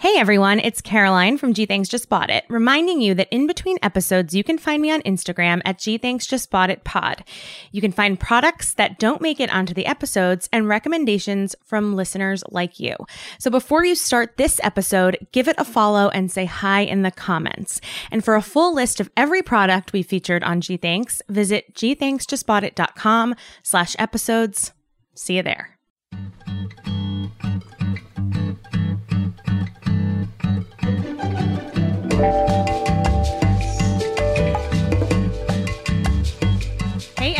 Hey 0.00 0.16
everyone, 0.18 0.58
it's 0.58 0.80
Caroline 0.82 1.38
from 1.38 1.54
G 1.54 1.66
Thanks 1.66 1.88
Just 1.88 2.08
Bought 2.08 2.28
It, 2.28 2.44
reminding 2.48 3.00
you 3.00 3.14
that 3.14 3.28
in 3.30 3.46
between 3.46 3.78
episodes, 3.80 4.34
you 4.34 4.42
can 4.42 4.58
find 4.58 4.82
me 4.82 4.90
on 4.90 5.00
Instagram 5.02 5.62
at 5.64 5.78
G 5.78 5.98
Thanks 5.98 6.26
Just 6.26 6.50
Bought 6.50 6.68
It 6.68 6.82
Pod. 6.84 7.24
You 7.70 7.80
can 7.80 7.92
find 7.92 8.18
products 8.18 8.74
that 8.74 8.98
don't 8.98 9.22
make 9.22 9.38
it 9.38 9.54
onto 9.54 9.72
the 9.72 9.86
episodes 9.86 10.48
and 10.52 10.68
recommendations 10.68 11.54
from 11.64 11.94
listeners 11.94 12.42
like 12.50 12.80
you. 12.80 12.96
So 13.38 13.50
before 13.50 13.84
you 13.84 13.94
start 13.94 14.36
this 14.36 14.60
episode, 14.64 15.16
give 15.32 15.46
it 15.46 15.56
a 15.58 15.64
follow 15.64 16.08
and 16.10 16.30
say 16.30 16.44
hi 16.44 16.80
in 16.80 17.02
the 17.02 17.12
comments. 17.12 17.80
And 18.10 18.22
for 18.22 18.34
a 18.34 18.42
full 18.42 18.74
list 18.74 18.98
of 18.98 19.10
every 19.16 19.42
product 19.42 19.92
we 19.92 20.02
featured 20.02 20.42
on 20.42 20.60
G 20.60 20.76
Thanks, 20.76 21.22
visit 21.28 21.72
gthanksjustboughtit.com 21.74 23.36
slash 23.62 23.96
episodes. 23.98 24.72
See 25.14 25.36
you 25.36 25.44
there. 25.44 25.78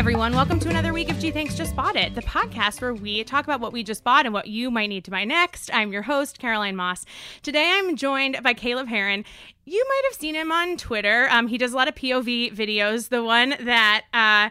Everyone, 0.04 0.34
welcome 0.34 0.60
to 0.60 0.68
another 0.68 0.92
week 0.92 1.08
of 1.08 1.18
G 1.18 1.30
Thanks 1.30 1.54
Just 1.54 1.74
Bought 1.74 1.96
It, 1.96 2.14
the 2.14 2.20
podcast 2.20 2.82
where 2.82 2.92
we 2.92 3.24
talk 3.24 3.44
about 3.44 3.60
what 3.60 3.72
we 3.72 3.82
just 3.82 4.04
bought 4.04 4.26
and 4.26 4.34
what 4.34 4.46
you 4.46 4.70
might 4.70 4.88
need 4.88 5.02
to 5.06 5.10
buy 5.10 5.24
next. 5.24 5.72
I'm 5.72 5.94
your 5.94 6.02
host, 6.02 6.38
Caroline 6.38 6.76
Moss. 6.76 7.06
Today 7.42 7.72
I'm 7.72 7.96
joined 7.96 8.42
by 8.42 8.52
Caleb 8.52 8.88
Hearon. 8.88 9.24
You 9.64 9.82
might 9.88 10.02
have 10.04 10.20
seen 10.20 10.34
him 10.34 10.52
on 10.52 10.76
Twitter. 10.76 11.26
Um, 11.30 11.46
he 11.46 11.56
does 11.56 11.72
a 11.72 11.76
lot 11.76 11.88
of 11.88 11.94
POV 11.94 12.54
videos. 12.54 13.08
The 13.08 13.24
one 13.24 13.54
that 13.60 14.04
uh, 14.12 14.50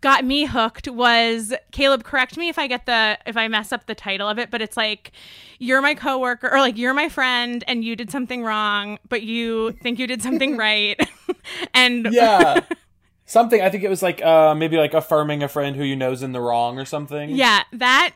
got 0.00 0.24
me 0.24 0.46
hooked 0.46 0.88
was 0.88 1.54
Caleb 1.70 2.02
correct 2.02 2.36
me 2.36 2.48
if 2.48 2.58
I 2.58 2.66
get 2.66 2.86
the 2.86 3.18
if 3.26 3.36
I 3.36 3.46
mess 3.46 3.70
up 3.72 3.86
the 3.86 3.94
title 3.94 4.28
of 4.28 4.38
it 4.38 4.50
but 4.50 4.62
it's 4.62 4.76
like 4.76 5.12
you're 5.58 5.82
my 5.82 5.94
coworker 5.94 6.52
or 6.52 6.58
like 6.58 6.76
you're 6.76 6.94
my 6.94 7.08
friend 7.08 7.64
and 7.66 7.84
you 7.84 7.96
did 7.96 8.10
something 8.10 8.42
wrong 8.44 8.98
but 9.08 9.22
you 9.22 9.72
think 9.82 9.98
you 9.98 10.06
did 10.06 10.22
something 10.22 10.56
right 10.58 11.00
and 11.74 12.08
yeah 12.12 12.60
something 13.26 13.60
i 13.60 13.68
think 13.68 13.84
it 13.84 13.90
was 13.90 14.02
like 14.02 14.24
uh 14.24 14.54
maybe 14.54 14.76
like 14.76 14.94
affirming 14.94 15.42
a 15.42 15.48
friend 15.48 15.76
who 15.76 15.84
you 15.84 15.96
know's 15.96 16.22
in 16.22 16.32
the 16.32 16.40
wrong 16.40 16.78
or 16.78 16.84
something 16.84 17.30
yeah 17.30 17.64
that 17.72 18.14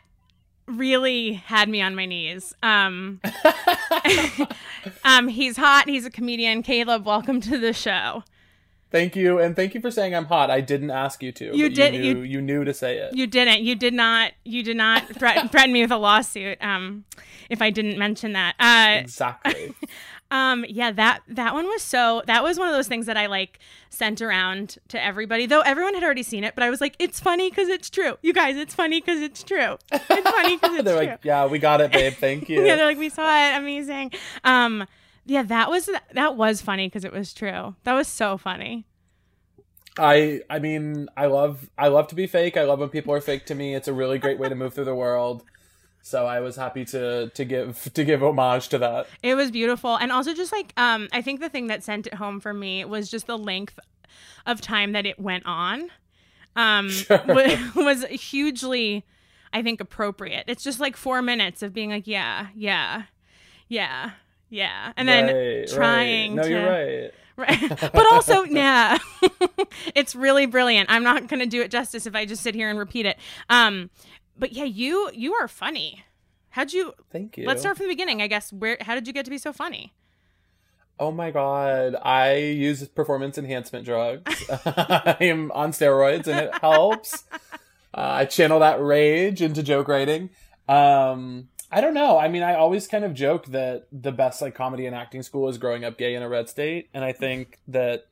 really 0.67 1.33
had 1.33 1.69
me 1.69 1.83
on 1.83 1.95
my 1.95 2.07
knees 2.07 2.55
um 2.63 3.21
um 5.05 5.29
he's 5.29 5.57
hot 5.57 5.89
he's 5.89 6.07
a 6.07 6.11
comedian 6.11 6.63
caleb 6.63 7.05
welcome 7.05 7.41
to 7.41 7.59
the 7.59 7.73
show 7.73 8.23
Thank 8.91 9.15
you, 9.15 9.39
and 9.39 9.55
thank 9.55 9.75
you 9.75 9.81
for 9.81 9.91
saying 9.91 10.17
I'm 10.17 10.25
hot. 10.25 10.51
I 10.51 10.61
didn't 10.61 10.91
ask 10.91 11.23
you 11.23 11.31
to. 11.33 11.57
You 11.57 11.69
did. 11.69 11.95
You 11.95 12.01
knew, 12.01 12.23
you, 12.23 12.23
you 12.23 12.43
knew 12.43 12.65
to 12.65 12.75
say 12.75 12.99
it. 12.99 13.15
You 13.15 13.29
didn't. 13.29 13.61
You 13.61 13.77
did 13.77 13.95
not. 13.95 14.33
You 14.45 14.65
did 14.65 14.77
not 14.77 15.07
threaten, 15.15 15.49
threaten 15.53 15.73
me 15.73 15.83
with 15.83 15.93
a 15.93 15.97
lawsuit. 15.97 16.59
Um, 16.61 17.05
if 17.49 17.63
I 17.63 17.71
didn't 17.71 17.99
mention 17.99 18.33
that. 18.33 18.57
Uh, 18.59 19.01
exactly. 19.01 19.75
um, 20.31 20.65
yeah 20.69 20.93
that 20.93 21.21
that 21.29 21.55
one 21.55 21.67
was 21.67 21.83
so. 21.83 22.23
That 22.27 22.43
was 22.43 22.59
one 22.59 22.69
of 22.69 22.75
those 22.75 22.89
things 22.89 23.07
that 23.07 23.17
I 23.17 23.27
like 23.27 23.59
sent 23.89 24.21
around 24.23 24.79
to 24.89 25.03
everybody. 25.03 25.47
Though 25.47 25.61
everyone 25.61 25.95
had 25.95 26.05
already 26.05 26.23
seen 26.23 26.45
it, 26.45 26.55
but 26.55 26.63
I 26.63 26.71
was 26.71 26.81
like, 26.81 26.95
it's 26.99 27.19
funny 27.21 27.51
because 27.51 27.69
it's 27.69 27.91
true. 27.91 28.17
You 28.23 28.33
guys, 28.33 28.57
it's 28.57 28.75
funny 28.75 29.01
because 29.01 29.21
it's 29.21 29.43
true. 29.43 29.77
It's 29.93 30.05
funny 30.31 30.57
because 30.57 30.75
it's 30.77 30.85
they're 30.85 30.97
true. 30.99 31.07
like, 31.11 31.21
yeah, 31.25 31.47
we 31.47 31.59
got 31.59 31.81
it, 31.81 31.93
babe. 31.93 32.15
Thank 32.15 32.49
you. 32.49 32.65
yeah, 32.65 32.77
they're 32.77 32.87
like, 32.87 32.99
we 32.99 33.09
saw 33.09 33.29
it. 33.49 33.57
Amazing. 33.57 34.13
Um, 34.45 34.87
yeah, 35.27 35.43
that 35.45 35.71
was 35.71 35.89
that 36.13 36.37
was 36.37 36.61
funny 36.63 36.87
because 36.89 37.05
it 37.05 37.13
was 37.13 37.33
true. 37.35 37.75
That 37.85 37.95
was 37.95 38.09
so 38.09 38.37
funny. 38.39 38.87
I 39.99 40.41
I 40.49 40.59
mean 40.61 41.09
I 41.17 41.27
love 41.27 41.71
I 41.77 41.89
love 41.89 42.09
to 42.09 42.15
be 42.15 42.27
fake. 42.27 42.57
I 42.57 42.63
love 42.65 42.79
when 42.79 42.89
people 42.89 43.13
are 43.15 43.21
fake 43.21 43.47
to 43.47 43.55
me. 43.55 43.75
It's 43.75 43.89
a 43.89 43.93
really 43.93 44.19
great 44.19 44.39
way 44.39 44.49
to 44.49 44.55
move 44.55 44.75
through 44.75 44.85
the 44.85 44.95
world. 44.95 45.43
So 46.03 46.27
I 46.27 46.41
was 46.41 46.57
happy 46.57 46.85
to 46.87 47.29
to 47.29 47.45
give 47.45 47.91
to 47.95 48.05
give 48.05 48.23
homage 48.23 48.69
to 48.69 48.79
that. 48.79 49.07
It 49.23 49.35
was 49.35 49.51
beautiful. 49.51 49.97
And 49.97 50.11
also 50.11 50.35
just 50.35 50.53
like 50.53 50.73
um 50.77 51.09
I 51.13 51.23
think 51.23 51.41
the 51.41 51.49
thing 51.49 51.67
that 51.69 51.83
sent 51.85 52.07
it 52.07 52.15
home 52.15 52.41
for 52.41 52.55
me 52.55 52.85
was 52.85 53.11
just 53.11 53.27
the 53.27 53.39
length 53.39 53.79
of 54.47 54.61
time 54.61 54.93
that 54.93 55.07
it 55.07 55.19
went 55.19 55.45
on. 55.47 55.91
Um 56.57 56.89
Sure. 56.91 57.23
was 57.77 58.05
hugely 58.07 59.05
I 59.53 59.63
think 59.63 59.81
appropriate. 59.81 60.45
It's 60.47 60.63
just 60.63 60.81
like 60.81 60.97
4 60.97 61.23
minutes 61.23 61.63
of 61.63 61.73
being 61.75 61.91
like 61.91 62.07
yeah, 62.07 62.49
yeah. 62.55 63.03
Yeah. 63.69 64.11
Yeah. 64.49 64.93
And 64.97 65.09
then 65.09 65.27
Right, 65.27 65.69
trying 65.69 66.37
right. 66.37 66.37
No, 66.37 66.43
to 66.43 66.51
you're 66.51 66.71
right. 66.71 67.11
Right. 67.41 67.71
But 67.95 68.05
also, 68.13 68.43
yeah, 68.45 68.99
it's 69.95 70.15
really 70.15 70.45
brilliant. 70.45 70.91
I'm 70.91 71.03
not 71.03 71.27
going 71.27 71.41
to 71.41 71.47
do 71.47 71.63
it 71.63 71.71
justice 71.71 72.05
if 72.05 72.15
I 72.15 72.27
just 72.27 72.43
sit 72.43 72.55
here 72.55 72.69
and 72.69 72.79
repeat 72.79 73.07
it. 73.07 73.17
Um, 73.49 73.89
but 74.41 74.53
yeah, 74.53 74.65
you 74.65 75.11
you 75.15 75.35
are 75.35 75.47
funny. 75.47 76.05
How'd 76.51 76.73
you? 76.73 76.95
Thank 77.13 77.37
you. 77.37 77.47
Let's 77.47 77.61
start 77.61 77.77
from 77.77 77.87
the 77.87 77.93
beginning. 77.93 78.21
I 78.23 78.27
guess. 78.27 78.53
Where? 78.53 78.77
How 78.81 78.95
did 78.95 79.07
you 79.07 79.13
get 79.13 79.25
to 79.27 79.31
be 79.31 79.39
so 79.39 79.53
funny? 79.53 79.93
Oh 80.99 81.11
my 81.11 81.31
god, 81.31 81.97
I 82.03 82.37
use 82.37 82.87
performance 82.89 83.39
enhancement 83.39 83.87
drugs. 83.87 84.45
I 84.67 85.17
am 85.21 85.51
on 85.53 85.73
steroids 85.73 86.27
and 86.27 86.41
it 86.41 86.59
helps. 86.61 87.25
Uh, 87.95 88.21
I 88.21 88.25
channel 88.27 88.61
that 88.61 88.83
rage 88.83 89.41
into 89.41 89.63
joke 89.63 89.89
writing. 89.89 90.31
Um, 90.69 91.49
I 91.73 91.81
don't 91.81 91.95
know. 91.95 92.19
I 92.19 92.29
mean, 92.29 92.43
I 92.43 92.55
always 92.55 92.87
kind 92.87 93.05
of 93.05 93.15
joke 93.15 93.47
that 93.47 93.87
the 93.91 94.13
best 94.13 94.43
like 94.43 94.55
comedy 94.55 94.87
and 94.87 94.95
acting 94.95 95.23
school 95.23 95.49
is 95.49 95.57
growing 95.57 95.85
up 95.85 95.97
gay 95.97 96.15
in 96.15 96.23
a 96.23 96.29
red 96.29 96.49
state, 96.49 96.91
and 96.93 97.03
I 97.03 97.13
think 97.13 97.59
that 97.69 98.07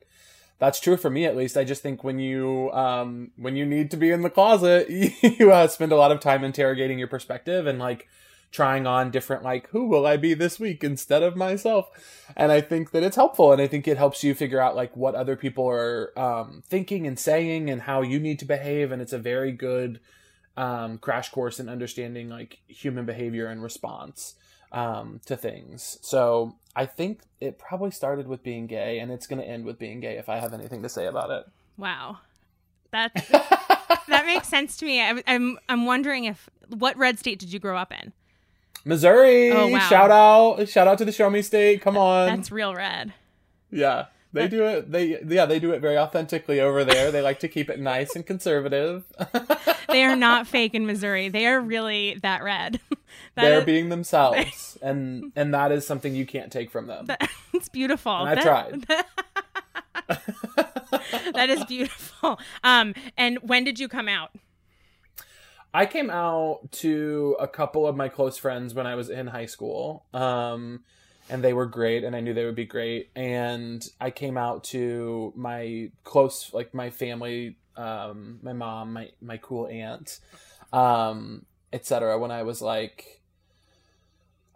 that's 0.59 0.79
true 0.79 0.97
for 0.97 1.09
me 1.09 1.25
at 1.25 1.35
least. 1.35 1.57
I 1.57 1.63
just 1.63 1.81
think 1.81 2.03
when 2.03 2.19
you 2.19 2.71
um 2.71 3.31
when 3.37 3.55
you 3.55 3.65
need 3.65 3.89
to 3.91 3.97
be 3.97 4.11
in 4.11 4.21
the 4.21 4.29
closet, 4.29 4.89
you 4.89 5.51
uh, 5.51 5.67
spend 5.67 5.91
a 5.91 5.97
lot 5.97 6.11
of 6.11 6.19
time 6.19 6.43
interrogating 6.43 6.99
your 6.99 7.07
perspective 7.07 7.65
and 7.65 7.79
like 7.79 8.07
trying 8.51 8.87
on 8.87 9.11
different 9.11 9.43
like 9.43 9.69
who 9.69 9.85
will 9.87 10.05
I 10.05 10.17
be 10.17 10.33
this 10.33 10.59
week 10.59 10.83
instead 10.83 11.23
of 11.23 11.35
myself. 11.35 11.89
And 12.35 12.51
I 12.51 12.61
think 12.61 12.91
that 12.91 13.03
it's 13.03 13.15
helpful 13.15 13.51
and 13.51 13.61
I 13.61 13.67
think 13.67 13.87
it 13.87 13.97
helps 13.97 14.23
you 14.23 14.35
figure 14.35 14.59
out 14.59 14.75
like 14.75 14.95
what 14.97 15.15
other 15.15 15.35
people 15.35 15.67
are 15.67 16.17
um 16.19 16.61
thinking 16.67 17.07
and 17.07 17.17
saying 17.17 17.69
and 17.69 17.83
how 17.83 18.01
you 18.01 18.19
need 18.19 18.39
to 18.39 18.45
behave 18.45 18.91
and 18.91 19.01
it's 19.01 19.13
a 19.13 19.19
very 19.19 19.51
good 19.51 19.99
um 20.57 20.97
crash 20.97 21.29
course 21.29 21.59
in 21.59 21.69
understanding 21.69 22.27
like 22.27 22.59
human 22.67 23.05
behavior 23.05 23.47
and 23.47 23.63
response 23.63 24.35
um 24.71 25.19
to 25.25 25.35
things. 25.35 25.97
So 26.01 26.55
I 26.75 26.85
think 26.85 27.21
it 27.41 27.57
probably 27.57 27.91
started 27.91 28.27
with 28.27 28.43
being 28.43 28.67
gay 28.67 28.99
and 28.99 29.11
it's 29.11 29.27
going 29.27 29.41
to 29.41 29.47
end 29.47 29.65
with 29.65 29.79
being 29.79 29.99
gay 29.99 30.17
if 30.17 30.29
I 30.29 30.37
have 30.37 30.53
anything 30.53 30.83
to 30.83 30.89
say 30.89 31.07
about 31.07 31.31
it. 31.31 31.45
Wow, 31.77 32.19
that 32.91 33.13
that 34.07 34.25
makes 34.25 34.47
sense 34.47 34.77
to 34.77 34.85
me. 34.85 35.01
I, 35.01 35.21
I'm 35.27 35.57
I'm 35.67 35.85
wondering 35.85 36.25
if 36.25 36.49
what 36.69 36.97
red 36.97 37.19
state 37.19 37.39
did 37.39 37.51
you 37.51 37.59
grow 37.59 37.77
up 37.77 37.91
in? 37.91 38.13
Missouri. 38.85 39.51
Oh, 39.51 39.67
wow. 39.67 39.79
Shout 39.79 40.11
out 40.11 40.69
shout 40.69 40.87
out 40.87 40.97
to 40.99 41.05
the 41.05 41.11
Show 41.11 41.29
Me 41.29 41.41
State. 41.41 41.81
Come 41.81 41.97
on. 41.97 42.27
That's 42.27 42.51
real 42.51 42.73
red. 42.73 43.13
Yeah. 43.71 44.05
They 44.31 44.47
do 44.47 44.63
it 44.63 44.91
they 44.91 45.19
yeah, 45.25 45.47
they 45.47 45.59
do 45.59 45.71
it 45.71 45.81
very 45.81 45.97
authentically 45.97 46.61
over 46.61 46.85
there. 46.85 47.11
They 47.11 47.21
like 47.21 47.39
to 47.39 47.47
keep 47.47 47.69
it 47.69 47.79
nice 47.79 48.15
and 48.15 48.25
conservative. 48.25 49.03
They 49.89 50.03
are 50.03 50.15
not 50.15 50.45
fake 50.47 50.75
in 50.75 50.85
Missouri. 50.85 51.29
They 51.29 51.47
are 51.47 51.59
really 51.59 52.19
that 52.21 52.43
red. 52.43 52.79
That 53.35 53.41
They're 53.43 53.59
is- 53.59 53.65
being 53.65 53.89
themselves. 53.89 54.77
and 54.81 55.31
and 55.35 55.53
that 55.53 55.71
is 55.71 55.85
something 55.87 56.15
you 56.15 56.25
can't 56.25 56.51
take 56.51 56.71
from 56.71 56.87
them. 56.87 57.07
It's 57.53 57.69
beautiful. 57.69 58.15
And 58.15 58.29
I 58.29 58.35
That- 58.35 58.43
tried. 58.43 58.85
that 61.33 61.49
is 61.49 61.63
beautiful. 61.65 62.39
Um, 62.63 62.93
and 63.17 63.37
when 63.39 63.63
did 63.63 63.79
you 63.79 63.87
come 63.87 64.07
out? 64.07 64.31
I 65.73 65.85
came 65.85 66.09
out 66.09 66.71
to 66.73 67.35
a 67.39 67.47
couple 67.47 67.85
of 67.87 67.95
my 67.95 68.09
close 68.09 68.37
friends 68.37 68.73
when 68.73 68.87
I 68.87 68.95
was 68.95 69.09
in 69.09 69.27
high 69.27 69.45
school. 69.45 70.05
Um, 70.13 70.83
and 71.29 71.43
they 71.43 71.53
were 71.53 71.67
great 71.67 72.03
and 72.03 72.15
I 72.15 72.21
knew 72.21 72.33
they 72.33 72.45
would 72.45 72.55
be 72.55 72.65
great. 72.65 73.11
And 73.15 73.87
I 74.01 74.09
came 74.09 74.35
out 74.37 74.63
to 74.65 75.31
my 75.35 75.91
close, 76.03 76.51
like 76.53 76.73
my 76.73 76.89
family, 76.89 77.57
um, 77.77 78.39
my 78.41 78.53
mom, 78.53 78.93
my, 78.93 79.09
my 79.21 79.37
cool 79.37 79.67
aunt, 79.67 80.19
um, 80.73 81.45
etc. 81.71 82.17
when 82.19 82.31
I 82.31 82.43
was 82.43 82.61
like, 82.61 83.21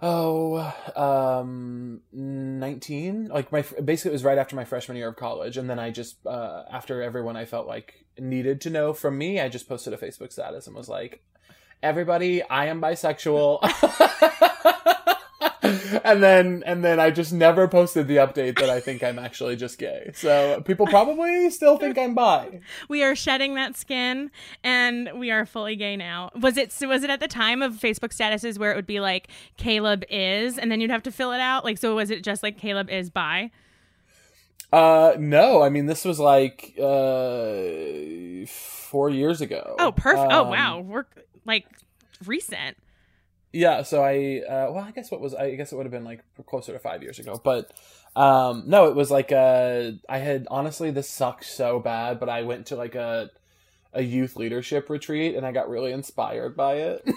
oh, 0.02 0.74
um, 0.96 2.02
19, 2.12 3.30
like 3.30 3.52
my, 3.52 3.62
basically 3.84 4.10
it 4.10 4.14
was 4.14 4.24
right 4.24 4.38
after 4.38 4.56
my 4.56 4.66
freshman 4.66 4.98
year 4.98 5.10
of 5.10 5.16
college. 5.16 5.58
And 5.58 5.70
then 5.70 5.80
I 5.80 5.92
just, 5.92 6.26
uh, 6.26 6.64
after 6.72 7.02
everyone 7.02 7.38
I 7.38 7.46
felt 7.46 7.68
like 7.68 8.06
needed 8.20 8.62
to 8.62 8.70
know 8.70 8.94
from 8.94 9.18
me, 9.18 9.40
I 9.40 9.50
just 9.50 9.68
posted 9.70 9.94
a 9.94 9.98
Facebook 9.98 10.32
status 10.32 10.68
and 10.68 10.76
was 10.76 10.90
like, 10.90 11.24
everybody, 11.82 12.44
I 12.44 12.66
am 12.66 12.82
bisexual. 12.82 13.60
and 16.04 16.22
then 16.24 16.64
and 16.66 16.84
then 16.84 17.00
I 17.00 17.10
just 17.12 17.32
never 17.34 17.68
posted 17.68 18.08
the 18.08 18.18
update 18.18 18.60
that 18.60 18.70
I 18.70 18.80
think 18.80 19.04
I'm 19.04 19.18
actually 19.20 19.56
just 19.56 19.78
gay. 19.78 20.12
So 20.14 20.62
people 20.62 20.88
probably 20.88 21.50
still 21.50 21.78
think 21.78 21.98
I'm 21.98 22.14
bi. 22.16 22.60
We 22.90 23.04
are 23.04 23.16
shedding 23.16 23.56
that 23.56 23.76
skin 23.76 24.32
and 24.64 25.10
we 25.20 25.32
are 25.32 25.46
fully 25.46 25.76
gay 25.76 25.96
now. 25.96 26.32
Was 26.40 26.58
it 26.58 26.74
was 26.82 27.04
it 27.04 27.10
at 27.10 27.20
the 27.20 27.28
time 27.28 27.62
of 27.62 27.74
Facebook 27.74 28.10
statuses 28.16 28.58
where 28.58 28.72
it 28.72 28.76
would 28.76 28.86
be 28.88 29.00
like 29.00 29.28
Caleb 29.58 30.04
is 30.10 30.58
and 30.58 30.72
then 30.72 30.82
you'd 30.82 30.92
have 30.92 31.04
to 31.04 31.12
fill 31.12 31.32
it 31.32 31.40
out? 31.40 31.64
Like 31.64 31.78
so 31.78 31.96
was 31.96 32.10
it 32.12 32.24
just 32.24 32.44
like 32.44 32.58
Caleb 32.58 32.90
is 32.90 33.10
bi? 33.10 33.52
Uh 34.72 35.14
no, 35.20 35.62
I 35.62 35.70
mean 35.70 35.86
this 35.86 36.04
was 36.06 36.20
like 36.20 36.74
uh 36.80 38.46
4 38.48 39.10
years 39.10 39.42
ago. 39.42 39.76
Oh, 39.80 39.92
perfect. 39.92 40.32
oh 40.32 40.44
Um, 40.44 40.50
wow. 40.50 40.80
We're 40.80 41.06
like 41.46 41.66
recent. 42.26 42.78
Yeah, 43.54 43.84
so 43.84 44.04
I 44.04 44.42
uh 44.50 44.72
well 44.72 44.84
I 44.84 44.92
guess 44.92 45.12
what 45.12 45.22
was 45.22 45.36
I 45.36 45.54
guess 45.56 45.72
it 45.72 45.76
would 45.76 45.86
have 45.86 45.92
been 45.92 46.04
like 46.04 46.24
closer 46.48 46.74
to 46.74 46.80
5 46.80 47.04
years 47.04 47.20
ago. 47.20 47.40
But 47.42 47.72
um 48.16 48.64
no, 48.66 48.88
it 48.88 48.96
was 48.96 49.12
like 49.12 49.32
uh 49.32 49.92
I 50.10 50.18
had 50.18 50.48
honestly 50.50 50.90
this 50.90 51.08
sucked 51.10 51.46
so 51.46 51.80
bad, 51.80 52.20
but 52.20 52.30
I 52.30 52.42
went 52.42 52.66
to 52.68 52.76
like 52.76 52.96
a 52.96 53.30
a 53.94 54.02
youth 54.02 54.36
leadership 54.36 54.90
retreat 54.90 55.36
and 55.36 55.46
I 55.46 55.52
got 55.52 55.70
really 55.70 55.92
inspired 55.92 56.58
by 56.58 56.74
it. 56.78 57.08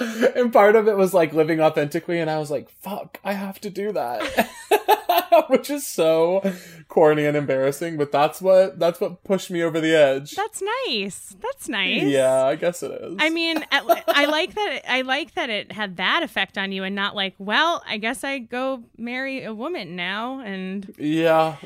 and 0.36 0.52
part 0.52 0.74
of 0.74 0.88
it 0.88 0.96
was 0.96 1.14
like 1.14 1.32
living 1.32 1.60
authentically 1.60 2.18
and 2.18 2.28
I 2.28 2.38
was 2.38 2.50
like, 2.50 2.68
fuck, 2.68 3.20
I 3.22 3.34
have 3.34 3.60
to 3.60 3.70
do 3.70 3.92
that. 3.92 4.50
Which 5.48 5.70
is 5.70 5.86
so 5.86 6.42
corny 6.88 7.24
and 7.24 7.36
embarrassing, 7.36 7.96
but 7.96 8.12
that's 8.12 8.40
what 8.40 8.78
that's 8.78 9.00
what 9.00 9.24
pushed 9.24 9.50
me 9.50 9.62
over 9.62 9.80
the 9.80 9.94
edge. 9.94 10.32
That's 10.32 10.62
nice. 10.86 11.36
That's 11.40 11.68
nice. 11.68 12.02
Yeah, 12.02 12.44
I 12.44 12.56
guess 12.56 12.82
it 12.82 12.92
is. 12.92 13.16
I 13.18 13.30
mean, 13.30 13.64
at- 13.70 13.84
I 14.08 14.26
like 14.26 14.54
that. 14.54 14.72
It, 14.72 14.84
I 14.88 15.02
like 15.02 15.34
that 15.34 15.50
it 15.50 15.72
had 15.72 15.96
that 15.96 16.22
effect 16.22 16.58
on 16.58 16.72
you, 16.72 16.84
and 16.84 16.94
not 16.94 17.14
like, 17.14 17.34
well, 17.38 17.82
I 17.86 17.96
guess 17.98 18.24
I 18.24 18.38
go 18.38 18.82
marry 18.96 19.44
a 19.44 19.54
woman 19.54 19.96
now, 19.96 20.40
and 20.40 20.92
Yeah. 20.98 21.56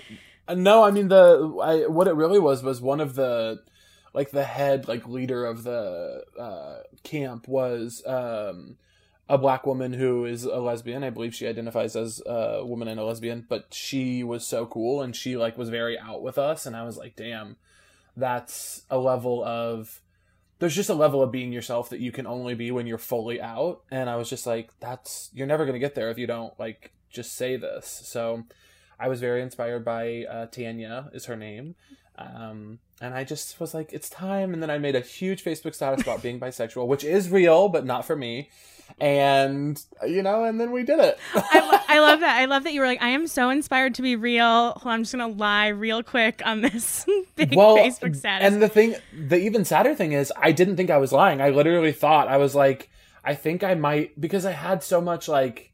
No, 0.48 0.84
I 0.84 0.90
mean 0.92 1.08
the 1.08 1.58
I 1.62 1.88
what 1.88 2.06
it 2.06 2.14
really 2.14 2.38
was 2.38 2.62
was 2.62 2.80
one 2.80 3.00
of 3.00 3.14
the 3.16 3.62
like 4.14 4.30
the 4.30 4.44
head 4.44 4.86
like 4.86 5.06
leader 5.08 5.44
of 5.44 5.64
the 5.64 6.22
uh 6.38 6.76
camp 7.02 7.48
was 7.48 8.02
um 8.06 8.76
a 9.28 9.38
black 9.38 9.66
woman 9.66 9.92
who 9.92 10.24
is 10.24 10.44
a 10.44 10.58
lesbian. 10.58 11.02
I 11.02 11.10
believe 11.10 11.34
she 11.34 11.46
identifies 11.46 11.96
as 11.96 12.22
a 12.26 12.64
woman 12.64 12.88
and 12.88 13.00
a 13.00 13.04
lesbian, 13.04 13.44
but 13.48 13.74
she 13.74 14.22
was 14.22 14.46
so 14.46 14.66
cool 14.66 15.02
and 15.02 15.14
she 15.16 15.36
like 15.36 15.58
was 15.58 15.68
very 15.68 15.98
out 15.98 16.22
with 16.22 16.38
us 16.38 16.66
and 16.66 16.76
I 16.76 16.84
was 16.84 16.96
like, 16.96 17.16
"Damn, 17.16 17.56
that's 18.16 18.82
a 18.90 18.98
level 18.98 19.42
of 19.44 20.00
there's 20.58 20.76
just 20.76 20.88
a 20.88 20.94
level 20.94 21.22
of 21.22 21.32
being 21.32 21.52
yourself 21.52 21.90
that 21.90 22.00
you 22.00 22.12
can 22.12 22.26
only 22.26 22.54
be 22.54 22.70
when 22.70 22.86
you're 22.86 22.98
fully 22.98 23.40
out." 23.40 23.82
And 23.90 24.08
I 24.08 24.16
was 24.16 24.30
just 24.30 24.46
like, 24.46 24.70
"That's 24.80 25.30
you're 25.32 25.46
never 25.46 25.64
going 25.64 25.74
to 25.74 25.80
get 25.80 25.94
there 25.94 26.10
if 26.10 26.18
you 26.18 26.26
don't 26.26 26.58
like 26.58 26.92
just 27.10 27.34
say 27.34 27.56
this." 27.56 27.86
So 28.04 28.44
I 28.98 29.08
was 29.08 29.20
very 29.20 29.42
inspired 29.42 29.84
by 29.84 30.24
uh, 30.24 30.46
Tanya, 30.46 31.10
is 31.12 31.26
her 31.26 31.36
name. 31.36 31.74
Um, 32.18 32.78
and 33.00 33.14
I 33.14 33.24
just 33.24 33.60
was 33.60 33.74
like, 33.74 33.92
it's 33.92 34.08
time. 34.08 34.54
And 34.54 34.62
then 34.62 34.70
I 34.70 34.78
made 34.78 34.96
a 34.96 35.00
huge 35.00 35.44
Facebook 35.44 35.74
status 35.74 36.02
about 36.02 36.22
being 36.22 36.40
bisexual, 36.40 36.86
which 36.86 37.04
is 37.04 37.30
real, 37.30 37.68
but 37.68 37.84
not 37.84 38.04
for 38.04 38.16
me. 38.16 38.48
And, 39.00 39.82
you 40.06 40.22
know, 40.22 40.44
and 40.44 40.60
then 40.60 40.70
we 40.70 40.82
did 40.82 41.00
it. 41.00 41.18
I, 41.34 41.60
lo- 41.60 41.80
I 41.88 41.98
love 41.98 42.20
that. 42.20 42.36
I 42.36 42.44
love 42.46 42.64
that 42.64 42.72
you 42.72 42.80
were 42.80 42.86
like, 42.86 43.02
I 43.02 43.08
am 43.08 43.26
so 43.26 43.50
inspired 43.50 43.96
to 43.96 44.02
be 44.02 44.16
real. 44.16 44.70
Hold 44.72 44.86
on, 44.86 44.92
I'm 44.92 45.02
just 45.02 45.12
gonna 45.12 45.28
lie 45.28 45.68
real 45.68 46.02
quick 46.02 46.40
on 46.44 46.60
this 46.60 47.04
big 47.36 47.50
Facebook 47.50 48.16
status. 48.16 48.46
And 48.46 48.62
the 48.62 48.68
thing, 48.68 48.94
the 49.12 49.38
even 49.38 49.64
sadder 49.64 49.94
thing 49.94 50.12
is, 50.12 50.32
I 50.36 50.52
didn't 50.52 50.76
think 50.76 50.90
I 50.90 50.98
was 50.98 51.12
lying. 51.12 51.40
I 51.40 51.50
literally 51.50 51.92
thought, 51.92 52.28
I 52.28 52.36
was 52.36 52.54
like, 52.54 52.88
I 53.24 53.34
think 53.34 53.64
I 53.64 53.74
might, 53.74 54.18
because 54.20 54.46
I 54.46 54.52
had 54.52 54.82
so 54.82 55.00
much 55.00 55.28
like, 55.28 55.72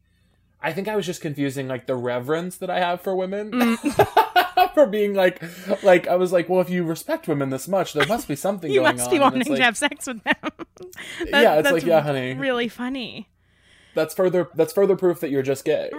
I 0.61 0.73
think 0.73 0.87
I 0.87 0.95
was 0.95 1.05
just 1.05 1.21
confusing 1.21 1.67
like 1.67 1.85
the 1.85 1.95
reverence 1.95 2.57
that 2.57 2.69
I 2.69 2.79
have 2.79 3.01
for 3.01 3.15
women. 3.15 3.51
Mm. 3.51 4.07
for 4.75 4.85
being 4.85 5.13
like, 5.13 5.41
like 5.83 6.07
I 6.07 6.15
was 6.15 6.31
like, 6.31 6.49
well, 6.49 6.61
if 6.61 6.69
you 6.69 6.83
respect 6.83 7.27
women 7.27 7.49
this 7.49 7.67
much, 7.67 7.93
there 7.93 8.05
must 8.07 8.27
be 8.27 8.35
something 8.35 8.71
you 8.71 8.81
going 8.81 8.95
must 8.97 9.07
on. 9.07 9.11
be 9.11 9.19
wanting 9.19 9.41
it's 9.41 9.49
to 9.49 9.61
have 9.63 9.77
sex 9.77 10.07
with 10.07 10.23
them. 10.23 10.35
Yeah, 11.27 11.59
it's 11.59 11.71
like, 11.71 11.83
yeah, 11.85 12.01
honey. 12.01 12.33
really 12.35 12.67
funny. 12.67 13.29
That's 13.95 14.13
further. 14.13 14.49
That's 14.55 14.73
further 14.73 14.95
proof 14.95 15.19
that 15.21 15.29
you're 15.29 15.43
just 15.43 15.65
gay. 15.65 15.89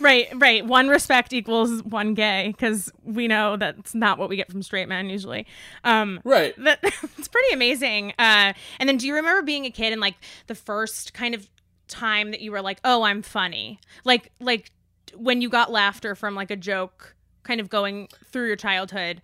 Right, 0.00 0.28
right. 0.34 0.66
One 0.66 0.88
respect 0.88 1.32
equals 1.32 1.82
one 1.82 2.14
gay 2.14 2.48
because 2.48 2.90
we 3.04 3.28
know 3.28 3.56
that's 3.56 3.94
not 3.94 4.18
what 4.18 4.28
we 4.28 4.36
get 4.36 4.50
from 4.50 4.62
straight 4.62 4.88
men 4.88 5.08
usually. 5.08 5.46
Um, 5.84 6.20
Right. 6.24 6.54
that 6.64 6.80
it's 6.82 7.28
pretty 7.28 7.52
amazing. 7.54 8.12
Uh, 8.18 8.52
and 8.78 8.88
then 8.88 8.96
do 8.96 9.06
you 9.06 9.14
remember 9.14 9.42
being 9.42 9.64
a 9.66 9.70
kid 9.70 9.92
and 9.92 10.00
like 10.00 10.16
the 10.46 10.54
first 10.54 11.14
kind 11.14 11.34
of 11.34 11.48
time 11.88 12.30
that 12.32 12.40
you 12.40 12.50
were 12.50 12.62
like, 12.62 12.80
"Oh, 12.84 13.02
I'm 13.02 13.22
funny," 13.22 13.78
like 14.04 14.32
like 14.40 14.70
when 15.16 15.40
you 15.40 15.48
got 15.48 15.70
laughter 15.70 16.14
from 16.14 16.34
like 16.34 16.50
a 16.50 16.56
joke, 16.56 17.14
kind 17.44 17.60
of 17.60 17.68
going 17.68 18.08
through 18.32 18.46
your 18.46 18.56
childhood? 18.56 19.22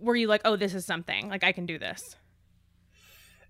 Were 0.00 0.16
you 0.16 0.26
like, 0.26 0.42
"Oh, 0.44 0.56
this 0.56 0.74
is 0.74 0.84
something 0.84 1.28
like 1.28 1.44
I 1.44 1.52
can 1.52 1.66
do 1.66 1.78
this"? 1.78 2.16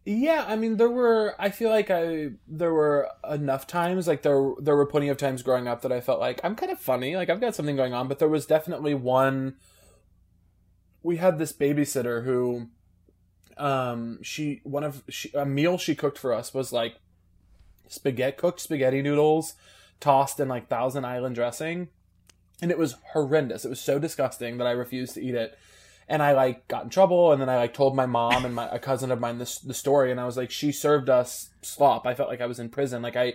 Yeah, 0.06 0.46
I 0.48 0.56
mean, 0.56 0.76
there 0.78 0.90
were. 0.90 1.34
I 1.38 1.50
feel 1.50 1.68
like 1.70 1.90
I 1.90 2.30
there 2.48 2.72
were 2.72 3.10
enough 3.30 3.66
times. 3.66 4.08
Like 4.08 4.22
there 4.22 4.52
there 4.58 4.76
were 4.76 4.86
plenty 4.86 5.08
of 5.08 5.18
times 5.18 5.42
growing 5.42 5.68
up 5.68 5.82
that 5.82 5.92
I 5.92 6.00
felt 6.00 6.20
like 6.20 6.40
I'm 6.42 6.56
kind 6.56 6.72
of 6.72 6.80
funny. 6.80 7.16
Like 7.16 7.28
I've 7.28 7.40
got 7.40 7.54
something 7.54 7.76
going 7.76 7.92
on. 7.92 8.08
But 8.08 8.18
there 8.18 8.28
was 8.28 8.46
definitely 8.46 8.94
one. 8.94 9.56
We 11.02 11.16
had 11.16 11.38
this 11.38 11.52
babysitter 11.52 12.24
who, 12.24 12.68
um, 13.56 14.22
she 14.22 14.60
one 14.64 14.84
of 14.84 15.02
she 15.08 15.30
a 15.34 15.44
meal 15.44 15.76
she 15.76 15.94
cooked 15.94 16.18
for 16.18 16.32
us 16.32 16.54
was 16.54 16.72
like 16.72 16.96
spaghetti 17.88 18.36
cooked 18.36 18.60
spaghetti 18.60 19.02
noodles 19.02 19.54
tossed 19.98 20.40
in 20.40 20.48
like 20.48 20.68
Thousand 20.68 21.04
Island 21.04 21.34
dressing, 21.34 21.88
and 22.62 22.70
it 22.70 22.78
was 22.78 22.96
horrendous. 23.12 23.64
It 23.64 23.70
was 23.70 23.80
so 23.80 23.98
disgusting 23.98 24.58
that 24.58 24.66
I 24.66 24.72
refused 24.72 25.14
to 25.14 25.22
eat 25.22 25.34
it 25.34 25.58
and 26.10 26.24
I 26.24 26.32
like 26.32 26.66
got 26.66 26.82
in 26.82 26.90
trouble, 26.90 27.30
and 27.30 27.40
then 27.40 27.48
I 27.48 27.56
like 27.56 27.72
told 27.72 27.94
my 27.94 28.04
mom 28.04 28.44
and 28.44 28.52
my 28.52 28.68
a 28.68 28.80
cousin 28.80 29.12
of 29.12 29.20
mine 29.20 29.38
this 29.38 29.60
the 29.60 29.72
story, 29.72 30.10
and 30.10 30.20
I 30.20 30.26
was 30.26 30.36
like, 30.36 30.50
she 30.50 30.72
served 30.72 31.08
us 31.08 31.50
slop. 31.62 32.04
I 32.04 32.14
felt 32.14 32.28
like 32.28 32.40
I 32.40 32.46
was 32.46 32.58
in 32.58 32.68
prison. 32.68 33.00
Like 33.00 33.14
I 33.14 33.34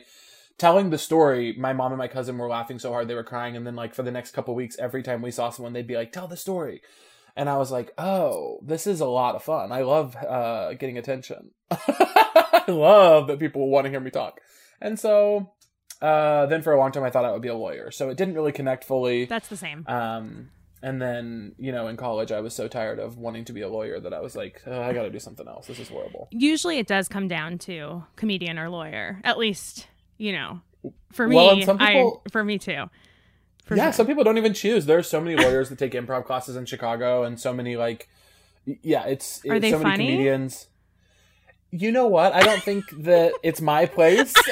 telling 0.58 0.90
the 0.90 0.98
story, 0.98 1.56
my 1.58 1.72
mom 1.72 1.94
and 1.94 1.98
my 1.98 2.10
cousin 2.10 2.38
were 2.38 2.50
laughing 2.50 2.78
so 2.78 2.92
hard 2.92 3.08
they 3.08 3.16
were 3.16 3.24
crying, 3.24 3.56
and 3.56 3.66
then 3.66 3.78
like 3.78 3.96
for 3.96 4.04
the 4.04 4.12
next 4.12 4.32
couple 4.32 4.54
weeks, 4.56 4.76
every 4.78 5.04
time 5.04 5.22
we 5.22 5.32
saw 5.32 5.50
someone, 5.50 5.72
they'd 5.72 5.88
be 5.88 5.96
like, 5.96 6.12
tell 6.12 6.28
the 6.28 6.36
story. 6.36 6.82
And 7.38 7.50
I 7.50 7.58
was 7.58 7.72
like, 7.72 7.94
oh, 7.98 8.60
this 8.62 8.86
is 8.86 9.00
a 9.00 9.08
lot 9.08 9.36
of 9.36 9.44
fun. 9.44 9.72
I 9.72 9.82
love 9.82 10.16
uh, 10.18 10.74
getting 10.74 10.98
attention. 10.98 11.52
I 11.72 12.64
love 12.68 13.28
that 13.28 13.40
people 13.40 13.70
want 13.70 13.86
to 13.86 13.90
hear 13.90 14.00
me 14.02 14.12
talk. 14.12 14.42
And 14.82 15.00
so 15.00 15.54
uh, 16.02 16.46
then 16.48 16.62
for 16.62 16.74
a 16.74 16.78
long 16.80 16.92
time, 16.92 17.04
I 17.04 17.10
thought 17.10 17.26
I 17.26 17.32
would 17.32 17.42
be 17.42 17.48
a 17.48 17.56
lawyer. 17.56 17.92
So 17.92 18.10
it 18.10 18.18
didn't 18.18 18.36
really 18.36 18.52
connect 18.52 18.84
fully. 18.84 19.26
That's 19.26 19.48
the 19.48 19.58
same. 19.58 19.86
Um, 19.88 20.50
and 20.82 21.02
then, 21.02 21.56
you 21.58 21.72
know, 21.72 21.88
in 21.88 21.98
college, 21.98 22.32
I 22.32 22.42
was 22.42 22.54
so 22.54 22.68
tired 22.68 23.00
of 23.00 23.18
wanting 23.18 23.46
to 23.46 23.54
be 23.54 23.62
a 23.62 23.70
lawyer 23.70 24.00
that 24.00 24.14
I 24.14 24.20
was 24.20 24.36
like, 24.36 24.62
oh, 24.68 24.82
I 24.82 24.94
got 24.94 25.04
to 25.04 25.10
do 25.10 25.20
something 25.20 25.48
else. 25.48 25.68
This 25.68 25.80
is 25.80 25.90
horrible. 25.90 26.28
Usually, 26.32 26.78
it 26.78 26.86
does 26.88 27.08
come 27.08 27.28
down 27.28 27.58
to 27.60 28.04
comedian 28.18 28.60
or 28.60 28.70
lawyer. 28.70 29.20
At 29.24 29.38
least, 29.38 29.88
you 30.18 30.32
know, 30.34 30.62
for 31.12 31.28
me, 31.28 31.36
Well, 31.36 31.56
people- 31.56 31.78
I 31.80 32.30
for 32.30 32.44
me 32.44 32.58
too. 32.60 32.86
For 33.66 33.76
yeah, 33.76 33.90
some 33.90 34.06
people 34.06 34.24
don't 34.24 34.38
even 34.38 34.54
choose. 34.54 34.86
There's 34.86 35.10
so 35.10 35.20
many 35.20 35.36
lawyers 35.36 35.70
that 35.70 35.80
take 35.80 35.94
improv 35.94 36.26
classes 36.26 36.56
in 36.56 36.68
Chicago, 36.68 37.24
and 37.24 37.40
so 37.40 37.52
many 37.52 37.78
like, 37.78 38.08
yeah, 38.66 39.06
it's, 39.06 39.44
Are 39.50 39.60
they 39.60 39.72
so 39.72 39.80
many 39.80 39.90
funny? 39.90 40.06
comedians. 40.06 40.68
You 41.72 41.92
know 41.92 42.06
what? 42.06 42.34
I 42.34 42.42
don't 42.42 42.62
think 42.62 42.86
that 43.06 43.34
it's 43.42 43.62
my 43.62 43.88
place. 43.88 44.36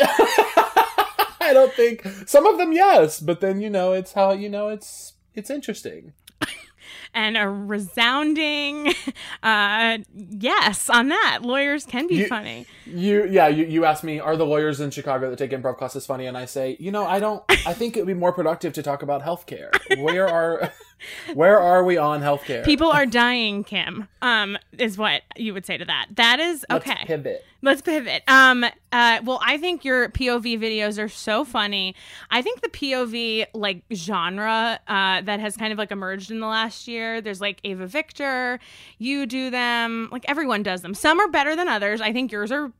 I 1.54 1.56
don't 1.56 1.74
think 1.74 2.04
some 2.26 2.48
of 2.48 2.58
them, 2.58 2.74
yes, 2.74 3.20
but 3.20 3.40
then 3.40 3.62
you 3.62 3.70
know, 3.70 3.94
it's 3.94 4.14
how 4.14 4.32
you 4.32 4.50
know 4.50 4.70
it's 4.70 5.14
it's 5.36 5.52
interesting. 5.52 6.14
and 7.14 7.38
a 7.38 7.48
resounding 7.50 8.94
uh, 9.44 9.98
yes 10.14 10.90
on 10.90 11.10
that. 11.10 11.40
Lawyers 11.42 11.86
can 11.86 12.08
be 12.08 12.16
You- 12.16 12.28
funny. 12.28 12.66
You 12.86 13.26
yeah, 13.30 13.48
you, 13.48 13.66
you 13.66 13.86
asked 13.86 14.04
me, 14.04 14.20
are 14.20 14.36
the 14.36 14.46
lawyers 14.46 14.80
in 14.82 14.92
Chicago 14.92 15.30
that 15.30 15.38
take 15.38 15.52
improv 15.52 15.78
classes 15.78 16.06
funny? 16.06 16.26
And 16.26 16.38
I 16.38 16.46
say, 16.46 16.76
you 16.80 16.92
know, 16.92 17.06
I 17.06 17.20
don't 17.20 17.44
I 17.66 17.74
think 17.74 17.96
it 17.98 18.02
would 18.02 18.08
be 18.08 18.14
more 18.14 18.34
productive 18.34 18.74
to 18.74 18.84
talk 18.84 19.02
about 19.04 19.24
healthcare. 19.24 19.70
Where 20.00 20.28
are 20.28 20.72
where 21.34 21.60
are 21.60 21.84
we 21.84 21.98
on 21.98 22.22
healthcare? 22.22 22.64
People 22.66 22.90
are 22.90 23.06
dying, 23.06 23.64
Kim. 23.64 24.08
Um, 24.22 24.58
is 24.78 24.98
what 24.98 25.22
you 25.38 25.54
would 25.54 25.66
say 25.66 25.78
to 25.78 25.86
that. 25.86 26.08
That 26.16 26.40
is 26.40 26.66
okay. 26.72 26.92
Let's 26.92 27.06
pivot. 27.08 27.46
Let's 27.62 27.82
pivot. 27.82 28.24
Um, 28.28 28.64
uh, 28.92 29.20
well, 29.24 29.40
I 29.42 29.58
think 29.58 29.86
your 29.86 30.10
POV 30.10 30.60
videos 30.60 31.02
are 31.02 31.08
so 31.10 31.46
funny. 31.46 31.96
I 32.30 32.42
think 32.42 32.62
the 32.62 32.70
POV 32.70 33.46
like 33.54 33.84
genre 33.94 34.80
uh, 34.88 35.22
that 35.22 35.40
has 35.40 35.56
kind 35.56 35.72
of 35.72 35.80
like 35.80 35.92
emerged 35.92 36.32
in 36.32 36.40
the 36.42 36.48
last 36.48 36.88
year. 36.88 37.03
There's 37.22 37.42
like 37.42 37.60
Ava 37.64 37.88
Victor. 37.88 38.60
You 38.98 39.26
do 39.26 39.50
them. 39.50 40.10
Like 40.12 40.26
everyone 40.28 40.64
does 40.64 40.82
them. 40.82 40.94
Some 40.94 41.20
are 41.20 41.28
better 41.28 41.56
than 41.56 41.68
others. 41.68 42.02
I 42.02 42.14
think 42.14 42.32
yours 42.32 42.52
are 42.52 42.72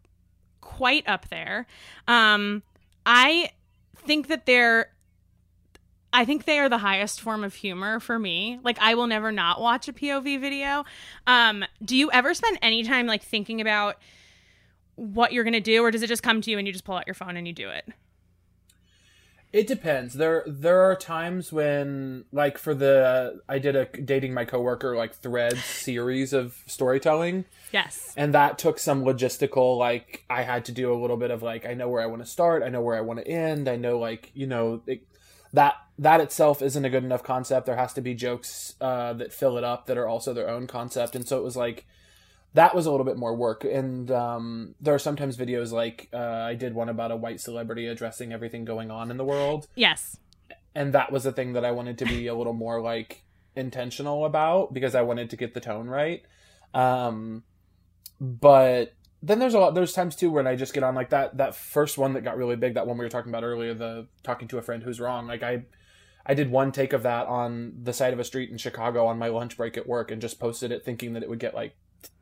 quite 0.62 1.08
up 1.08 1.30
there. 1.30 1.68
Um, 2.08 2.64
I 3.06 3.52
think 3.96 4.28
that 4.28 4.46
they're. 4.46 4.90
I 6.16 6.26
think 6.26 6.46
they 6.46 6.60
are 6.60 6.70
the 6.70 6.78
highest 6.78 7.22
form 7.22 7.44
of 7.44 7.56
humor 7.56 8.00
for 8.00 8.20
me. 8.20 8.60
Like 8.64 8.78
I 8.80 8.94
will 8.94 9.08
never 9.08 9.32
not 9.32 9.60
watch 9.60 9.88
a 9.88 9.94
POV 9.94 10.40
video. 10.40 10.86
Um, 11.26 11.66
do 11.84 11.98
you 11.98 12.12
ever 12.12 12.36
spend 12.36 12.60
any 12.62 12.84
time 12.84 13.08
like 13.08 13.24
thinking 13.24 13.60
about 13.60 13.98
what 14.96 15.34
you're 15.34 15.44
going 15.44 15.54
to 15.54 15.60
do 15.60 15.84
or 15.84 15.90
does 15.90 16.04
it 16.04 16.08
just 16.08 16.22
come 16.22 16.40
to 16.42 16.52
you 16.52 16.60
and 16.60 16.68
you 16.68 16.74
just 16.74 16.86
pull 16.86 16.96
out 16.96 17.08
your 17.08 17.16
phone 17.16 17.36
and 17.36 17.48
you 17.48 17.54
do 17.54 17.70
it? 17.70 17.90
It 19.54 19.68
depends. 19.68 20.16
There 20.16 20.44
there 20.48 20.82
are 20.82 20.96
times 20.96 21.54
when 21.54 22.26
like 22.32 22.58
for 22.58 22.74
the 22.74 23.42
I 23.48 23.60
did 23.60 23.76
a 23.76 23.86
dating 23.86 24.34
my 24.34 24.46
coworker 24.46 24.98
like 24.98 25.14
thread 25.14 25.58
series 25.64 26.34
of 26.34 26.58
storytelling. 26.66 27.46
Yes. 27.72 28.16
And 28.18 28.34
that 28.34 28.58
took 28.58 28.80
some 28.80 29.06
logistical 29.06 29.78
like 29.78 30.26
I 30.28 30.42
had 30.42 30.66
to 30.66 30.72
do 30.72 30.92
a 30.92 30.98
little 31.00 31.18
bit 31.18 31.30
of 31.30 31.44
like 31.44 31.68
I 31.68 31.76
know 31.76 31.88
where 31.88 32.02
I 32.02 32.08
want 32.08 32.24
to 32.24 32.30
start, 32.30 32.64
I 32.64 32.70
know 32.70 32.82
where 32.82 32.98
I 32.98 33.02
want 33.02 33.20
to 33.20 33.28
end, 33.28 33.68
I 33.68 33.76
know 33.76 34.00
like, 34.00 34.32
you 34.34 34.48
know, 34.48 34.82
it, 34.88 35.06
that 35.54 35.76
that 36.00 36.20
itself 36.20 36.64
isn't 36.64 36.84
a 36.84 36.90
good 36.90 37.04
enough 37.04 37.22
concept. 37.22 37.68
There 37.68 37.76
has 37.76 37.94
to 37.94 38.02
be 38.02 38.16
jokes 38.16 38.74
uh, 38.82 39.14
that 39.14 39.32
fill 39.32 39.60
it 39.60 39.64
up 39.64 39.86
that 39.86 40.00
are 40.00 40.08
also 40.08 40.34
their 40.34 40.50
own 40.50 40.66
concept. 40.66 41.16
And 41.16 41.28
so 41.28 41.38
it 41.38 41.44
was 41.44 41.56
like 41.56 41.86
that 42.54 42.76
was 42.76 42.86
a 42.86 42.92
little 42.92 43.06
bit 43.06 43.18
more 43.18 43.36
work. 43.36 43.64
And 43.64 44.10
um, 44.12 44.76
there 44.80 44.94
are 44.94 45.00
sometimes 45.00 45.38
videos 45.38 45.72
like 45.72 46.10
uh, 46.14 46.18
I 46.18 46.56
did 46.56 46.74
one 46.74 46.90
about 46.90 47.12
a 47.12 47.16
white 47.16 47.40
celebrity 47.40 47.88
addressing 47.88 48.32
everything 48.32 48.66
going 48.66 48.92
on 48.92 49.10
in 49.10 49.18
the 49.18 49.26
world. 49.26 49.68
Yes. 49.76 50.18
And 50.76 50.94
that 50.94 51.12
was 51.12 51.24
the 51.24 51.32
thing 51.32 51.54
that 51.54 51.66
I 51.66 51.72
wanted 51.72 51.98
to 52.00 52.06
be 52.06 52.28
a 52.28 52.36
little 52.36 52.54
more 52.54 52.82
like 52.82 53.24
intentional 53.56 54.26
about 54.26 54.74
because 54.74 54.96
I 54.96 55.02
wanted 55.02 55.30
to 55.32 55.36
get 55.36 55.54
the 55.54 55.60
tone 55.60 55.88
right. 55.88 56.24
Um, 56.74 57.44
but 58.20 58.94
then 59.22 59.40
there's 59.40 59.54
a 59.54 59.60
lot 59.60 59.74
there's 59.74 59.94
times 59.94 60.16
too 60.16 60.30
when 60.30 60.48
I 60.48 60.56
just 60.56 60.74
get 60.74 60.84
on 60.84 60.96
like 60.96 61.10
that 61.12 61.38
that 61.38 61.56
first 61.56 61.98
one 61.98 62.14
that 62.14 62.22
got 62.22 62.38
really 62.38 62.56
big 62.56 62.74
that 62.74 62.88
one 62.88 62.98
we 62.98 63.06
were 63.06 63.10
talking 63.10 63.32
about 63.32 63.44
earlier 63.44 63.74
the 63.74 64.08
talking 64.24 64.48
to 64.50 64.58
a 64.58 64.62
friend 64.62 64.84
who's 64.84 65.00
wrong 65.00 65.28
like 65.28 65.44
I 65.44 65.64
I 66.26 66.34
did 66.34 66.50
one 66.50 66.72
take 66.72 66.94
of 66.94 67.04
that 67.04 67.28
on 67.28 67.74
the 67.84 67.94
side 67.94 68.14
of 68.14 68.20
a 68.20 68.24
street 68.24 68.50
in 68.50 68.58
Chicago 68.58 69.06
on 69.06 69.18
my 69.18 69.28
lunch 69.28 69.56
break 69.56 69.78
at 69.78 69.88
work 69.88 70.12
and 70.12 70.22
just 70.22 70.40
posted 70.40 70.72
it 70.72 70.84
thinking 70.84 71.14
that 71.14 71.24
it 71.24 71.30
would 71.30 71.40
get 71.40 71.54
like 71.54 71.76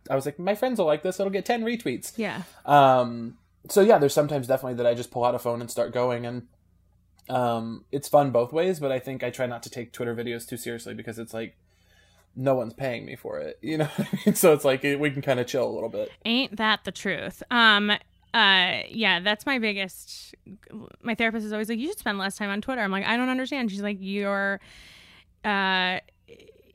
I 0.09 0.15
was 0.15 0.25
like, 0.25 0.39
my 0.39 0.55
friends 0.55 0.79
will 0.79 0.85
like 0.85 1.03
this. 1.03 1.19
It'll 1.19 1.31
get 1.31 1.45
10 1.45 1.63
retweets. 1.63 2.13
Yeah. 2.17 2.43
Um, 2.65 3.37
so 3.69 3.81
yeah, 3.81 3.97
there's 3.97 4.13
sometimes 4.13 4.47
definitely 4.47 4.75
that 4.75 4.87
I 4.87 4.93
just 4.93 5.11
pull 5.11 5.23
out 5.23 5.35
a 5.35 5.39
phone 5.39 5.61
and 5.61 5.69
start 5.69 5.93
going 5.93 6.25
and, 6.25 6.47
um, 7.29 7.85
it's 7.91 8.07
fun 8.07 8.31
both 8.31 8.51
ways, 8.51 8.79
but 8.79 8.91
I 8.91 8.99
think 8.99 9.23
I 9.23 9.29
try 9.29 9.45
not 9.45 9.63
to 9.63 9.69
take 9.69 9.93
Twitter 9.93 10.15
videos 10.15 10.47
too 10.47 10.57
seriously 10.57 10.93
because 10.93 11.19
it's 11.19 11.33
like, 11.33 11.55
no 12.35 12.55
one's 12.55 12.73
paying 12.73 13.05
me 13.05 13.15
for 13.15 13.39
it, 13.39 13.59
you 13.61 13.77
know? 13.77 13.89
so 14.33 14.53
it's 14.53 14.65
like, 14.65 14.83
we 14.83 15.11
can 15.11 15.21
kind 15.21 15.39
of 15.39 15.47
chill 15.47 15.69
a 15.69 15.71
little 15.71 15.89
bit. 15.89 16.11
Ain't 16.25 16.57
that 16.57 16.83
the 16.83 16.91
truth? 16.91 17.43
Um, 17.51 17.91
uh, 18.33 18.79
yeah, 18.89 19.19
that's 19.19 19.45
my 19.45 19.59
biggest. 19.59 20.35
My 21.01 21.15
therapist 21.15 21.45
is 21.45 21.51
always 21.51 21.69
like, 21.69 21.79
you 21.79 21.87
should 21.87 21.99
spend 21.99 22.17
less 22.17 22.37
time 22.37 22.49
on 22.49 22.61
Twitter. 22.61 22.81
I'm 22.81 22.91
like, 22.91 23.05
I 23.05 23.17
don't 23.17 23.29
understand. 23.29 23.71
She's 23.71 23.81
like, 23.81 23.97
you're, 23.99 24.59
uh, 25.43 25.99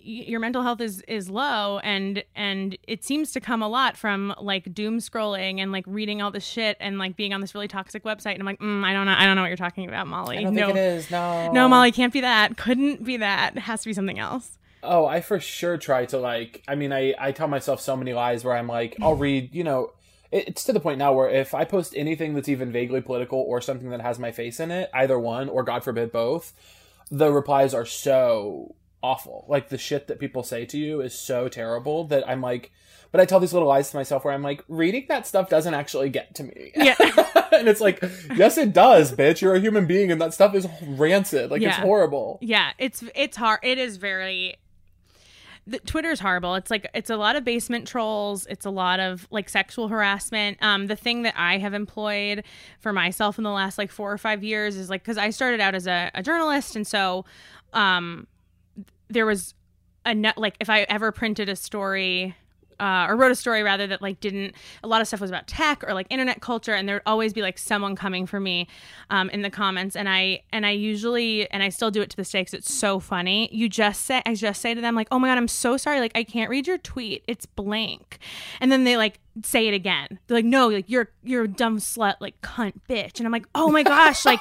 your 0.06 0.40
mental 0.40 0.62
health 0.62 0.80
is 0.80 1.02
is 1.08 1.28
low 1.28 1.78
and 1.80 2.22
and 2.34 2.78
it 2.86 3.04
seems 3.04 3.32
to 3.32 3.40
come 3.40 3.62
a 3.62 3.68
lot 3.68 3.96
from 3.96 4.34
like 4.40 4.72
doom 4.72 4.98
scrolling 4.98 5.60
and 5.60 5.72
like 5.72 5.84
reading 5.86 6.22
all 6.22 6.30
this 6.30 6.44
shit 6.44 6.76
and 6.80 6.98
like 6.98 7.16
being 7.16 7.34
on 7.34 7.40
this 7.40 7.54
really 7.54 7.68
toxic 7.68 8.04
website 8.04 8.32
and 8.32 8.40
I'm 8.40 8.46
like 8.46 8.60
mm, 8.60 8.84
I 8.84 8.92
don't 8.92 9.06
know 9.06 9.14
I 9.16 9.26
don't 9.26 9.36
know 9.36 9.42
what 9.42 9.48
you're 9.48 9.56
talking 9.56 9.88
about 9.88 10.06
Molly 10.06 10.38
I 10.38 10.42
don't 10.42 10.54
no 10.54 10.66
think 10.66 10.78
it 10.78 10.80
is. 10.80 11.10
No. 11.10 11.50
no 11.52 11.68
Molly 11.68 11.92
can't 11.92 12.12
be 12.12 12.20
that 12.20 12.56
couldn't 12.56 13.04
be 13.04 13.16
that 13.18 13.56
it 13.56 13.60
has 13.60 13.82
to 13.82 13.88
be 13.88 13.92
something 13.92 14.18
else 14.18 14.58
Oh, 14.82 15.04
I 15.04 15.20
for 15.20 15.40
sure 15.40 15.76
try 15.78 16.06
to 16.06 16.18
like. 16.18 16.62
I 16.68 16.76
mean, 16.76 16.92
I 16.92 17.12
I 17.18 17.32
tell 17.32 17.48
myself 17.48 17.80
so 17.80 17.96
many 17.96 18.12
lies 18.12 18.44
where 18.44 18.56
I'm 18.56 18.68
like, 18.68 18.96
I'll 19.02 19.16
read. 19.16 19.52
You 19.52 19.64
know, 19.64 19.90
it's 20.30 20.64
to 20.64 20.72
the 20.72 20.80
point 20.80 20.98
now 20.98 21.12
where 21.12 21.28
if 21.28 21.54
I 21.54 21.64
post 21.64 21.94
anything 21.96 22.34
that's 22.34 22.48
even 22.48 22.72
vaguely 22.72 23.00
political 23.00 23.40
or 23.40 23.60
something 23.60 23.90
that 23.90 24.00
has 24.00 24.18
my 24.18 24.30
face 24.30 24.60
in 24.60 24.70
it, 24.70 24.90
either 24.94 25.18
one 25.18 25.48
or 25.48 25.62
God 25.64 25.82
forbid 25.82 26.12
both, 26.12 26.52
the 27.10 27.32
replies 27.32 27.74
are 27.74 27.86
so 27.86 28.74
awful. 29.02 29.44
Like 29.48 29.68
the 29.68 29.78
shit 29.78 30.08
that 30.08 30.18
people 30.18 30.42
say 30.42 30.64
to 30.66 30.78
you 30.78 31.00
is 31.00 31.14
so 31.14 31.48
terrible 31.48 32.04
that 32.04 32.28
I'm 32.28 32.40
like. 32.40 32.72
But 33.12 33.20
I 33.20 33.24
tell 33.24 33.40
these 33.40 33.52
little 33.52 33.68
lies 33.68 33.90
to 33.90 33.96
myself 33.96 34.24
where 34.24 34.34
I'm 34.34 34.42
like, 34.42 34.62
reading 34.68 35.06
that 35.08 35.26
stuff 35.26 35.48
doesn't 35.48 35.72
actually 35.72 36.10
get 36.10 36.34
to 36.34 36.42
me. 36.42 36.72
Yeah. 36.74 36.96
and 37.52 37.68
it's 37.68 37.80
like, 37.80 38.02
yes, 38.34 38.58
it 38.58 38.72
does, 38.72 39.12
bitch. 39.12 39.40
You're 39.40 39.54
a 39.54 39.60
human 39.60 39.86
being, 39.86 40.10
and 40.10 40.20
that 40.20 40.34
stuff 40.34 40.54
is 40.54 40.66
rancid. 40.82 41.50
Like 41.50 41.62
it's 41.62 41.76
horrible. 41.76 42.38
yeah 42.42 42.72
it's 42.78 43.04
it's 43.14 43.36
hard 43.36 43.60
it 43.62 43.78
is 43.78 43.96
very 43.96 44.56
the, 45.66 45.78
Twitter's 45.80 46.20
horrible. 46.20 46.54
It's 46.54 46.70
like 46.70 46.88
it's 46.94 47.10
a 47.10 47.16
lot 47.16 47.36
of 47.36 47.44
basement 47.44 47.88
trolls. 47.88 48.46
It's 48.46 48.64
a 48.64 48.70
lot 48.70 49.00
of 49.00 49.26
like 49.30 49.48
sexual 49.48 49.88
harassment. 49.88 50.58
Um, 50.62 50.86
the 50.86 50.96
thing 50.96 51.22
that 51.22 51.34
I 51.36 51.58
have 51.58 51.74
employed 51.74 52.44
for 52.78 52.92
myself 52.92 53.36
in 53.38 53.44
the 53.44 53.50
last 53.50 53.76
like 53.76 53.90
four 53.90 54.12
or 54.12 54.18
five 54.18 54.44
years 54.44 54.76
is 54.76 54.88
like 54.88 55.02
because 55.02 55.18
I 55.18 55.30
started 55.30 55.60
out 55.60 55.74
as 55.74 55.86
a, 55.86 56.10
a 56.14 56.22
journalist, 56.22 56.76
and 56.76 56.86
so 56.86 57.24
um, 57.72 58.26
there 59.08 59.26
was 59.26 59.54
a 60.04 60.14
net 60.14 60.38
like 60.38 60.56
if 60.60 60.70
I 60.70 60.82
ever 60.82 61.12
printed 61.12 61.48
a 61.48 61.56
story. 61.56 62.34
Uh, 62.78 63.06
or 63.08 63.16
wrote 63.16 63.32
a 63.32 63.36
story 63.36 63.62
rather 63.62 63.86
that 63.86 64.02
like 64.02 64.20
didn't 64.20 64.54
a 64.82 64.88
lot 64.88 65.00
of 65.00 65.06
stuff 65.06 65.20
was 65.20 65.30
about 65.30 65.46
tech 65.46 65.82
or 65.86 65.94
like 65.94 66.06
internet 66.10 66.40
culture 66.40 66.74
and 66.74 66.88
there'd 66.88 67.02
always 67.06 67.32
be 67.32 67.42
like 67.42 67.58
someone 67.58 67.96
coming 67.96 68.26
for 68.26 68.38
me 68.38 68.66
um, 69.10 69.30
in 69.30 69.42
the 69.42 69.50
comments 69.50 69.96
and 69.96 70.08
i 70.08 70.42
and 70.52 70.66
i 70.66 70.70
usually 70.70 71.50
and 71.50 71.62
i 71.62 71.68
still 71.68 71.90
do 71.90 72.02
it 72.02 72.10
to 72.10 72.16
day 72.16 72.40
because 72.40 72.54
it's 72.54 72.74
so 72.74 73.00
funny. 73.00 73.48
You 73.52 73.68
just 73.68 74.04
say 74.04 74.22
i 74.26 74.34
just 74.34 74.60
say 74.60 74.74
to 74.74 74.80
them 74.80 74.94
like 74.94 75.08
oh 75.10 75.18
my 75.18 75.28
god 75.28 75.38
i'm 75.38 75.48
so 75.48 75.76
sorry. 75.76 76.00
Like 76.00 76.12
i 76.14 76.24
can't 76.24 76.50
read 76.50 76.66
your 76.66 76.78
tweet. 76.78 77.24
It's 77.26 77.46
blank. 77.46 78.18
And 78.60 78.70
then 78.70 78.84
they 78.84 78.96
like 78.96 79.20
say 79.44 79.68
it 79.68 79.74
again. 79.74 80.18
They're 80.26 80.38
like 80.38 80.44
no 80.44 80.68
like 80.68 80.88
you're 80.88 81.10
you're 81.22 81.44
a 81.44 81.48
dumb 81.48 81.78
slut 81.78 82.16
like 82.20 82.40
cunt 82.40 82.74
bitch. 82.88 83.18
And 83.18 83.26
i'm 83.26 83.32
like 83.32 83.46
oh 83.54 83.70
my 83.70 83.82
gosh. 83.82 84.24
Like 84.24 84.40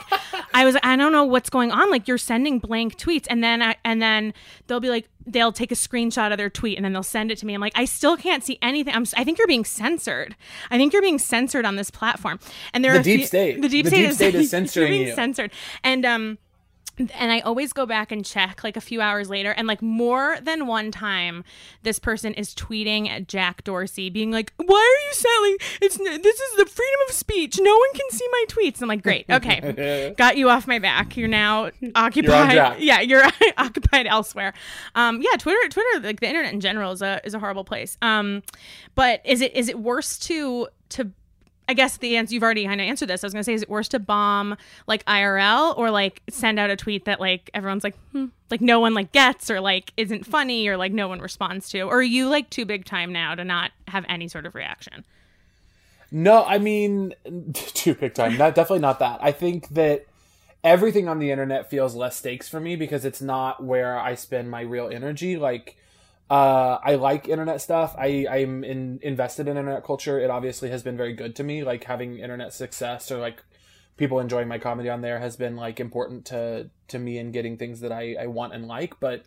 i 0.53 0.65
was 0.65 0.77
i 0.83 0.95
don't 0.95 1.11
know 1.11 1.25
what's 1.25 1.49
going 1.49 1.71
on. 1.71 1.89
Like 1.89 2.07
you're 2.07 2.17
sending 2.17 2.59
blank 2.59 2.97
tweets. 2.97 3.27
And 3.29 3.43
then 3.43 3.61
i 3.61 3.75
and 3.83 4.01
then 4.01 4.33
they'll 4.67 4.79
be 4.79 4.89
like 4.89 5.09
they'll 5.27 5.51
take 5.51 5.71
a 5.71 5.75
screenshot 5.75 6.31
of 6.31 6.37
their 6.37 6.49
tweet 6.49 6.77
and 6.77 6.85
then 6.85 6.93
they'll 6.93 7.01
send 7.03 7.31
it 7.31 7.37
to 7.39 7.45
me. 7.45 7.53
I'm 7.53 7.61
like 7.61 7.73
i 7.75 7.85
still 7.85 8.15
can't 8.17 8.43
see 8.43 8.57
anything. 8.61 8.93
I'm 8.93 9.05
i 9.17 9.23
think 9.23 9.37
you're 9.37 9.47
being 9.47 9.65
censored. 9.65 10.35
I 10.71 10.77
think 10.77 10.93
you're 10.93 11.01
being 11.01 11.19
censored 11.19 11.65
on 11.65 11.75
this 11.75 11.89
platform. 11.91 12.39
And 12.73 12.83
there 12.83 12.93
The 12.93 12.99
are 12.99 13.03
deep 13.03 13.19
few- 13.21 13.27
state. 13.27 13.61
the 13.61 13.69
deep 13.69 13.85
The 13.85 13.89
state 13.91 14.01
deep 14.01 14.09
is, 14.09 14.15
state 14.15 14.35
is 14.35 14.49
censoring 14.57 14.91
being 14.91 15.07
you. 15.07 15.15
censored. 15.15 15.51
And 15.83 16.05
um 16.05 16.37
and 16.97 17.31
I 17.31 17.39
always 17.41 17.73
go 17.73 17.85
back 17.85 18.11
and 18.11 18.25
check 18.25 18.63
like 18.63 18.77
a 18.77 18.81
few 18.81 19.01
hours 19.01 19.29
later, 19.29 19.51
and 19.51 19.67
like 19.67 19.81
more 19.81 20.37
than 20.41 20.67
one 20.67 20.91
time, 20.91 21.43
this 21.83 21.99
person 21.99 22.33
is 22.33 22.53
tweeting 22.55 23.09
at 23.09 23.27
Jack 23.27 23.63
Dorsey, 23.63 24.09
being 24.09 24.31
like, 24.31 24.53
"Why 24.57 24.77
are 24.77 25.07
you 25.07 25.13
selling? 25.13 25.57
It's 25.81 25.97
this 25.97 26.39
is 26.39 26.57
the 26.57 26.65
freedom 26.65 26.99
of 27.07 27.13
speech. 27.13 27.59
No 27.59 27.75
one 27.75 27.93
can 27.93 28.09
see 28.11 28.27
my 28.31 28.45
tweets." 28.47 28.81
I'm 28.81 28.87
like, 28.87 29.03
"Great, 29.03 29.25
okay, 29.29 30.13
got 30.17 30.37
you 30.37 30.49
off 30.49 30.67
my 30.67 30.79
back. 30.79 31.17
You're 31.17 31.27
now 31.27 31.71
occupied. 31.95 32.53
track. 32.53 32.77
yeah, 32.79 33.01
you're 33.01 33.23
occupied 33.57 34.07
elsewhere." 34.07 34.53
Um, 34.95 35.21
yeah, 35.21 35.37
Twitter, 35.37 35.67
Twitter, 35.69 36.07
like 36.07 36.19
the 36.19 36.27
internet 36.27 36.53
in 36.53 36.61
general 36.61 36.91
is 36.91 37.01
a 37.01 37.21
is 37.25 37.33
a 37.33 37.39
horrible 37.39 37.63
place. 37.63 37.97
Um, 38.01 38.43
but 38.95 39.21
is 39.25 39.41
it 39.41 39.55
is 39.55 39.69
it 39.69 39.79
worse 39.79 40.17
to 40.19 40.67
to 40.89 41.11
I 41.67 41.73
guess 41.73 41.97
the 41.97 42.17
answer 42.17 42.33
you've 42.33 42.43
already 42.43 42.65
kind 42.65 42.79
of 42.79 42.85
answered 42.85 43.07
this. 43.07 43.23
I 43.23 43.27
was 43.27 43.33
gonna 43.33 43.43
say, 43.43 43.53
is 43.53 43.63
it 43.63 43.69
worse 43.69 43.87
to 43.89 43.99
bomb 43.99 44.55
like 44.87 45.03
IRL 45.05 45.77
or 45.77 45.89
like 45.89 46.21
send 46.29 46.59
out 46.59 46.69
a 46.69 46.75
tweet 46.75 47.05
that 47.05 47.19
like 47.19 47.49
everyone's 47.53 47.83
like, 47.83 47.97
hmm, 48.11 48.27
like 48.51 48.61
no 48.61 48.79
one 48.79 48.93
like 48.93 49.11
gets 49.11 49.49
or 49.49 49.59
like 49.59 49.91
isn't 49.97 50.25
funny 50.25 50.67
or 50.67 50.77
like 50.77 50.91
no 50.91 51.07
one 51.07 51.19
responds 51.19 51.69
to? 51.69 51.81
Or 51.81 51.97
are 51.97 52.03
you 52.03 52.29
like 52.29 52.49
too 52.49 52.65
big 52.65 52.85
time 52.85 53.11
now 53.11 53.35
to 53.35 53.43
not 53.43 53.71
have 53.87 54.05
any 54.07 54.27
sort 54.27 54.45
of 54.45 54.55
reaction? 54.55 55.03
No, 56.11 56.43
I 56.45 56.59
mean, 56.59 57.13
too 57.53 57.95
big 57.95 58.13
time. 58.13 58.37
Not 58.37 58.55
definitely 58.55 58.79
not 58.79 58.99
that. 58.99 59.19
I 59.21 59.31
think 59.31 59.69
that 59.69 60.05
everything 60.63 61.07
on 61.07 61.19
the 61.19 61.31
internet 61.31 61.69
feels 61.69 61.95
less 61.95 62.15
stakes 62.15 62.47
for 62.47 62.59
me 62.59 62.75
because 62.75 63.05
it's 63.05 63.21
not 63.21 63.63
where 63.63 63.97
I 63.97 64.15
spend 64.15 64.49
my 64.49 64.61
real 64.61 64.89
energy. 64.89 65.37
Like, 65.37 65.77
uh, 66.29 66.79
I 66.83 66.95
like 66.95 67.27
internet 67.27 67.61
stuff. 67.61 67.95
I 67.97 68.25
I'm 68.29 68.63
in, 68.63 68.99
invested 69.03 69.47
in 69.47 69.57
internet 69.57 69.83
culture. 69.83 70.19
It 70.19 70.29
obviously 70.29 70.69
has 70.71 70.81
been 70.81 70.97
very 70.97 71.13
good 71.13 71.35
to 71.35 71.43
me. 71.43 71.63
Like 71.63 71.83
having 71.83 72.17
internet 72.17 72.53
success 72.53 73.11
or 73.11 73.19
like 73.19 73.43
people 73.97 74.19
enjoying 74.19 74.47
my 74.47 74.57
comedy 74.57 74.89
on 74.89 75.01
there 75.01 75.19
has 75.19 75.35
been 75.35 75.55
like 75.55 75.79
important 75.79 76.25
to 76.27 76.69
to 76.87 76.99
me 76.99 77.17
in 77.19 77.31
getting 77.31 77.57
things 77.57 77.81
that 77.81 77.91
I 77.91 78.15
I 78.19 78.27
want 78.27 78.53
and 78.53 78.67
like. 78.67 78.99
But 78.99 79.23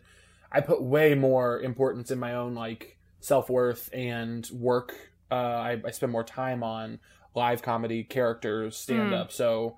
I 0.51 0.61
put 0.61 0.81
way 0.81 1.15
more 1.15 1.61
importance 1.61 2.11
in 2.11 2.19
my 2.19 2.35
own 2.35 2.53
like 2.53 2.97
self 3.21 3.49
worth 3.49 3.89
and 3.93 4.49
work. 4.53 4.93
Uh, 5.31 5.35
I, 5.35 5.81
I 5.85 5.91
spend 5.91 6.11
more 6.11 6.23
time 6.23 6.63
on 6.63 6.99
live 7.35 7.61
comedy, 7.61 8.03
characters, 8.03 8.75
stand 8.75 9.13
up. 9.13 9.31
So 9.31 9.77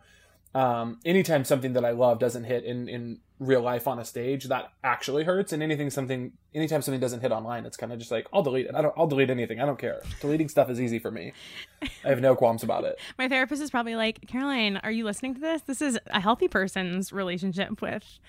um, 0.55 0.99
anytime 1.05 1.43
something 1.43 1.73
that 1.73 1.85
I 1.85 1.91
love 1.91 2.19
doesn't 2.19 2.45
hit 2.45 2.63
in 2.63 2.87
in 2.89 3.19
real 3.41 3.61
life 3.61 3.87
on 3.87 3.97
a 3.99 4.05
stage, 4.05 4.45
that 4.45 4.71
actually 4.83 5.23
hurts. 5.23 5.51
And 5.51 5.61
anything 5.61 5.89
something 5.89 6.31
anytime 6.53 6.81
something 6.81 7.01
doesn't 7.01 7.21
hit 7.21 7.31
online, 7.31 7.65
it's 7.65 7.75
kind 7.75 7.91
of 7.91 7.99
just 7.99 8.11
like 8.11 8.27
I'll 8.31 8.43
delete 8.43 8.67
it. 8.67 8.75
I 8.75 8.81
don't. 8.81 8.93
I'll 8.95 9.07
delete 9.07 9.29
anything. 9.29 9.59
I 9.59 9.65
don't 9.65 9.79
care. 9.79 10.01
Deleting 10.21 10.47
stuff 10.47 10.69
is 10.69 10.79
easy 10.79 10.99
for 10.99 11.11
me. 11.11 11.33
I 11.81 12.09
have 12.09 12.21
no 12.21 12.35
qualms 12.35 12.63
about 12.63 12.85
it. 12.85 12.99
My 13.17 13.27
therapist 13.27 13.61
is 13.61 13.71
probably 13.71 13.95
like, 13.95 14.27
Caroline, 14.27 14.77
are 14.77 14.91
you 14.91 15.03
listening 15.03 15.33
to 15.33 15.41
this? 15.41 15.63
This 15.63 15.81
is 15.81 15.99
a 16.07 16.21
healthy 16.21 16.47
person's 16.47 17.11
relationship 17.11 17.81
with 17.81 18.19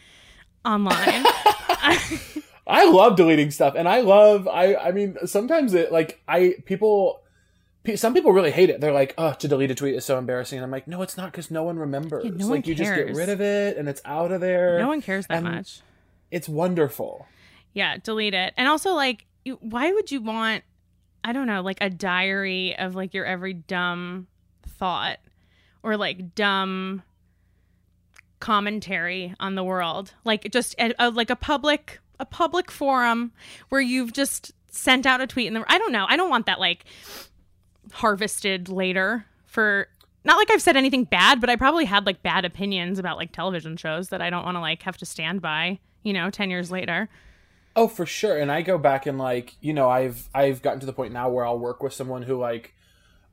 online. 0.64 1.26
I 2.66 2.88
love 2.88 3.16
deleting 3.16 3.50
stuff, 3.50 3.74
and 3.76 3.88
I 3.88 4.00
love. 4.00 4.48
I 4.48 4.74
I 4.76 4.92
mean, 4.92 5.16
sometimes 5.26 5.74
it 5.74 5.92
like 5.92 6.20
I 6.26 6.56
people. 6.64 7.20
Some 7.96 8.14
people 8.14 8.32
really 8.32 8.52
hate 8.52 8.70
it. 8.70 8.80
They're 8.80 8.92
like, 8.92 9.14
"Oh, 9.18 9.32
to 9.32 9.48
delete 9.48 9.70
a 9.70 9.74
tweet 9.74 9.94
is 9.94 10.04
so 10.04 10.16
embarrassing." 10.18 10.58
And 10.58 10.64
I'm 10.64 10.70
like, 10.70 10.86
"No, 10.86 11.02
it's 11.02 11.16
not, 11.16 11.32
because 11.32 11.50
no 11.50 11.64
one 11.64 11.78
remembers. 11.78 12.24
Yeah, 12.24 12.30
no 12.30 12.46
like, 12.46 12.50
one 12.50 12.62
you 12.64 12.74
just 12.74 12.94
get 12.94 13.14
rid 13.14 13.28
of 13.28 13.40
it, 13.40 13.76
and 13.76 13.88
it's 13.88 14.00
out 14.04 14.30
of 14.30 14.40
there. 14.40 14.78
no 14.78 14.88
one 14.88 15.02
cares 15.02 15.26
that 15.26 15.42
much. 15.42 15.80
It's 16.30 16.48
wonderful. 16.48 17.26
Yeah, 17.72 17.96
delete 18.02 18.34
it. 18.34 18.54
And 18.56 18.68
also, 18.68 18.92
like, 18.92 19.26
you, 19.44 19.58
why 19.60 19.92
would 19.92 20.12
you 20.12 20.20
want 20.20 20.62
I 21.24 21.32
don't 21.32 21.46
know, 21.46 21.62
like 21.62 21.78
a 21.80 21.90
diary 21.90 22.76
of 22.76 22.94
like 22.94 23.14
your 23.14 23.24
every 23.24 23.54
dumb 23.54 24.26
thought 24.66 25.18
or 25.82 25.96
like 25.96 26.34
dumb 26.34 27.02
commentary 28.40 29.34
on 29.38 29.54
the 29.54 29.62
world. 29.62 30.12
Like 30.24 30.50
just 30.50 30.74
a, 30.78 30.92
a, 30.98 31.10
like 31.10 31.30
a 31.30 31.36
public 31.36 32.00
a 32.18 32.24
public 32.24 32.70
forum 32.70 33.32
where 33.68 33.80
you've 33.80 34.12
just 34.12 34.52
sent 34.70 35.06
out 35.06 35.20
a 35.20 35.26
tweet 35.26 35.48
and 35.48 35.64
I 35.68 35.78
don't 35.78 35.92
know. 35.92 36.06
I 36.08 36.16
don't 36.16 36.30
want 36.30 36.46
that 36.46 36.58
like 36.58 36.84
harvested 37.92 38.68
later 38.68 39.26
for 39.46 39.88
not 40.24 40.36
like 40.36 40.50
I've 40.50 40.62
said 40.62 40.76
anything 40.76 41.04
bad, 41.04 41.40
but 41.40 41.50
I 41.50 41.56
probably 41.56 41.84
had 41.84 42.06
like 42.06 42.22
bad 42.22 42.44
opinions 42.44 42.98
about 42.98 43.16
like 43.16 43.32
television 43.32 43.76
shows 43.76 44.08
that 44.08 44.22
I 44.22 44.30
don't 44.30 44.44
want 44.44 44.56
to 44.56 44.60
like 44.60 44.82
have 44.82 44.96
to 44.98 45.06
stand 45.06 45.42
by, 45.42 45.78
you 46.02 46.12
know, 46.12 46.30
10 46.30 46.50
years 46.50 46.70
later. 46.70 47.08
Oh, 47.74 47.88
for 47.88 48.06
sure. 48.06 48.38
And 48.38 48.52
I 48.52 48.62
go 48.62 48.78
back 48.78 49.06
and 49.06 49.18
like, 49.18 49.56
you 49.60 49.72
know, 49.72 49.88
I've 49.88 50.28
I've 50.34 50.62
gotten 50.62 50.80
to 50.80 50.86
the 50.86 50.92
point 50.92 51.12
now 51.12 51.28
where 51.28 51.44
I'll 51.44 51.58
work 51.58 51.82
with 51.82 51.92
someone 51.92 52.22
who 52.22 52.38
like 52.38 52.74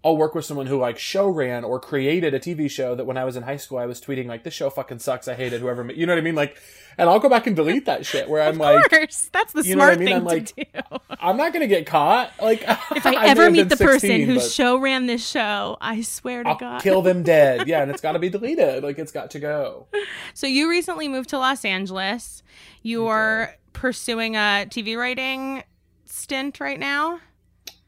I'll 0.03 0.15
work 0.15 0.34
with 0.34 0.46
someone 0.46 0.68
who 0.68 0.77
like 0.79 0.98
show 0.98 1.27
ran 1.27 1.63
or 1.65 1.79
created 1.79 2.34
a 2.34 2.39
TV 2.39 2.72
show 2.72 2.96
that 2.96 3.06
when 3.06 3.18
I 3.18 3.25
was 3.25 3.36
in 3.36 3.44
high 3.44 3.58
school 3.58 3.77
I 3.79 3.86
was 3.86 4.00
tweeting 4.00 4.27
like 4.27 4.44
this 4.44 4.53
show 4.53 4.70
fucking 4.70 5.00
sucks. 5.00 5.27
I 5.27 5.34
hated 5.36 5.60
whoever 5.62 5.84
ma-" 5.84 5.91
you 5.94 6.06
know 6.06 6.13
what 6.13 6.20
I 6.20 6.22
mean? 6.22 6.36
Like 6.36 6.58
and 6.98 7.10
I'll 7.10 7.20
go 7.20 7.29
back 7.29 7.48
and 7.48 7.56
delete 7.56 7.86
that 7.86 8.06
shit 8.06 8.29
where 8.29 8.41
I'm 8.41 8.56
Of 8.56 8.58
like 8.60 8.89
course, 8.89 9.29
that's 9.34 9.53
the 9.53 9.63
you 9.63 9.75
know 9.75 9.84
what 9.86 9.89
I 9.91 9.94
smart 9.96 10.00
mean? 10.00 10.08
thing 10.08 10.15
I'm 10.18 10.24
like, 10.25 10.46
to 10.48 10.53
do. 10.56 10.98
I'm 11.20 11.38
not 11.38 11.51
gonna 11.53 11.68
get 11.68 11.86
caught. 11.86 12.32
Like 12.41 12.62
If 12.96 13.06
I, 13.06 13.12
may 13.12 13.18
ever 13.29 13.50
meet 13.51 13.68
the 13.70 13.75
person 13.77 14.22
who 14.22 14.39
show 14.39 14.77
ran 14.77 15.06
this 15.06 15.27
show, 15.27 15.77
I 15.82 16.01
swear 16.01 16.44
to 16.44 16.50
I'll 16.50 16.58
God. 16.58 16.82
kill 16.82 17.01
them 17.01 17.24
dead. 17.24 17.68
Yeah, 17.68 17.82
and 17.82 17.91
it's 17.91 18.01
gotta 18.01 18.20
be 18.20 18.29
deleted. 18.29 18.84
Like 18.84 18.98
it's 19.00 19.12
got 19.12 19.32
to 19.32 19.39
go. 19.39 19.88
So 20.34 20.48
you 20.48 20.70
recently 20.70 21.08
moved 21.10 21.29
to 21.32 21.38
Los 21.38 21.65
Angeles. 21.65 22.41
You're 22.84 23.53
pursuing 23.74 24.36
a 24.36 24.65
TV 24.70 24.98
writing 24.98 25.63
stint 26.06 26.60
right 26.60 26.79
now. 26.79 27.20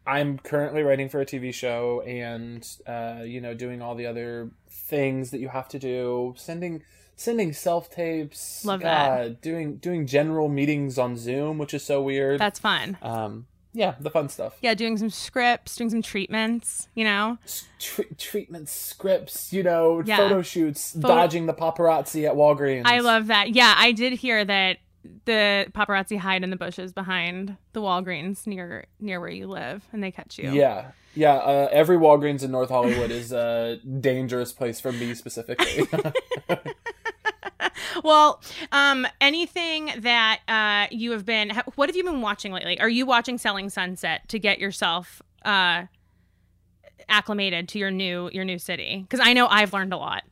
I'm 0.05 0.39
currently 0.39 0.81
writing 0.83 1.09
for 1.09 1.21
a 1.21 1.25
TV 1.25 1.53
show 1.53 2.01
and 2.01 2.67
uh, 2.87 3.21
you 3.23 3.39
know, 3.41 3.53
doing 3.53 3.81
all 3.81 3.95
the 3.95 4.05
other 4.07 4.51
things 4.69 5.31
that 5.31 5.39
you 5.39 5.49
have 5.49 5.67
to 5.69 5.79
do, 5.79 6.33
sending 6.37 6.83
sending 7.15 7.53
self 7.53 7.89
tapes. 7.89 8.65
Love 8.65 8.81
that. 8.81 9.17
God, 9.23 9.41
Doing 9.41 9.77
doing 9.77 10.07
general 10.07 10.49
meetings 10.49 10.97
on 10.97 11.15
Zoom, 11.17 11.57
which 11.57 11.73
is 11.73 11.83
so 11.83 12.01
weird. 12.01 12.39
That's 12.39 12.59
fun. 12.59 12.97
um 13.01 13.45
yeah, 13.73 13.95
the 14.01 14.09
fun 14.09 14.27
stuff. 14.27 14.57
Yeah, 14.61 14.73
doing 14.73 14.97
some 14.97 15.09
scripts, 15.09 15.77
doing 15.77 15.89
some 15.89 16.01
treatments, 16.01 16.89
you 16.93 17.05
know? 17.05 17.37
S- 17.45 17.69
tre- 17.79 18.03
treatment 18.17 18.67
scripts, 18.67 19.53
you 19.53 19.63
know, 19.63 20.03
Yeah. 20.05 20.17
photo 20.17 20.41
shoots, 20.41 20.91
dodging 20.91 21.45
the 21.45 21.53
paparazzi 21.53 22.27
at 22.27 22.35
Walgreens. 22.35 22.81
I 22.83 22.99
love 22.99 23.27
that. 23.27 23.51
Yeah, 23.55 23.73
I 23.77 23.93
did 23.93 24.11
hear 24.11 24.43
that 24.43 24.79
the 25.25 25.67
paparazzi 25.71 26.17
hide 26.17 26.43
in 26.43 26.49
the 26.49 26.55
bushes 26.55 26.93
behind 26.93 27.57
the 27.73 27.81
Walgreens 27.81 28.45
near 28.45 28.85
near 28.99 29.19
where 29.19 29.29
you 29.29 29.47
live 29.47 29.87
and 29.91 30.03
they 30.03 30.11
catch 30.11 30.37
you. 30.37 30.51
Yeah. 30.51 30.91
Yeah, 31.13 31.33
uh, 31.33 31.67
every 31.73 31.97
Walgreens 31.97 32.41
in 32.41 32.51
North 32.51 32.69
Hollywood 32.69 33.11
is 33.11 33.33
a 33.33 33.81
dangerous 33.99 34.53
place 34.53 34.79
for 34.79 34.93
me 34.93 35.13
specifically. 35.13 35.85
Well, 38.03 38.41
um, 38.71 39.05
anything 39.19 39.91
that 39.99 40.39
uh, 40.47 40.87
you 40.95 41.11
have 41.11 41.25
been, 41.25 41.51
what 41.75 41.89
have 41.89 41.95
you 41.95 42.03
been 42.03 42.21
watching 42.21 42.51
lately? 42.51 42.79
Are 42.79 42.89
you 42.89 43.05
watching 43.05 43.37
Selling 43.37 43.69
Sunset 43.69 44.27
to 44.29 44.39
get 44.39 44.59
yourself 44.59 45.21
uh, 45.43 45.85
acclimated 47.09 47.67
to 47.69 47.79
your 47.79 47.91
new 47.91 48.29
your 48.31 48.45
new 48.45 48.59
city? 48.59 49.01
Because 49.01 49.19
I 49.25 49.33
know 49.33 49.47
I've 49.47 49.73
learned 49.73 49.93
a 49.93 49.97
lot. 49.97 50.23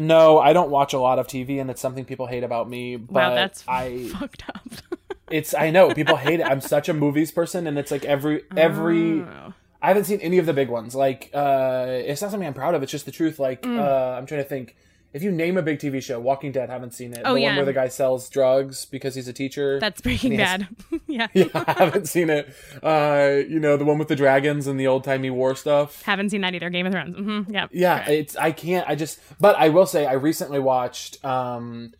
No, 0.00 0.38
I 0.38 0.52
don't 0.52 0.70
watch 0.70 0.92
a 0.92 0.98
lot 0.98 1.18
of 1.18 1.26
TV, 1.26 1.60
and 1.60 1.70
it's 1.70 1.80
something 1.80 2.04
people 2.04 2.26
hate 2.26 2.42
about 2.44 2.68
me. 2.68 2.96
But 2.96 3.12
wow, 3.14 3.34
that's 3.34 3.64
I, 3.68 4.08
fucked 4.18 4.44
up. 4.48 4.66
it's 5.30 5.54
I 5.54 5.70
know 5.70 5.92
people 5.94 6.16
hate 6.16 6.40
it. 6.40 6.46
I'm 6.46 6.60
such 6.60 6.88
a 6.88 6.94
movies 6.94 7.30
person, 7.30 7.66
and 7.66 7.78
it's 7.78 7.90
like 7.90 8.04
every 8.04 8.42
every. 8.56 9.20
Oh. 9.22 9.54
I 9.82 9.88
haven't 9.88 10.04
seen 10.04 10.20
any 10.20 10.36
of 10.38 10.44
the 10.44 10.52
big 10.52 10.68
ones. 10.68 10.94
Like, 10.94 11.30
uh, 11.32 11.86
it's 11.88 12.20
not 12.20 12.30
something 12.30 12.46
I'm 12.46 12.52
proud 12.52 12.74
of. 12.74 12.82
It's 12.82 12.92
just 12.92 13.06
the 13.06 13.12
truth. 13.12 13.38
Like, 13.38 13.62
Mm. 13.62 13.78
uh, 13.78 14.18
I'm 14.18 14.26
trying 14.26 14.42
to 14.42 14.48
think. 14.48 14.76
If 15.12 15.22
you 15.24 15.32
name 15.32 15.56
a 15.56 15.62
big 15.62 15.80
TV 15.80 16.00
show, 16.02 16.20
Walking 16.20 16.52
Dead, 16.52 16.70
haven't 16.70 16.94
seen 16.94 17.12
it. 17.12 17.22
Oh, 17.24 17.34
the 17.34 17.40
yeah. 17.40 17.48
one 17.48 17.56
where 17.56 17.64
the 17.64 17.72
guy 17.72 17.88
sells 17.88 18.28
drugs 18.28 18.84
because 18.84 19.16
he's 19.16 19.26
a 19.26 19.32
teacher. 19.32 19.80
That's 19.80 20.00
Breaking. 20.00 20.36
Bad. 20.36 20.68
yeah. 21.08 21.26
yeah, 21.34 21.46
I 21.54 21.72
haven't 21.78 22.06
seen 22.06 22.30
it. 22.30 22.48
Uh, 22.82 23.38
you 23.48 23.58
know, 23.58 23.76
the 23.76 23.84
one 23.84 23.98
with 23.98 24.06
the 24.08 24.14
dragons 24.14 24.66
and 24.68 24.78
the 24.78 24.86
old 24.86 25.02
timey 25.02 25.30
war 25.30 25.56
stuff. 25.56 26.02
Haven't 26.02 26.30
seen 26.30 26.42
that 26.42 26.54
either. 26.54 26.70
Game 26.70 26.86
of 26.86 26.92
Thrones. 26.92 27.16
hmm 27.16 27.42
Yeah. 27.48 27.66
Yeah, 27.72 28.02
Okay. 28.02 28.20
it's 28.20 28.36
I 28.36 28.52
can't. 28.52 28.88
I 28.88 28.94
just. 28.94 29.18
But 29.40 29.56
I 29.56 29.68
will 29.70 29.86
say, 29.86 30.06
I 30.06 30.12
recently 30.12 30.60
watched. 30.60 31.24
um 31.24 31.92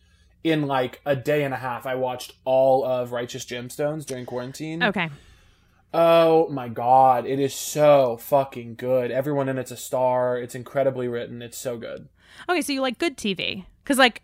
in 0.42 0.66
like 0.66 1.02
a 1.04 1.14
day 1.14 1.42
and 1.44 1.52
a 1.52 1.56
half, 1.58 1.84
I 1.84 1.96
watched 1.96 2.32
all 2.46 2.82
of 2.82 3.12
Righteous 3.12 3.44
Gemstones 3.44 4.06
during 4.06 4.24
quarantine. 4.24 4.82
Okay. 4.82 5.10
Oh 5.92 6.48
my 6.48 6.68
god, 6.68 7.26
it 7.26 7.40
is 7.40 7.52
so 7.52 8.16
fucking 8.16 8.76
good. 8.76 9.10
Everyone 9.10 9.48
in 9.48 9.58
it's 9.58 9.72
a 9.72 9.76
star. 9.76 10.38
It's 10.38 10.54
incredibly 10.54 11.08
written. 11.08 11.42
It's 11.42 11.58
so 11.58 11.76
good. 11.76 12.08
Okay. 12.48 12.62
So 12.62 12.72
you 12.72 12.80
like 12.80 12.98
good 12.98 13.16
TV? 13.16 13.64
Because 13.82 13.98
like 13.98 14.22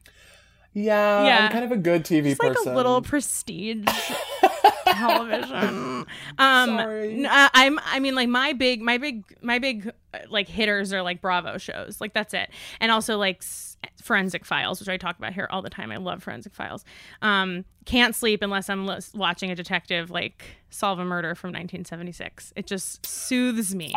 Yeah, 0.72 1.24
Yeah. 1.24 1.44
I'm 1.46 1.52
kind 1.52 1.64
of 1.64 1.72
a 1.72 1.76
good 1.76 2.04
TV 2.04 2.26
it's 2.32 2.40
like 2.40 2.56
a 2.58 2.70
little 2.74 3.00
prestige 3.02 3.86
television. 4.86 6.06
Um, 6.38 6.68
Sorry. 6.78 7.26
uh, 7.26 7.48
I'm. 7.54 7.78
I 7.84 7.98
mean, 8.00 8.14
like 8.14 8.28
my 8.28 8.52
big, 8.52 8.80
my 8.82 8.98
big, 8.98 9.24
my 9.42 9.58
big, 9.58 9.90
uh, 10.14 10.18
like 10.28 10.48
hitters 10.48 10.92
are 10.92 11.02
like 11.02 11.20
Bravo 11.20 11.58
shows. 11.58 12.00
Like 12.00 12.12
that's 12.14 12.34
it, 12.34 12.50
and 12.80 12.92
also 12.92 13.16
like 13.18 13.38
s- 13.38 13.76
Forensic 14.02 14.44
Files, 14.44 14.80
which 14.80 14.88
I 14.88 14.96
talk 14.96 15.18
about 15.18 15.32
here 15.32 15.48
all 15.50 15.62
the 15.62 15.70
time. 15.70 15.90
I 15.90 15.96
love 15.96 16.22
Forensic 16.22 16.54
Files. 16.54 16.84
Um, 17.22 17.64
can't 17.84 18.14
sleep 18.14 18.42
unless 18.42 18.68
I'm 18.70 18.86
lis- 18.86 19.12
watching 19.14 19.50
a 19.50 19.54
detective 19.54 20.10
like 20.10 20.44
solve 20.70 20.98
a 20.98 21.04
murder 21.04 21.34
from 21.34 21.48
1976. 21.48 22.52
It 22.56 22.66
just 22.66 23.04
soothes 23.04 23.74
me. 23.74 23.92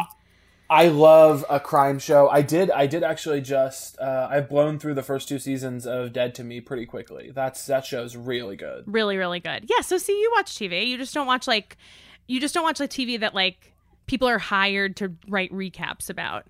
I 0.69 0.87
love 0.89 1.43
a 1.49 1.59
crime 1.59 1.97
show. 1.97 2.29
I 2.29 2.41
did. 2.43 2.69
I 2.69 2.85
did 2.85 3.03
actually 3.03 3.41
just. 3.41 3.97
Uh, 3.99 4.27
I've 4.29 4.47
blown 4.47 4.77
through 4.77 4.93
the 4.93 5.01
first 5.03 5.27
two 5.27 5.39
seasons 5.39 5.87
of 5.87 6.13
Dead 6.13 6.35
to 6.35 6.43
Me 6.43 6.61
pretty 6.61 6.85
quickly. 6.85 7.31
That's 7.33 7.65
that 7.65 7.85
show's 7.85 8.15
really 8.15 8.55
good. 8.55 8.83
really 8.85 9.17
really 9.17 9.39
good 9.39 9.65
yeah 9.69 9.81
so 9.81 9.97
see 9.97 10.13
you 10.19 10.31
watch 10.35 10.53
tv 10.55 10.85
you 10.87 10.97
just 10.97 11.13
don't 11.13 11.27
watch 11.27 11.47
like 11.47 11.77
you 12.27 12.39
just 12.39 12.53
don't 12.53 12.63
watch 12.63 12.79
like 12.79 12.89
tv 12.89 13.19
that 13.19 13.33
like 13.33 13.73
people 14.07 14.27
are 14.27 14.37
hired 14.37 14.95
to 14.97 15.13
write 15.27 15.51
recaps 15.51 16.09
about 16.09 16.45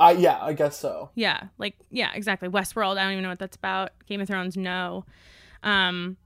I 0.00 0.12
yeah, 0.12 0.38
I 0.40 0.52
guess 0.52 0.78
so. 0.78 1.10
yeah 1.14 1.44
like 1.58 1.74
yeah 1.90 2.10
exactly 2.14 2.48
westworld 2.48 2.98
i 2.98 3.02
don't 3.02 3.12
even 3.12 3.22
know 3.24 3.30
what 3.30 3.38
that's 3.38 3.56
about 3.56 3.90
game 4.06 4.20
of 4.20 4.28
thrones 4.28 4.56
no 4.56 5.04
um 5.62 6.16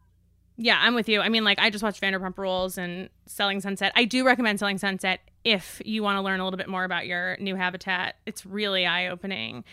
yeah 0.56 0.78
i'm 0.82 0.94
with 0.94 1.08
you 1.08 1.20
i 1.20 1.28
mean 1.28 1.44
like 1.44 1.58
i 1.58 1.70
just 1.70 1.82
watched 1.82 2.00
vanderpump 2.02 2.36
rules 2.38 2.76
and 2.78 3.08
selling 3.26 3.60
sunset 3.60 3.92
i 3.96 4.04
do 4.04 4.24
recommend 4.26 4.58
selling 4.58 4.78
sunset 4.78 5.20
if 5.44 5.80
you 5.84 6.02
want 6.02 6.16
to 6.16 6.22
learn 6.22 6.40
a 6.40 6.44
little 6.44 6.56
bit 6.58 6.68
more 6.68 6.84
about 6.84 7.06
your 7.06 7.36
new 7.40 7.54
habitat 7.56 8.16
it's 8.26 8.46
really 8.46 8.86
eye-opening 8.86 9.64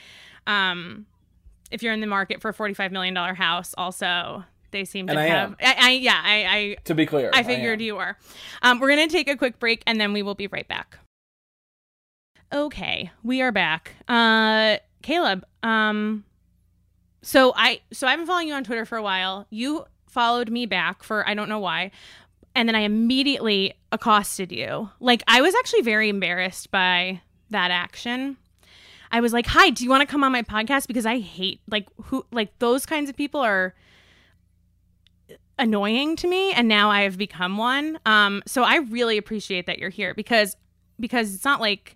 um 0.48 1.06
if 1.72 1.84
you're 1.84 1.94
in 1.94 2.02
the 2.02 2.08
market 2.08 2.42
for 2.42 2.50
a 2.50 2.54
45 2.54 2.92
million 2.92 3.14
dollar 3.14 3.34
house 3.34 3.74
also 3.78 4.44
they 4.72 4.86
seem 4.86 5.08
to 5.08 5.20
I 5.20 5.24
have. 5.26 5.56
I, 5.62 5.76
I 5.80 5.92
yeah 5.92 6.22
I, 6.24 6.46
I 6.46 6.78
To 6.86 6.96
be 6.96 7.06
clear, 7.06 7.32
I 7.34 7.44
figured 7.44 7.80
am. 7.80 7.86
you 7.86 7.96
were. 7.96 8.16
Um, 8.62 8.80
we're 8.80 8.96
going 8.96 9.08
to 9.08 9.12
take 9.12 9.28
a 9.28 9.36
quick 9.36 9.60
break 9.60 9.82
and 9.88 10.00
then 10.00 10.14
we 10.14 10.22
will 10.22 10.36
be 10.36 10.46
right 10.46 10.68
back. 10.68 11.00
Okay, 12.54 13.12
we 13.24 13.42
are 13.42 13.52
back. 13.52 13.94
Uh, 14.08 14.78
Caleb, 15.02 15.46
um, 15.64 16.24
so 17.22 17.54
I 17.56 17.82
so 17.92 18.08
I've 18.08 18.18
been 18.20 18.28
following 18.28 18.48
you 18.48 18.54
on 18.54 18.64
Twitter 18.64 18.86
for 18.86 18.98
a 18.98 19.04
while. 19.04 19.46
You 19.50 19.86
followed 20.08 20.50
me 20.50 20.66
back 20.66 21.04
for 21.04 21.28
I 21.28 21.34
don't 21.34 21.50
know 21.50 21.60
why, 21.60 21.92
and 22.60 22.68
then 22.68 22.76
I 22.76 22.82
immediately 22.82 23.74
accosted 23.94 24.52
you. 24.52 24.90
Like 25.00 25.24
I 25.28 25.40
was 25.40 25.56
actually 25.56 25.82
very 25.82 26.10
embarrassed 26.10 26.72
by 26.72 27.22
that 27.52 27.72
action. 27.72 28.36
I 29.12 29.22
was 29.22 29.32
like, 29.32 29.48
"Hi, 29.48 29.70
do 29.70 29.82
you 29.86 29.90
want 29.90 30.02
to 30.02 30.06
come 30.06 30.26
on 30.26 30.34
my 30.34 30.44
podcast?" 30.44 30.86
Because 30.86 31.06
I 31.06 31.20
hate 31.20 31.62
like 31.70 31.88
who 32.04 32.26
like 32.34 32.60
those 32.60 32.86
kinds 32.86 33.10
of 33.10 33.16
people 33.16 33.40
are 33.40 33.74
annoying 35.58 36.18
to 36.18 36.28
me 36.28 36.52
and 36.52 36.68
now 36.68 36.92
I 36.92 37.04
have 37.04 37.18
become 37.18 37.58
one. 37.58 37.98
Um 38.06 38.44
so 38.46 38.64
I 38.64 38.78
really 38.78 39.18
appreciate 39.18 39.66
that 39.68 39.80
you're 39.80 39.90
here 39.90 40.14
because 40.14 40.58
because 41.00 41.34
it's 41.34 41.46
not 41.46 41.62
like 41.62 41.96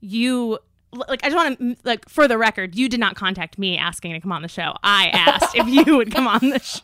you 0.00 0.58
like 0.92 1.24
I 1.24 1.28
just 1.28 1.36
want 1.36 1.58
to 1.58 1.76
like 1.84 2.08
for 2.08 2.26
the 2.26 2.36
record, 2.38 2.74
you 2.74 2.88
did 2.88 3.00
not 3.00 3.14
contact 3.14 3.58
me 3.58 3.78
asking 3.78 4.12
to 4.14 4.20
come 4.20 4.32
on 4.32 4.42
the 4.42 4.48
show. 4.48 4.74
I 4.82 5.08
asked 5.08 5.54
if 5.54 5.66
you 5.68 5.96
would 5.96 6.12
come 6.12 6.26
on 6.26 6.40
the 6.50 6.58
show. 6.60 6.80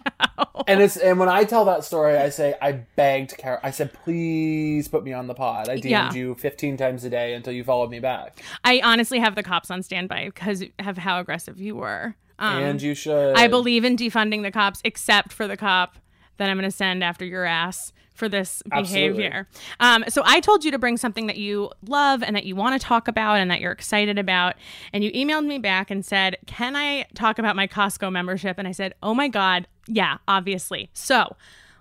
And 0.66 0.80
it's 0.80 0.96
and 0.96 1.18
when 1.18 1.28
I 1.28 1.44
tell 1.44 1.64
that 1.66 1.84
story, 1.84 2.16
I 2.16 2.28
say 2.28 2.54
I 2.62 2.72
begged 2.72 3.36
Carol. 3.36 3.58
I 3.62 3.70
said, 3.70 3.92
"Please 3.92 4.88
put 4.88 5.04
me 5.04 5.12
on 5.12 5.26
the 5.26 5.34
pod." 5.34 5.68
I 5.68 5.76
DM'd 5.76 5.84
Yeah. 5.86 6.12
you 6.12 6.34
fifteen 6.36 6.76
times 6.76 7.04
a 7.04 7.10
day 7.10 7.34
until 7.34 7.52
you 7.52 7.64
followed 7.64 7.90
me 7.90 8.00
back, 8.00 8.40
I 8.64 8.80
honestly 8.84 9.18
have 9.18 9.34
the 9.34 9.42
cops 9.42 9.70
on 9.70 9.82
standby 9.82 10.26
because 10.26 10.62
of 10.78 10.98
how 10.98 11.20
aggressive 11.20 11.60
you 11.60 11.76
were. 11.76 12.14
Um, 12.38 12.62
and 12.62 12.82
you 12.82 12.94
should. 12.94 13.34
I 13.36 13.46
believe 13.48 13.84
in 13.84 13.96
defunding 13.96 14.42
the 14.42 14.50
cops, 14.50 14.80
except 14.84 15.32
for 15.32 15.46
the 15.48 15.56
cop 15.56 15.96
that 16.36 16.50
I'm 16.50 16.56
going 16.58 16.70
to 16.70 16.76
send 16.76 17.02
after 17.02 17.24
your 17.24 17.44
ass 17.44 17.92
for 18.16 18.28
this 18.28 18.62
behavior. 18.70 19.46
Um, 19.78 20.04
so 20.08 20.22
I 20.24 20.40
told 20.40 20.64
you 20.64 20.70
to 20.70 20.78
bring 20.78 20.96
something 20.96 21.26
that 21.26 21.36
you 21.36 21.70
love 21.86 22.22
and 22.22 22.34
that 22.34 22.44
you 22.44 22.56
want 22.56 22.80
to 22.80 22.84
talk 22.84 23.06
about 23.06 23.38
and 23.38 23.50
that 23.50 23.60
you're 23.60 23.72
excited 23.72 24.18
about. 24.18 24.54
And 24.92 25.04
you 25.04 25.12
emailed 25.12 25.46
me 25.46 25.58
back 25.58 25.90
and 25.90 26.04
said, 26.04 26.36
Can 26.46 26.74
I 26.74 27.06
talk 27.14 27.38
about 27.38 27.54
my 27.54 27.66
Costco 27.66 28.10
membership? 28.10 28.58
And 28.58 28.66
I 28.66 28.72
said, 28.72 28.94
Oh 29.02 29.14
my 29.14 29.28
God, 29.28 29.68
yeah, 29.86 30.18
obviously. 30.26 30.90
So 30.92 31.36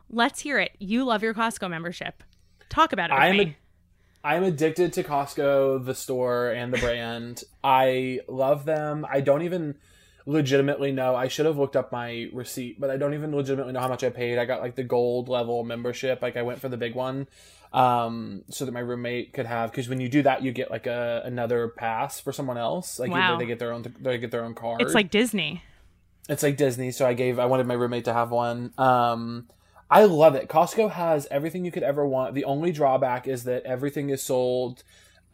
let's 0.10 0.42
hear 0.42 0.60
it. 0.60 0.72
You 0.80 1.04
love 1.06 1.24
your 1.24 1.34
Costco 1.34 1.70
membership. 1.70 2.24
Talk 2.70 2.94
about 2.94 3.10
it. 3.10 3.14
I'm 3.14 3.40
a 3.40 3.56
I'm 4.24 4.44
addicted 4.44 4.94
to 4.94 5.04
Costco, 5.04 5.86
the 5.86 5.94
store, 5.94 6.50
and 6.50 6.74
the 6.74 6.80
brand. 6.80 7.44
I 7.64 8.22
love 8.28 8.66
them. 8.66 9.06
I 9.08 9.22
don't 9.22 9.44
even 9.44 9.76
legitimately 10.26 10.92
know. 10.92 11.16
I 11.16 11.28
should 11.28 11.46
have 11.46 11.58
looked 11.58 11.76
up 11.76 11.92
my 11.92 12.30
receipt, 12.34 12.80
but 12.80 12.90
I 12.90 12.98
don't 12.98 13.14
even 13.14 13.36
legitimately 13.36 13.74
know 13.74 13.80
how 13.80 13.88
much 13.88 14.04
I 14.04 14.10
paid. 14.10 14.38
I 14.38 14.46
got 14.46 14.62
like 14.62 14.76
the 14.76 14.84
gold 14.84 15.30
level 15.30 15.64
membership. 15.64 16.22
Like 16.22 16.36
I 16.38 16.42
went 16.42 16.60
for 16.60 16.70
the 16.70 16.78
big 16.78 16.96
one, 16.96 17.28
um, 17.74 18.44
so 18.50 18.66
that 18.66 18.72
my 18.72 18.80
roommate 18.80 19.34
could 19.34 19.46
have. 19.46 19.72
Because 19.72 19.88
when 19.88 20.00
you 20.00 20.10
do 20.10 20.24
that, 20.24 20.42
you 20.42 20.52
get 20.52 20.72
like 20.72 20.88
a 20.88 21.22
another 21.26 21.68
pass 21.68 22.20
for 22.20 22.32
someone 22.32 22.58
else. 22.58 23.00
Like 23.00 23.12
Wow. 23.12 23.38
they 23.38 23.46
get 23.46 23.60
their 23.60 23.72
own, 23.72 23.86
they 24.00 24.18
get 24.18 24.32
their 24.32 24.44
own 24.44 24.56
card. 24.56 24.82
It's 24.82 24.94
like 24.94 25.12
Disney. 25.12 25.64
It's 26.28 26.42
like 26.42 26.58
Disney, 26.58 26.92
so 26.92 27.06
I 27.06 27.14
gave 27.14 27.38
I 27.38 27.46
wanted 27.46 27.68
my 27.68 27.76
roommate 27.76 28.06
to 28.06 28.14
have 28.14 28.32
one. 28.32 28.74
Um 28.78 29.48
I 29.92 30.06
love 30.06 30.34
it. 30.34 30.50
Costco 30.50 30.90
has 30.92 31.28
everything 31.30 31.64
you 31.64 31.72
could 31.72 31.84
ever 31.84 32.04
want. 32.08 32.34
The 32.34 32.46
only 32.46 32.72
drawback 32.72 33.28
is 33.28 33.44
that 33.44 33.64
everything 33.64 34.10
is 34.10 34.24
sold 34.24 34.84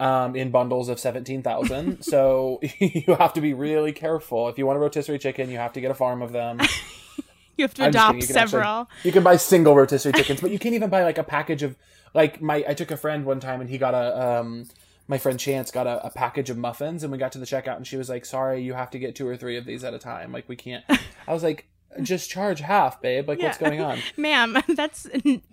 um, 0.02 0.36
in 0.36 0.52
bundles 0.52 0.90
of 0.90 1.00
17,000. 1.00 2.02
so 2.04 2.60
you 2.80 3.16
have 3.16 3.34
to 3.34 3.42
be 3.42 3.54
really 3.54 3.94
careful. 3.94 4.50
If 4.50 4.58
you 4.58 4.66
want 4.66 4.78
a 4.78 4.80
rotisserie 4.80 5.20
chicken, 5.20 5.50
you 5.50 5.58
have 5.58 5.74
to 5.74 5.82
get 5.82 5.92
a 5.92 5.94
farm 5.96 6.22
of 6.22 6.32
them. 6.34 6.60
You 7.58 7.66
have 7.66 7.74
to 7.76 7.84
I'm 7.84 7.90
adopt 7.90 8.14
kidding. 8.16 8.22
You 8.22 8.28
can 8.28 8.38
actually- 8.38 8.52
several. 8.62 8.90
you 9.04 9.12
can 9.12 9.24
buy 9.24 9.36
single 9.36 9.76
rotisserie 9.76 10.14
chickens, 10.14 10.42
but 10.42 10.50
you 10.52 10.58
can't 10.58 10.74
even 10.74 10.90
buy 10.90 11.04
like 11.04 11.20
a 11.20 11.24
package 11.24 11.62
of 11.62 11.76
like 12.14 12.42
my. 12.42 12.64
I 12.68 12.74
took 12.74 12.90
a 12.90 12.98
friend 12.98 13.24
one 13.26 13.40
time 13.40 13.62
and 13.62 13.70
he 13.70 13.78
got 13.78 13.94
a. 13.94 14.40
Um, 14.40 14.68
my 15.08 15.18
friend 15.20 15.38
Chance 15.38 15.70
got 15.70 15.86
a, 15.86 16.04
a 16.04 16.10
package 16.10 16.50
of 16.50 16.58
muffins 16.58 17.04
and 17.04 17.12
we 17.12 17.18
got 17.20 17.34
to 17.34 17.38
the 17.38 17.46
checkout 17.46 17.76
and 17.76 17.86
she 17.86 17.98
was 17.98 18.10
like, 18.10 18.26
"Sorry, 18.26 18.62
you 18.64 18.74
have 18.74 18.90
to 18.92 19.00
get 19.00 19.16
two 19.16 19.28
or 19.28 19.36
three 19.36 19.58
of 19.58 19.66
these 19.66 19.84
at 19.84 19.94
a 19.94 20.00
time. 20.00 20.32
Like 20.32 20.48
we 20.48 20.56
can't." 20.56 20.84
I 21.28 21.34
was 21.34 21.44
like, 21.44 21.68
"Just 22.01 22.30
charge 22.30 22.60
half, 22.62 23.01
babe. 23.01 23.27
Like 23.27 23.41
what's 23.41 23.58
going 23.58 23.82
on?" 23.82 23.99
Ma'am, 24.17 24.58
that's 24.75 25.08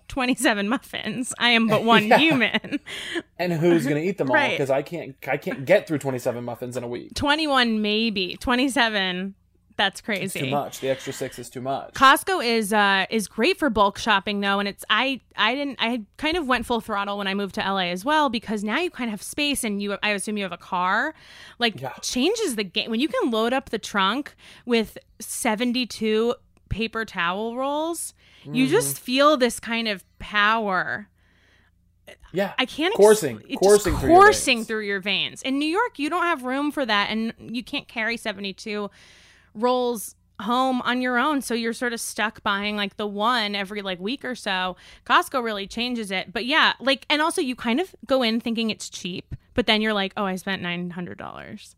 27 0.07 0.67
muffins. 0.69 1.33
I 1.39 1.49
am 1.49 1.67
but 1.67 1.83
one 1.85 2.07
Yeah. 2.07 2.17
human. 2.17 2.79
And 3.37 3.53
who's 3.53 3.85
gonna 3.85 3.99
eat 3.99 4.17
them 4.17 4.29
all? 4.31 4.49
Because 4.49 4.69
I 4.69 4.81
can't. 4.81 5.15
I 5.27 5.37
can't 5.37 5.65
get 5.65 5.87
through 5.87 5.99
twenty 5.99 6.19
seven 6.19 6.43
muffins 6.43 6.77
in 6.77 6.83
a 6.83 6.87
week. 6.87 7.13
21 7.15 7.81
maybe. 7.81 8.37
27 8.39 9.35
that's 9.79 9.99
It's 10.01 10.05
crazy. 10.05 10.39
too 10.41 10.47
much. 10.51 10.79
The 10.81 10.89
extra 10.89 11.11
six 11.11 11.39
is 11.39 11.49
too 11.49 11.61
much. 11.61 11.93
Costco 11.95 12.45
is 12.45 12.71
uh 12.71 13.07
is 13.09 13.27
great 13.27 13.57
for 13.57 13.71
bulk 13.71 13.97
shopping 13.97 14.41
though, 14.41 14.59
and 14.59 14.67
it's 14.67 14.85
I 14.91 15.21
I 15.35 15.55
didn't 15.55 15.77
I 15.81 16.03
kind 16.17 16.37
of 16.37 16.45
went 16.47 16.67
full 16.67 16.81
throttle 16.81 17.17
when 17.17 17.25
I 17.25 17.33
moved 17.33 17.55
to 17.55 17.61
LA 17.61 17.89
as 17.89 18.05
well 18.05 18.29
because 18.29 18.63
now 18.63 18.77
you 18.77 18.91
kind 18.91 19.07
of 19.07 19.11
have 19.13 19.23
space 19.23 19.63
and 19.63 19.81
you 19.81 19.97
I 20.03 20.09
assume 20.11 20.37
you 20.37 20.43
have 20.43 20.51
a 20.51 20.57
car, 20.57 21.15
like 21.57 21.81
Yeah. 21.81 21.93
changes 22.03 22.55
the 22.55 22.63
game 22.63 22.91
when 22.91 22.99
you 22.99 23.07
can 23.07 23.31
load 23.31 23.53
up 23.53 23.69
the 23.71 23.79
trunk 23.79 24.35
with 24.67 24.97
seventy 25.19 25.87
two 25.87 26.35
paper 26.69 27.05
towel 27.05 27.55
rolls. 27.55 28.13
You 28.43 28.65
Mm-hmm. 28.65 28.71
just 28.71 28.99
feel 28.99 29.35
this 29.37 29.59
kind 29.59 29.87
of 29.87 30.03
power. 30.19 31.09
Yeah, 32.31 32.53
I 32.57 32.65
can't 32.65 32.93
ex- 32.93 32.97
coursing, 32.97 33.41
it's 33.47 33.59
coursing, 33.59 33.95
through 33.97 34.09
your 34.09 34.19
coursing 34.19 34.57
veins. 34.59 34.67
through 34.67 34.85
your 34.85 34.99
veins. 34.99 35.41
In 35.41 35.57
New 35.59 35.67
York, 35.67 35.97
you 35.99 36.09
don't 36.09 36.23
have 36.23 36.43
room 36.43 36.71
for 36.71 36.85
that, 36.85 37.09
and 37.09 37.33
you 37.39 37.63
can't 37.63 37.87
carry 37.87 38.17
seventy 38.17 38.53
two 38.53 38.89
rolls 39.61 40.15
home 40.41 40.81
on 40.83 41.01
your 41.01 41.17
own. 41.17 41.41
So 41.41 41.53
you're 41.53 41.73
sort 41.73 41.93
of 41.93 41.99
stuck 41.99 42.41
buying 42.43 42.77
like 42.77 42.97
the 42.97 43.07
one 43.07 43.55
every 43.55 43.81
like 43.81 43.99
week 43.99 44.23
or 44.23 44.35
so. 44.35 44.77
Costco 45.05 45.43
really 45.43 45.67
changes 45.67 46.11
it. 46.11 46.31
But 46.31 46.45
yeah 46.45 46.73
like 46.79 47.05
and 47.09 47.21
also 47.21 47.41
you 47.41 47.55
kind 47.55 47.79
of 47.79 47.93
go 48.05 48.23
in 48.23 48.39
thinking 48.39 48.69
it's 48.69 48.89
cheap 48.89 49.35
but 49.53 49.67
then 49.67 49.81
you're 49.81 49.93
like 49.93 50.13
oh 50.15 50.25
i 50.25 50.35
spent 50.35 50.61
$900 50.63 51.75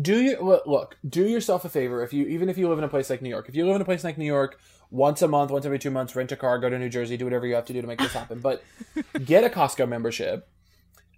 do 0.00 0.20
you 0.20 0.38
look, 0.42 0.66
look 0.66 0.98
do 1.08 1.26
yourself 1.26 1.64
a 1.64 1.70
favor. 1.70 2.02
If 2.02 2.12
you 2.12 2.26
even 2.26 2.50
if 2.50 2.58
you 2.58 2.68
live 2.68 2.78
in 2.78 2.84
a 2.84 2.88
place 2.88 3.08
like 3.08 3.22
new 3.22 3.30
york 3.30 3.48
if 3.48 3.54
you 3.54 3.64
live 3.66 3.76
in 3.76 3.82
a 3.82 3.84
place 3.84 4.04
like 4.04 4.18
new 4.18 4.26
york 4.26 4.60
once 4.90 5.22
a 5.22 5.28
month 5.28 5.50
once 5.50 5.64
every 5.64 5.78
two 5.78 5.90
months 5.90 6.14
rent 6.14 6.30
a 6.30 6.36
car 6.36 6.58
go 6.58 6.68
to 6.68 6.78
new 6.78 6.88
jersey 6.88 7.16
do 7.16 7.24
whatever 7.24 7.46
you 7.46 7.54
have 7.54 7.64
to 7.64 7.72
do 7.72 7.80
to 7.80 7.86
make 7.86 7.98
this 7.98 8.12
happen. 8.12 8.40
But 8.40 8.62
get 9.24 9.44
a 9.44 9.48
costco 9.48 9.88
membership. 9.88 10.48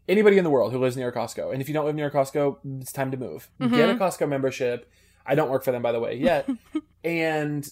Anybody 0.08 0.38
in 0.38 0.44
the 0.44 0.50
world 0.50 0.72
who 0.72 0.78
lives 0.78 0.96
near 0.96 1.10
costco 1.12 1.52
and 1.52 1.60
if 1.60 1.68
you 1.68 1.74
don't 1.74 1.86
live 1.86 1.96
near 1.96 2.10
costco 2.10 2.58
it's 2.80 2.92
time 2.92 3.10
to 3.10 3.16
move. 3.16 3.50
Get 3.60 3.72
a 3.72 3.72
mm-hmm. 3.72 4.02
costco 4.02 4.28
membership 4.28 4.88
i 5.28 5.34
don't 5.36 5.50
work 5.50 5.62
for 5.62 5.70
them 5.72 5.82
by 5.82 5.92
the 5.92 6.00
way 6.00 6.16
yet. 6.16 6.48
And 7.04 7.66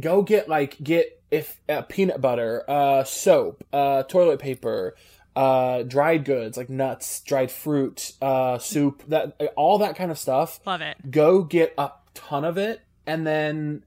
go 0.00 0.22
get 0.22 0.48
like 0.48 0.82
get 0.82 1.20
if 1.30 1.60
uh, 1.68 1.82
peanut 1.82 2.20
butter 2.20 2.64
uh 2.68 3.04
soap 3.04 3.62
uh 3.72 4.04
toilet 4.04 4.38
paper 4.40 4.96
uh 5.36 5.82
dried 5.82 6.24
goods 6.24 6.56
like 6.56 6.70
nuts 6.70 7.20
dried 7.20 7.50
fruit 7.50 8.12
uh 8.22 8.58
soup 8.58 9.02
that 9.08 9.38
all 9.56 9.78
that 9.78 9.96
kind 9.96 10.10
of 10.10 10.18
stuff. 10.18 10.60
Love 10.66 10.80
it. 10.80 10.96
Go 11.10 11.42
get 11.42 11.74
a 11.76 11.90
ton 12.14 12.44
of 12.44 12.56
it 12.56 12.80
and 13.06 13.26
then 13.26 13.84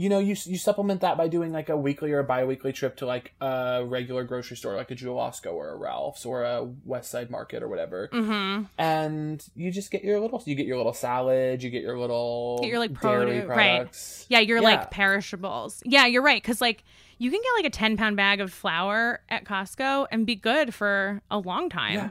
you 0.00 0.08
know 0.08 0.18
you 0.18 0.34
you 0.46 0.56
supplement 0.56 1.00
that 1.02 1.16
by 1.18 1.28
doing 1.28 1.52
like 1.52 1.68
a 1.68 1.76
weekly 1.76 2.10
or 2.12 2.20
a 2.20 2.24
bi-weekly 2.24 2.72
trip 2.72 2.96
to 2.96 3.04
like 3.06 3.32
a 3.40 3.82
regular 3.84 4.24
grocery 4.24 4.56
store 4.56 4.74
like 4.76 4.90
a 4.90 4.94
Jewel-Osco 4.94 5.52
or 5.52 5.68
a 5.70 5.76
Ralph's 5.76 6.24
or 6.24 6.42
a 6.44 6.64
West 6.84 7.10
Side 7.10 7.30
Market 7.30 7.62
or 7.62 7.68
whatever 7.68 8.08
mm-hmm 8.12 8.64
and 8.78 9.44
you 9.54 9.70
just 9.70 9.90
get 9.90 10.02
your 10.02 10.18
little 10.20 10.42
you 10.46 10.54
get 10.54 10.66
your 10.66 10.76
little 10.78 10.92
salad 10.94 11.62
you 11.62 11.70
get 11.70 11.82
your 11.82 11.98
little 11.98 12.58
Get 12.62 12.68
your, 12.70 12.78
like, 12.78 12.98
dairy 13.00 13.26
produce- 13.42 13.48
right. 13.48 13.56
products. 13.76 14.26
yeah 14.28 14.38
you're 14.40 14.58
Yeah. 14.58 14.62
like 14.64 14.90
perishables 14.90 15.82
yeah 15.84 16.06
you're 16.06 16.22
right 16.22 16.42
because 16.42 16.60
like 16.60 16.82
you 17.18 17.30
can 17.30 17.40
get 17.42 17.50
like 17.62 17.66
a 17.66 17.70
10 17.76 17.96
pound 17.98 18.16
bag 18.16 18.40
of 18.40 18.52
flour 18.52 19.20
at 19.28 19.44
costco 19.44 20.06
and 20.10 20.24
be 20.26 20.34
good 20.36 20.72
for 20.74 21.20
a 21.30 21.38
long 21.38 21.68
time 21.68 21.94
yeah 21.94 22.10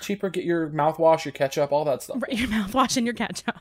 cheaper 0.00 0.28
get 0.30 0.44
your 0.44 0.68
mouthwash 0.70 1.24
your 1.24 1.32
ketchup 1.32 1.72
all 1.72 1.84
that 1.84 2.02
stuff 2.02 2.22
Right, 2.22 2.38
your 2.38 2.48
mouthwash 2.56 2.96
and 2.96 3.06
your 3.06 3.14
ketchup. 3.14 3.58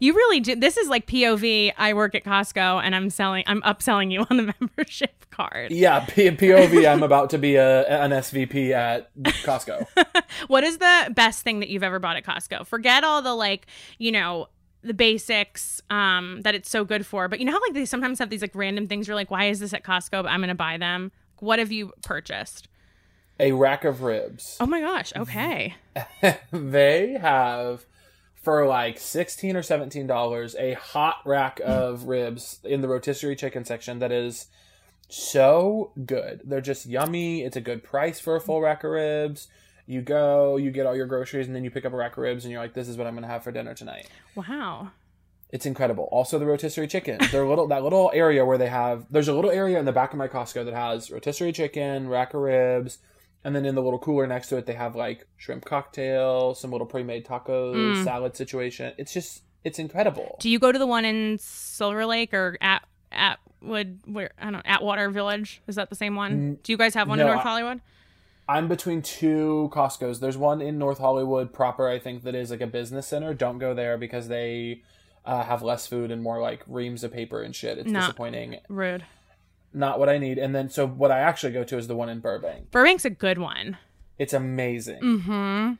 You 0.00 0.14
really 0.14 0.40
do. 0.40 0.56
This 0.56 0.76
is 0.76 0.88
like 0.88 1.06
POV. 1.06 1.72
I 1.76 1.94
work 1.94 2.14
at 2.14 2.24
Costco 2.24 2.82
and 2.82 2.94
I'm 2.94 3.10
selling. 3.10 3.44
I'm 3.46 3.60
upselling 3.62 4.10
you 4.12 4.20
on 4.30 4.36
the 4.36 4.54
membership 4.60 5.26
card. 5.30 5.70
yeah 5.70 6.00
P- 6.00 6.30
pov 6.30 6.86
i'm 6.92 7.02
about 7.04 7.30
to 7.30 7.38
be 7.38 7.54
a 7.54 7.86
an 7.86 8.10
svp 8.10 8.70
at 8.72 9.14
costco 9.44 9.86
What 10.48 10.64
is 10.64 10.78
the 10.78 11.12
best 11.14 11.42
thing 11.42 11.60
that 11.60 11.68
you've 11.68 11.82
ever 11.82 11.98
bought 11.98 12.16
at 12.16 12.24
Costco? 12.24 12.66
Forget 12.66 13.04
all 13.04 13.20
the 13.22 13.34
like, 13.34 13.66
you 13.98 14.10
know, 14.12 14.48
the 14.82 14.94
basics 14.94 15.80
um, 15.90 16.40
that 16.42 16.54
it's 16.54 16.70
so 16.70 16.84
good 16.84 17.04
for. 17.04 17.28
But 17.28 17.38
you 17.40 17.44
know 17.44 17.52
how 17.52 17.60
like 17.60 17.74
they 17.74 17.84
sometimes 17.84 18.18
have 18.18 18.30
these 18.30 18.40
like 18.42 18.54
random 18.54 18.86
things. 18.86 19.06
You're 19.06 19.14
like, 19.16 19.30
why 19.30 19.44
is 19.46 19.60
this 19.60 19.72
at 19.74 19.84
Costco? 19.84 20.22
But 20.22 20.26
I'm 20.26 20.40
gonna 20.40 20.54
buy 20.54 20.78
them. 20.78 21.12
What 21.40 21.58
have 21.58 21.70
you 21.72 21.92
purchased? 22.02 22.68
A 23.40 23.52
rack 23.52 23.84
of 23.84 24.02
ribs 24.02 24.56
Oh 24.60 24.66
my 24.66 24.80
gosh. 24.80 25.12
Okay. 25.16 25.74
they 26.52 27.12
have 27.20 27.86
for 28.42 28.66
like 28.66 28.98
16 28.98 29.56
or 29.56 29.62
17 29.62 30.06
dollars 30.06 30.54
a 30.58 30.74
hot 30.74 31.16
rack 31.26 31.60
of 31.64 32.04
ribs 32.06 32.60
in 32.64 32.80
the 32.80 32.88
rotisserie 32.88 33.36
chicken 33.36 33.64
section 33.64 33.98
that 33.98 34.12
is 34.12 34.46
so 35.08 35.92
good 36.06 36.40
they're 36.44 36.60
just 36.60 36.86
yummy 36.86 37.42
it's 37.42 37.56
a 37.56 37.60
good 37.60 37.82
price 37.82 38.20
for 38.20 38.36
a 38.36 38.40
full 38.40 38.60
rack 38.60 38.84
of 38.84 38.90
ribs 38.92 39.48
you 39.86 40.00
go 40.00 40.56
you 40.56 40.70
get 40.70 40.86
all 40.86 40.94
your 40.94 41.06
groceries 41.06 41.46
and 41.46 41.56
then 41.56 41.64
you 41.64 41.70
pick 41.70 41.84
up 41.84 41.92
a 41.92 41.96
rack 41.96 42.12
of 42.12 42.18
ribs 42.18 42.44
and 42.44 42.52
you're 42.52 42.60
like 42.62 42.74
this 42.74 42.88
is 42.88 42.96
what 42.96 43.06
i'm 43.06 43.14
gonna 43.14 43.26
have 43.26 43.42
for 43.42 43.50
dinner 43.50 43.74
tonight 43.74 44.08
Wow. 44.36 44.92
it's 45.50 45.66
incredible 45.66 46.04
also 46.12 46.38
the 46.38 46.46
rotisserie 46.46 46.86
chicken 46.86 47.18
their 47.32 47.44
little 47.46 47.66
that 47.68 47.82
little 47.82 48.10
area 48.14 48.44
where 48.44 48.56
they 48.58 48.68
have 48.68 49.04
there's 49.10 49.26
a 49.28 49.34
little 49.34 49.50
area 49.50 49.78
in 49.80 49.84
the 49.84 49.92
back 49.92 50.12
of 50.12 50.18
my 50.18 50.28
costco 50.28 50.64
that 50.64 50.74
has 50.74 51.10
rotisserie 51.10 51.52
chicken 51.52 52.08
rack 52.08 52.32
of 52.32 52.40
ribs 52.42 52.98
and 53.44 53.54
then 53.56 53.64
in 53.64 53.74
the 53.74 53.82
little 53.82 53.98
cooler 53.98 54.26
next 54.26 54.48
to 54.48 54.56
it 54.56 54.66
they 54.66 54.74
have 54.74 54.94
like 54.96 55.26
shrimp 55.36 55.64
cocktail 55.64 56.54
some 56.54 56.70
little 56.70 56.86
pre-made 56.86 57.24
tacos 57.26 58.04
salad 58.04 58.36
situation 58.36 58.92
it's 58.98 59.12
just 59.12 59.42
it's 59.64 59.78
incredible 59.78 60.36
Do 60.40 60.48
you 60.50 60.58
go 60.58 60.72
to 60.72 60.78
the 60.78 60.86
one 60.86 61.04
in 61.04 61.38
Silver 61.38 62.06
Lake 62.06 62.32
or 62.34 62.56
at 62.60 62.82
Atwood? 63.12 64.00
Where 64.06 64.30
I 64.38 64.44
don't 64.44 64.52
know. 64.54 64.62
Atwater 64.64 65.10
Village. 65.10 65.60
Is 65.66 65.74
that 65.76 65.90
the 65.90 65.96
same 65.96 66.14
one? 66.16 66.58
Do 66.62 66.72
you 66.72 66.78
guys 66.78 66.94
have 66.94 67.08
one 67.08 67.20
in 67.20 67.26
North 67.26 67.40
I- 67.40 67.42
Hollywood? 67.42 67.80
i'm 68.48 68.66
between 68.66 69.00
two 69.00 69.70
costcos 69.72 70.18
there's 70.18 70.36
one 70.36 70.60
in 70.60 70.76
north 70.76 70.98
hollywood 70.98 71.52
proper 71.52 71.86
i 71.88 72.00
think 72.00 72.24
that 72.24 72.34
is 72.34 72.50
like 72.50 72.60
a 72.60 72.66
business 72.66 73.06
center 73.06 73.32
don't 73.32 73.58
go 73.58 73.74
there 73.74 73.96
because 73.96 74.26
they 74.26 74.82
uh, 75.24 75.44
have 75.44 75.62
less 75.62 75.86
food 75.86 76.10
and 76.10 76.20
more 76.20 76.40
like 76.40 76.64
reams 76.66 77.04
of 77.04 77.12
paper 77.12 77.42
and 77.42 77.54
shit 77.54 77.78
it's 77.78 77.88
No. 77.88 78.00
disappointing 78.00 78.56
Rude. 78.68 79.04
Not 79.72 79.98
what 79.98 80.08
i 80.08 80.18
need 80.18 80.38
and 80.38 80.54
then 80.54 80.68
so 80.68 80.86
what 80.86 81.10
i 81.10 81.18
actually 81.20 81.52
go 81.52 81.62
to 81.64 81.76
is 81.78 81.86
the 81.86 81.94
one 81.96 82.08
in 82.08 82.20
burbank 82.20 82.70
Burbank's 82.70 83.04
a 83.04 83.10
good 83.10 83.38
one. 83.38 83.76
It's 84.18 84.32
amazing. 84.34 85.00
Mm-hmm. 85.00 85.72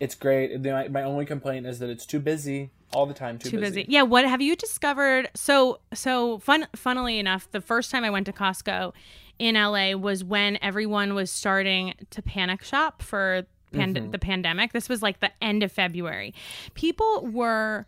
It's 0.00 0.14
great. 0.16 0.60
My, 0.60 0.88
my 0.88 1.02
only 1.04 1.24
complaint 1.26 1.64
is 1.66 1.78
that 1.78 1.88
it's 1.90 2.04
too 2.06 2.18
busy 2.20 2.70
all 2.92 3.06
the 3.06 3.14
time. 3.14 3.38
Too, 3.38 3.50
Too 3.50 3.60
busy. 3.60 3.84
Yeah. 3.88 4.02
What 4.02 4.24
have 4.26 4.40
you 4.40 4.56
discovered? 4.56 5.28
So 5.34 5.78
so 5.94 6.38
fun. 6.38 6.66
Funnily 6.74 7.18
enough, 7.20 7.48
the 7.52 7.60
first 7.60 7.90
time 7.92 8.02
I 8.04 8.10
went 8.10 8.26
to 8.26 8.32
Costco 8.32 8.92
in 9.38 9.54
LA 9.54 9.92
was 9.92 10.24
when 10.24 10.58
everyone 10.62 11.14
was 11.14 11.30
starting 11.30 11.94
to 12.10 12.20
panic 12.22 12.64
shop 12.64 13.00
for 13.02 13.44
pand- 13.72 13.96
Mm-hmm. 13.96 14.10
the 14.10 14.18
pandemic. 14.18 14.72
This 14.72 14.88
was 14.88 15.00
like 15.02 15.20
the 15.20 15.30
end 15.42 15.62
of 15.62 15.70
February. 15.70 16.34
People 16.74 17.26
were 17.30 17.86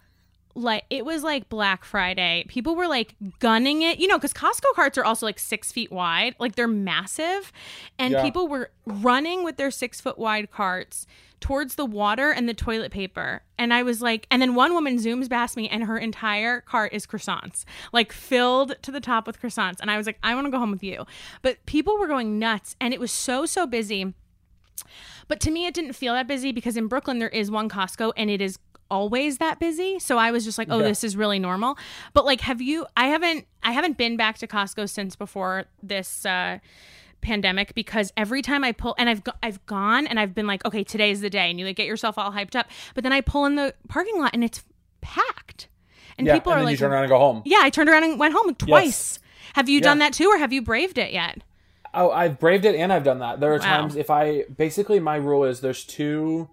like 0.54 0.84
it 0.90 1.04
was 1.04 1.22
like 1.22 1.48
black 1.48 1.84
friday. 1.84 2.44
People 2.48 2.74
were 2.74 2.88
like 2.88 3.14
gunning 3.38 3.82
it. 3.82 3.98
You 3.98 4.08
know 4.08 4.18
because 4.18 4.32
costco 4.32 4.74
carts 4.74 4.98
are 4.98 5.04
also 5.04 5.26
like 5.26 5.38
six 5.38 5.70
feet 5.72 5.90
wide. 5.92 6.34
Like 6.38 6.56
they're 6.56 6.66
massive. 6.68 7.52
And 7.98 8.12
Yeah. 8.12 8.22
people 8.22 8.48
were 8.48 8.70
running 8.86 9.44
with 9.44 9.56
their 9.56 9.70
six 9.70 10.00
foot 10.00 10.18
wide 10.18 10.50
carts 10.50 11.06
towards 11.40 11.76
the 11.76 11.86
water 11.86 12.30
and 12.30 12.46
the 12.48 12.52
toilet 12.54 12.90
paper. 12.92 13.42
And 13.56 13.72
i 13.72 13.82
was 13.82 14.02
like 14.02 14.26
and 14.30 14.42
then 14.42 14.54
one 14.54 14.74
woman 14.74 14.98
zooms 14.98 15.30
past 15.30 15.56
me 15.56 15.68
and 15.68 15.84
her 15.84 15.96
entire 15.98 16.60
cart 16.62 16.92
is 16.92 17.06
croissants 17.06 17.64
like 17.92 18.12
filled 18.12 18.74
to 18.82 18.90
the 18.90 19.00
top 19.00 19.26
with 19.26 19.40
croissants. 19.40 19.76
And 19.80 19.90
i 19.90 19.96
was 19.96 20.06
like 20.06 20.18
i 20.22 20.34
want 20.34 20.46
to 20.46 20.50
go 20.50 20.58
home 20.58 20.70
with 20.72 20.82
you. 20.82 21.06
But 21.42 21.64
people 21.66 21.96
were 21.98 22.08
going 22.08 22.38
nuts 22.38 22.76
and 22.80 22.92
it 22.92 23.00
was 23.00 23.12
so 23.12 23.46
so 23.46 23.66
busy. 23.66 24.14
But 25.28 25.38
to 25.40 25.50
me, 25.50 25.66
it 25.66 25.74
didn't 25.74 25.92
feel 25.92 26.14
that 26.14 26.26
busy 26.26 26.50
because 26.50 26.76
in 26.76 26.88
Brooklyn 26.88 27.20
there 27.20 27.28
is 27.28 27.50
one 27.50 27.68
Costco 27.68 28.12
and 28.16 28.28
it 28.30 28.40
is 28.40 28.58
always 28.90 29.38
that 29.38 29.58
busy. 29.58 29.98
So 29.98 30.18
I 30.18 30.30
was 30.30 30.44
just 30.44 30.58
like, 30.58 30.68
oh, 30.70 30.78
Yeah. 30.78 30.88
this 30.88 31.04
is 31.04 31.16
really 31.16 31.38
normal. 31.38 31.78
But 32.12 32.24
like, 32.24 32.40
have 32.42 32.60
you? 32.60 32.86
I 32.96 33.06
haven't. 33.06 33.46
I 33.62 33.72
haven't 33.72 33.96
been 33.96 34.16
back 34.16 34.38
to 34.38 34.46
Costco 34.46 34.88
since 34.88 35.16
before 35.16 35.66
this. 35.82 36.24
uh 36.26 36.58
pandemic 37.22 37.74
because 37.74 38.10
every 38.16 38.40
time 38.40 38.64
I 38.64 38.72
pull 38.72 38.94
and 38.96 39.06
I've 39.10 39.22
go- 39.22 39.34
I've 39.42 39.64
gone 39.66 40.06
and 40.06 40.18
I've 40.18 40.34
been 40.34 40.46
like 40.46 40.64
okay 40.64 40.82
today's 40.82 41.20
the 41.20 41.28
day 41.28 41.50
and 41.50 41.60
you 41.60 41.66
like 41.66 41.76
get 41.76 41.86
yourself 41.86 42.16
all 42.16 42.32
hyped 42.32 42.56
up 42.56 42.66
but 42.94 43.04
then 43.04 43.12
I 43.12 43.20
pull 43.20 43.44
in 43.44 43.56
the 43.56 43.74
parking 43.88 44.18
lot 44.18 44.30
and 44.32 44.42
it's 44.42 44.64
packed 45.02 45.68
and 46.16 46.26
yeah, 46.26 46.32
people 46.32 46.52
and 46.52 46.62
are 46.62 46.64
like 46.64 46.72
you 46.72 46.76
turn 46.78 46.92
around 46.92 47.02
and 47.02 47.10
go 47.10 47.18
home. 47.18 47.42
yeah 47.44 47.58
I 47.60 47.68
turned 47.68 47.90
around 47.90 48.04
and 48.04 48.18
went 48.18 48.32
home 48.32 48.54
twice 48.54 49.18
have 49.52 49.68
you 49.68 49.82
done 49.82 49.98
that 49.98 50.14
too 50.14 50.28
or 50.28 50.38
have 50.38 50.50
you 50.54 50.62
braved 50.62 50.96
it 50.96 51.12
yet 51.12 51.42
Oh, 51.92 52.10
I've 52.10 52.38
braved 52.40 52.64
it 52.64 52.74
and 52.74 52.90
I've 52.90 53.04
done 53.04 53.18
that. 53.18 53.40
There 53.40 53.52
are 53.52 53.58
Wow. 53.58 53.64
times 53.80 53.96
if 53.96 54.08
I 54.08 54.44
basically 54.44 54.98
my 54.98 55.16
rule 55.16 55.44
is 55.44 55.60
there's 55.60 55.84
two 55.84 56.48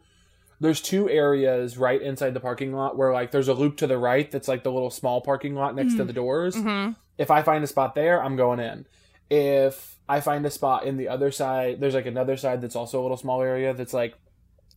there's 0.59 0.81
two 0.81 1.09
areas 1.09 1.77
right 1.77 2.01
inside 2.01 2.33
the 2.33 2.39
parking 2.39 2.73
lot 2.73 2.97
where 2.97 3.13
like 3.13 3.31
there's 3.31 3.47
a 3.47 3.53
loop 3.53 3.77
to 3.77 3.87
the 3.87 3.97
right 3.97 4.29
that's 4.31 4.47
like 4.47 4.63
the 4.63 4.71
little 4.71 4.89
small 4.89 5.21
parking 5.21 5.53
lot 5.55 5.75
next 5.75 5.93
Mm. 5.93 5.97
to 5.97 6.03
the 6.05 6.13
doors. 6.13 6.55
Mm-hmm. 6.55 6.93
If 7.17 7.29
I 7.31 7.41
find 7.43 7.63
a 7.63 7.67
spot 7.67 7.95
there, 7.95 8.23
I'm 8.23 8.35
going 8.35 8.59
in. 8.59 8.85
If 9.29 9.95
I 10.09 10.19
find 10.21 10.45
a 10.45 10.49
spot 10.51 10.85
in 10.85 10.97
the 10.97 11.09
other 11.09 11.31
side, 11.31 11.79
there's 11.79 11.93
like 11.93 12.05
another 12.05 12.37
side 12.37 12.61
that's 12.61 12.75
also 12.75 12.99
a 12.99 13.03
little 13.03 13.17
small 13.17 13.41
area 13.41 13.73
that's 13.73 13.93
like 13.93 14.15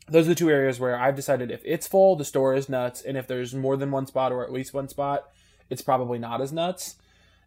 those 0.08 0.26
are 0.26 0.30
the 0.30 0.34
two 0.34 0.50
areas 0.50 0.80
where 0.80 0.98
I've 0.98 1.14
decided 1.14 1.50
if 1.52 1.62
it's 1.64 1.86
full, 1.86 2.16
the 2.16 2.24
store 2.24 2.54
is 2.54 2.68
nuts, 2.68 3.00
and 3.00 3.16
if 3.16 3.28
there's 3.28 3.54
more 3.54 3.76
than 3.76 3.92
one 3.92 4.06
spot 4.06 4.32
or 4.32 4.42
at 4.42 4.52
least 4.52 4.74
one 4.74 4.88
spot, 4.88 5.28
it's 5.68 5.82
probably 5.82 6.18
not 6.18 6.40
as 6.40 6.52
nuts. 6.52 6.96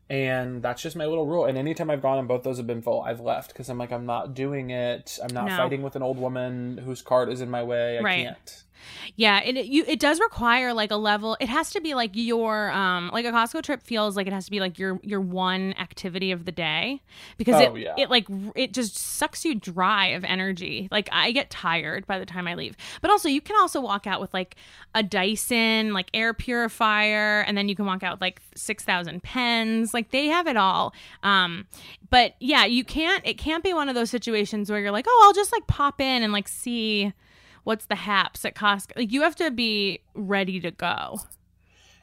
And 0.09 0.61
that's 0.61 0.81
just 0.81 0.95
my 0.95 1.05
little 1.05 1.25
rule. 1.25 1.45
And 1.45 1.57
anytime 1.57 1.89
I've 1.89 2.01
gone 2.01 2.19
and 2.19 2.27
both 2.27 2.43
those 2.43 2.57
have 2.57 2.67
been 2.67 2.81
full, 2.81 3.01
I've 3.01 3.19
left 3.21 3.53
because 3.53 3.69
I'm 3.69 3.77
like, 3.77 3.91
I'm 3.91 4.05
not 4.05 4.33
doing 4.33 4.69
it. 4.69 5.17
I'm 5.23 5.33
not 5.33 5.47
No. 5.47 5.57
fighting 5.57 5.81
with 5.81 5.95
an 5.95 6.03
old 6.03 6.17
woman 6.17 6.77
whose 6.77 7.01
cart 7.01 7.29
is 7.29 7.41
in 7.41 7.49
my 7.49 7.63
way. 7.63 7.97
I 7.97 8.01
Right. 8.01 8.25
can't. 8.25 8.63
Yeah, 9.15 9.41
it 9.43 9.57
it- 9.57 9.65
you 9.67 9.83
it 9.87 9.99
does 9.99 10.19
require 10.19 10.73
like 10.73 10.91
a 10.91 10.95
level. 10.95 11.37
It 11.39 11.49
has 11.49 11.69
to 11.71 11.81
be 11.81 11.93
like 11.93 12.11
your 12.13 12.71
um 12.71 13.09
like 13.13 13.25
a 13.25 13.31
Costco 13.31 13.63
trip 13.63 13.81
feels 13.83 14.15
like 14.15 14.27
it 14.27 14.33
has 14.33 14.45
to 14.45 14.51
be 14.51 14.59
like 14.59 14.77
your 14.79 14.99
your 15.03 15.21
one 15.21 15.73
activity 15.79 16.31
of 16.31 16.45
the 16.45 16.51
day 16.51 17.01
because 17.37 17.55
Oh, 17.55 17.75
it 17.75 17.81
yeah. 17.81 17.95
it 17.97 18.09
like 18.09 18.27
it 18.55 18.73
just 18.73 18.97
sucks 18.97 19.45
you 19.45 19.55
dry 19.55 20.07
of 20.07 20.23
energy. 20.23 20.87
Like 20.91 21.09
I 21.11 21.31
get 21.31 21.49
tired 21.49 22.05
by 22.07 22.19
the 22.19 22.25
time 22.25 22.47
I 22.47 22.55
leave. 22.55 22.75
But 23.01 23.11
also 23.11 23.29
you 23.29 23.41
can 23.41 23.55
also 23.59 23.79
walk 23.81 24.07
out 24.07 24.19
with 24.21 24.33
like 24.33 24.55
a 24.95 25.03
Dyson 25.03 25.93
like 25.93 26.09
air 26.13 26.33
purifier 26.33 27.41
and 27.41 27.57
then 27.57 27.69
you 27.69 27.75
can 27.75 27.85
walk 27.85 28.03
out 28.03 28.13
with 28.15 28.21
like 28.21 28.41
6000 28.55 29.23
pens. 29.23 29.93
Like 29.93 30.11
they 30.11 30.27
have 30.27 30.47
it 30.47 30.57
all. 30.57 30.93
Um 31.23 31.65
but 32.09 32.35
yeah, 32.39 32.65
you 32.65 32.83
can't 32.83 33.25
it 33.25 33.37
can't 33.37 33.63
be 33.63 33.73
one 33.73 33.89
of 33.89 33.95
those 33.95 34.09
situations 34.09 34.69
where 34.69 34.79
you're 34.79 34.91
like, 34.91 35.05
"Oh, 35.07 35.23
I'll 35.25 35.33
just 35.33 35.51
like 35.51 35.65
pop 35.67 35.99
in 36.01 36.23
and 36.23 36.31
like 36.33 36.47
see 36.47 37.13
what's 37.63 37.86
the 37.86 37.95
haps 37.95 38.45
at 38.45 38.56
Costco. 38.56 38.95
Like 38.95 39.12
you 39.12 39.21
have 39.21 39.36
to 39.38 39.52
be 39.52 39.99
ready 40.13 40.60
to 40.60 40.71
go. 40.71 41.19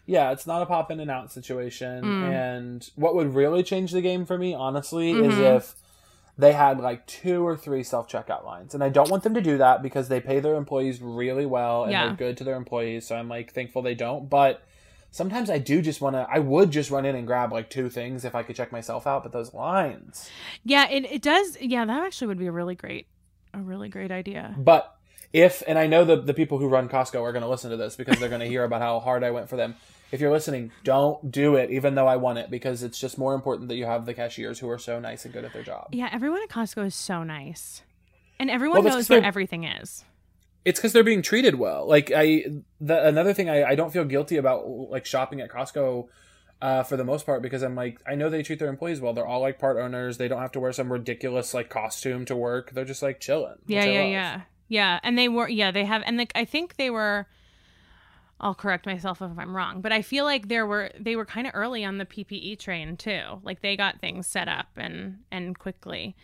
Yeah, 0.06 0.32
it's 0.32 0.46
not 0.46 0.62
a 0.62 0.66
pop 0.66 0.90
in 0.90 0.98
and 1.00 1.10
out 1.10 1.30
situation. 1.30 2.02
Mm. 2.02 2.32
And 2.32 2.90
what 2.96 3.14
would 3.14 3.34
really 3.34 3.62
change 3.62 3.92
the 3.92 4.00
game 4.00 4.24
for 4.24 4.36
me, 4.38 4.54
honestly, 4.54 5.12
is 5.12 5.34
Mhm. 5.34 5.56
if 5.56 5.76
they 6.36 6.52
had 6.52 6.80
like 6.80 7.06
two 7.06 7.46
or 7.46 7.56
three 7.56 7.82
self 7.82 8.08
checkout 8.08 8.44
lines. 8.44 8.74
And 8.74 8.82
I 8.82 8.88
don't 8.88 9.10
want 9.10 9.22
them 9.22 9.34
to 9.34 9.40
do 9.42 9.58
that 9.58 9.82
because 9.82 10.08
they 10.08 10.20
pay 10.20 10.40
their 10.40 10.54
employees 10.56 11.00
really 11.02 11.46
well 11.46 11.84
and 11.84 11.92
Yeah. 11.92 12.06
they're 12.06 12.16
good 12.16 12.36
to 12.38 12.44
their 12.44 12.56
employees. 12.56 13.06
So 13.06 13.14
I'm 13.14 13.28
like 13.28 13.52
thankful 13.52 13.82
they 13.82 13.94
don't. 13.94 14.28
But 14.28 14.62
sometimes 15.12 15.50
I 15.50 15.58
do 15.58 15.82
just 15.82 16.00
want 16.00 16.16
to, 16.16 16.26
I 16.30 16.38
would 16.38 16.70
just 16.70 16.90
run 16.90 17.04
in 17.04 17.14
and 17.14 17.26
grab 17.26 17.52
like 17.52 17.68
two 17.68 17.90
things 17.90 18.24
if 18.24 18.34
I 18.34 18.42
could 18.42 18.56
check 18.56 18.72
myself 18.72 19.06
out. 19.06 19.22
But 19.22 19.32
those 19.32 19.52
lines. 19.54 20.30
Yeah, 20.64 20.88
it, 20.88 21.04
it 21.12 21.22
does. 21.22 21.56
Yeah, 21.60 21.84
that 21.84 22.02
actually 22.02 22.28
would 22.28 22.38
be 22.38 22.46
a 22.46 22.52
really 22.52 22.74
great, 22.74 23.06
a 23.52 23.58
really 23.60 23.88
great 23.90 24.10
idea. 24.10 24.54
But 24.56 24.96
if, 25.32 25.62
and 25.66 25.78
I 25.78 25.86
know 25.86 26.04
the, 26.04 26.16
the 26.16 26.34
people 26.34 26.58
who 26.58 26.68
run 26.68 26.88
Costco 26.88 27.22
are 27.22 27.32
going 27.32 27.42
to 27.42 27.48
listen 27.48 27.70
to 27.70 27.76
this 27.76 27.96
because 27.96 28.18
they're 28.18 28.28
going 28.28 28.40
to 28.40 28.48
hear 28.48 28.64
about 28.64 28.80
how 28.80 29.00
hard 29.00 29.22
I 29.22 29.30
went 29.30 29.48
for 29.48 29.56
them. 29.56 29.76
If 30.12 30.20
you're 30.20 30.32
listening, 30.32 30.72
don't 30.82 31.30
do 31.30 31.54
it, 31.54 31.70
even 31.70 31.94
though 31.94 32.08
I 32.08 32.16
want 32.16 32.38
it, 32.38 32.50
because 32.50 32.82
it's 32.82 32.98
just 32.98 33.16
more 33.16 33.32
important 33.34 33.68
that 33.68 33.76
you 33.76 33.86
have 33.86 34.06
the 34.06 34.14
cashiers 34.14 34.58
who 34.58 34.68
are 34.68 34.78
so 34.78 34.98
nice 34.98 35.24
and 35.24 35.32
good 35.32 35.44
at 35.44 35.52
their 35.52 35.62
job. 35.62 35.88
Yeah, 35.92 36.08
everyone 36.10 36.42
at 36.42 36.48
Costco 36.48 36.86
is 36.86 36.96
so 36.96 37.22
nice, 37.22 37.82
and 38.40 38.50
everyone 38.50 38.82
Well, 38.82 38.94
knows 38.94 39.08
where 39.08 39.22
everything 39.22 39.62
is. 39.62 40.04
It's 40.64 40.80
because 40.80 40.92
they're 40.92 41.04
being 41.04 41.22
treated 41.22 41.54
well. 41.54 41.86
Like 41.86 42.10
I, 42.14 42.44
the, 42.80 43.06
another 43.06 43.32
thing 43.32 43.48
I, 43.48 43.62
I 43.62 43.74
don't 43.76 43.92
feel 43.92 44.04
guilty 44.04 44.36
about 44.36 44.68
like 44.68 45.06
shopping 45.06 45.40
at 45.40 45.50
Costco. 45.50 46.08
Uh, 46.62 46.82
for 46.82 46.98
the 46.98 47.04
most 47.04 47.24
part, 47.24 47.40
because 47.40 47.62
I'm 47.62 47.74
like, 47.74 48.02
I 48.06 48.14
know 48.16 48.28
they 48.28 48.42
treat 48.42 48.58
their 48.58 48.68
employees 48.68 49.00
well. 49.00 49.14
They're 49.14 49.26
all 49.26 49.40
like 49.40 49.58
part 49.58 49.78
owners. 49.78 50.18
They 50.18 50.28
don't 50.28 50.42
have 50.42 50.52
to 50.52 50.60
wear 50.60 50.72
some 50.72 50.92
ridiculous 50.92 51.54
like 51.54 51.70
costume 51.70 52.26
to 52.26 52.36
work. 52.36 52.72
They're 52.72 52.84
just 52.84 53.00
like 53.00 53.18
chilling. 53.18 53.54
Yeah, 53.66 53.86
yeah, 53.86 54.04
yeah, 54.04 54.40
yeah. 54.70 55.00
And 55.02 55.18
they 55.18 55.28
were, 55.28 55.48
yeah, 55.48 55.70
they 55.70 55.84
have, 55.84 56.02
and 56.06 56.16
like 56.16 56.32
I 56.34 56.46
think 56.46 56.76
they 56.76 56.88
were. 56.88 57.26
I'll 58.42 58.54
correct 58.54 58.86
myself 58.86 59.20
if 59.20 59.38
I'm 59.38 59.54
wrong, 59.54 59.82
but 59.82 59.92
I 59.92 60.00
feel 60.00 60.24
like 60.24 60.48
there 60.48 60.66
were 60.66 60.90
they 60.98 61.14
were 61.14 61.26
kind 61.26 61.46
of 61.46 61.52
early 61.54 61.84
on 61.84 61.98
the 61.98 62.06
PPE 62.06 62.58
train 62.58 62.96
too. 62.96 63.20
Like 63.42 63.60
they 63.60 63.76
got 63.76 64.00
things 64.00 64.26
set 64.26 64.48
up 64.48 64.68
and 64.78 65.18
and 65.30 65.58
quickly. 65.58 66.16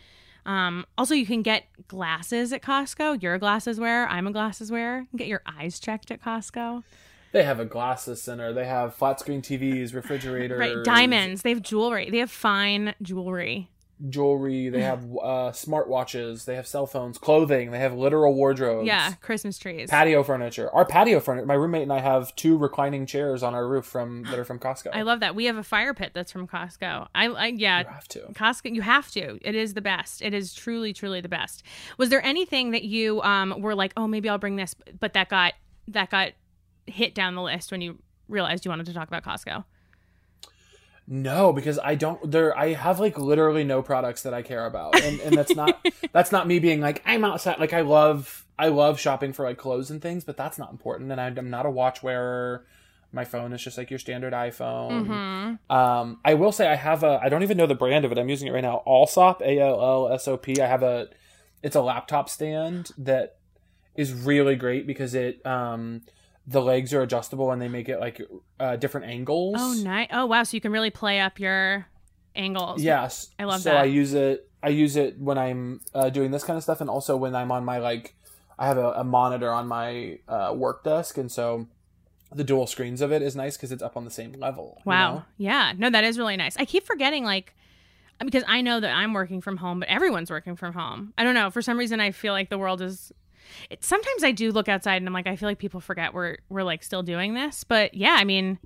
Um, 0.47 0.85
also, 0.97 1.13
you 1.13 1.25
can 1.27 1.41
get 1.43 1.65
glasses 1.89 2.53
at 2.53 2.63
Costco. 2.63 3.21
You're 3.21 3.35
a 3.35 3.39
glasses 3.39 3.79
wearer. 3.79 4.07
I'm 4.07 4.25
a 4.25 4.31
glasses 4.31 4.71
wearer. 4.71 5.05
You 5.11 5.19
get 5.19 5.27
your 5.27 5.41
eyes 5.45 5.77
checked 5.79 6.09
at 6.09 6.23
Costco. 6.23 6.83
They 7.33 7.43
have 7.43 7.59
a 7.59 7.65
glasses 7.65 8.21
center. 8.21 8.53
They 8.53 8.65
have 8.65 8.95
flat 8.95 9.19
screen 9.19 9.41
TVs, 9.41 9.93
refrigerators, 9.93 10.57
Right, 10.57 10.83
diamonds. 10.83 11.41
They 11.41 11.49
have 11.49 11.61
jewelry. 11.61 12.09
They 12.09 12.19
have 12.19 12.31
fine 12.31 12.95
jewelry. 13.01 13.69
Jewelry. 14.09 14.69
They 14.69 14.81
have 14.81 15.03
uh, 15.05 15.51
smartwatches. 15.51 16.45
They 16.45 16.55
have 16.55 16.67
cell 16.67 16.85
phones, 16.85 17.17
clothing. 17.17 17.71
They 17.71 17.79
have 17.79 17.93
literal 17.93 18.33
wardrobes. 18.33 18.87
Yeah, 18.87 19.13
Christmas 19.21 19.57
trees. 19.57 19.89
patio 19.89 20.23
furniture. 20.23 20.69
Our 20.73 20.85
patio 20.85 21.19
furniture. 21.19 21.45
My 21.45 21.55
roommate 21.55 21.83
and 21.83 21.93
I 21.93 21.99
have 21.99 22.35
two 22.35 22.57
reclining 22.57 23.05
chairs 23.05 23.43
on 23.43 23.53
our 23.53 23.67
roof 23.67 23.85
from 23.85 24.23
that 24.23 24.37
are 24.37 24.45
from 24.45 24.59
Costco. 24.59 24.89
I 24.93 25.01
love 25.01 25.19
that. 25.21 25.35
We 25.35 25.45
have 25.45 25.57
a 25.57 25.63
fire 25.63 25.93
pit 25.93 26.11
that's 26.13 26.31
from 26.31 26.47
Costco. 26.47 27.07
I, 27.13 27.27
I 27.27 27.47
yeah. 27.47 27.81
You 27.81 27.87
have 27.87 28.07
to. 28.09 28.19
Costco, 28.33 28.73
you 28.73 28.81
have 28.81 29.11
to. 29.11 29.39
It 29.41 29.55
is 29.55 29.73
the 29.73 29.81
best. 29.81 30.21
It 30.21 30.33
is 30.33 30.53
truly, 30.53 30.93
truly 30.93 31.21
the 31.21 31.29
best. 31.29 31.63
Was 31.97 32.09
there 32.09 32.23
anything 32.25 32.71
that 32.71 32.83
you 32.83 33.21
um 33.21 33.61
were 33.61 33.75
like, 33.75 33.93
oh, 33.97 34.07
maybe 34.07 34.29
I'll 34.29 34.37
bring 34.37 34.55
this, 34.55 34.75
but 34.99 35.13
that 35.13 35.29
got 35.29 35.53
that 35.89 36.09
got 36.09 36.33
hit 36.85 37.15
down 37.15 37.35
the 37.35 37.41
list 37.41 37.71
when 37.71 37.81
you 37.81 37.99
realized 38.27 38.65
you 38.65 38.69
wanted 38.69 38.85
to 38.87 38.93
talk 38.93 39.07
about 39.07 39.23
Costco? 39.23 39.63
No, 41.09 41.53
because 41.53 41.79
I 41.81 41.95
don't. 41.95 42.31
There, 42.31 42.57
I 42.57 42.73
have 42.73 42.99
like 42.99 43.17
literally 43.17 43.63
no 43.63 43.81
products 43.81 44.23
that 44.23 44.33
I 44.33 44.41
care 44.41 44.65
about, 44.65 44.99
and, 44.99 45.21
and 45.21 45.37
that's 45.37 45.55
not 45.55 45.85
that's 46.11 46.33
not 46.33 46.47
me 46.47 46.59
being 46.59 46.81
like 46.81 47.01
I'm 47.05 47.23
outside. 47.23 47.59
Like 47.59 47.71
I 47.71 47.81
love 47.81 48.45
I 48.59 48.67
love 48.67 48.99
shopping 48.99 49.31
for 49.31 49.45
like 49.45 49.57
clothes 49.57 49.89
and 49.89 50.01
things, 50.01 50.25
but 50.25 50.35
that's 50.35 50.57
not 50.57 50.71
important. 50.71 51.11
And 51.11 51.21
I'm 51.21 51.49
not 51.49 51.65
a 51.65 51.69
watch 51.69 52.03
wearer. 52.03 52.65
My 53.13 53.23
phone 53.23 53.53
is 53.53 53.63
just 53.63 53.77
like 53.77 53.89
your 53.89 53.99
standard 53.99 54.33
iPhone. 54.33 55.07
Mm-hmm. 55.07 55.73
Um, 55.73 56.19
I 56.25 56.33
will 56.33 56.51
say 56.51 56.67
I 56.67 56.75
have 56.75 57.03
a. 57.03 57.21
I 57.23 57.29
don't 57.29 57.43
even 57.43 57.55
know 57.55 57.67
the 57.67 57.75
brand 57.75 58.03
of 58.03 58.11
it. 58.11 58.17
I'm 58.17 58.27
using 58.27 58.49
it 58.49 58.51
right 58.51 58.61
now. 58.61 58.83
Allsop, 58.85 59.41
A 59.41 59.59
L 59.59 59.81
L 59.81 60.13
S 60.13 60.27
O 60.27 60.35
P. 60.35 60.59
I 60.59 60.67
have 60.67 60.83
a. 60.83 61.07
It's 61.63 61.77
a 61.77 61.81
laptop 61.81 62.27
stand 62.27 62.91
that 62.97 63.37
is 63.95 64.13
really 64.13 64.55
great 64.57 64.85
because 64.85 65.15
it 65.15 65.43
um 65.45 66.01
the 66.47 66.61
legs 66.61 66.93
are 66.93 67.01
adjustable 67.01 67.51
and 67.51 67.61
they 67.61 67.67
make 67.67 67.89
it 67.89 67.99
like 67.99 68.21
uh, 68.59 68.77
different 68.77 69.07
angles. 69.07 69.55
Oh, 69.59 69.73
nice. 69.83 70.07
Oh, 70.11 70.25
wow. 70.25 70.43
So 70.43 70.55
you 70.55 70.61
can 70.61 70.71
really 70.71 70.89
play 70.89 71.19
up 71.19 71.39
your 71.39 71.87
angles. 72.35 72.81
Yes, 72.81 73.29
I 73.37 73.43
love 73.43 73.61
so 73.61 73.69
that. 73.71 73.75
So 73.75 73.81
I 73.81 73.85
use 73.85 74.13
it. 74.13 74.49
I 74.63 74.69
use 74.69 74.95
it 74.95 75.19
when 75.19 75.37
I'm 75.37 75.81
uh, 75.93 76.09
doing 76.09 76.31
this 76.31 76.43
kind 76.43 76.57
of 76.57 76.63
stuff, 76.63 76.81
and 76.81 76.89
also 76.89 77.15
when 77.15 77.35
I'm 77.35 77.51
on 77.51 77.63
my 77.65 77.77
like, 77.77 78.15
I 78.57 78.65
have 78.67 78.77
a, 78.77 78.91
a 78.93 79.03
monitor 79.03 79.51
on 79.51 79.67
my 79.67 80.19
uh, 80.27 80.53
work 80.55 80.83
desk, 80.83 81.17
and 81.17 81.31
so 81.31 81.67
the 82.33 82.43
dual 82.43 82.65
screens 82.67 83.01
of 83.01 83.11
it 83.11 83.21
is 83.21 83.35
nice 83.35 83.55
because 83.55 83.71
it's 83.71 83.83
up 83.83 83.95
on 83.95 84.03
the 84.05 84.11
same 84.11 84.33
level. 84.33 84.77
you 84.85 84.89
Wow. 84.89 85.13
know? 85.13 85.23
Yeah. 85.37 85.73
No, 85.77 85.89
that 85.89 86.03
is 86.03 86.17
really 86.17 86.37
nice. 86.37 86.57
I 86.57 86.65
keep 86.65 86.85
forgetting, 86.85 87.23
like, 87.23 87.55
because 88.19 88.43
I 88.47 88.61
know 88.61 88.79
that 88.79 88.91
I'm 88.91 89.13
working 89.13 89.41
from 89.41 89.57
home, 89.57 89.79
but 89.79 89.89
everyone's 89.89 90.29
working 90.31 90.55
from 90.55 90.73
home. 90.73 91.13
I 91.17 91.23
don't 91.23 91.35
know. 91.35 91.51
For 91.51 91.61
some 91.61 91.77
reason, 91.77 91.99
I 91.99 92.11
feel 92.11 92.33
like 92.33 92.49
the 92.49 92.57
world 92.57 92.81
is. 92.81 93.11
It, 93.69 93.83
sometimes 93.83 94.23
I 94.23 94.31
do 94.31 94.51
look 94.51 94.67
outside 94.69 94.97
and 94.97 95.07
I'm 95.07 95.13
like, 95.13 95.27
I 95.27 95.35
feel 95.35 95.49
like 95.49 95.59
people 95.59 95.79
forget 95.79 96.13
we're 96.13 96.37
we're 96.49 96.63
like 96.63 96.83
still 96.83 97.03
doing 97.03 97.33
this. 97.33 97.63
But 97.63 97.93
yeah, 97.93 98.15
I 98.17 98.23
mean, 98.23 98.59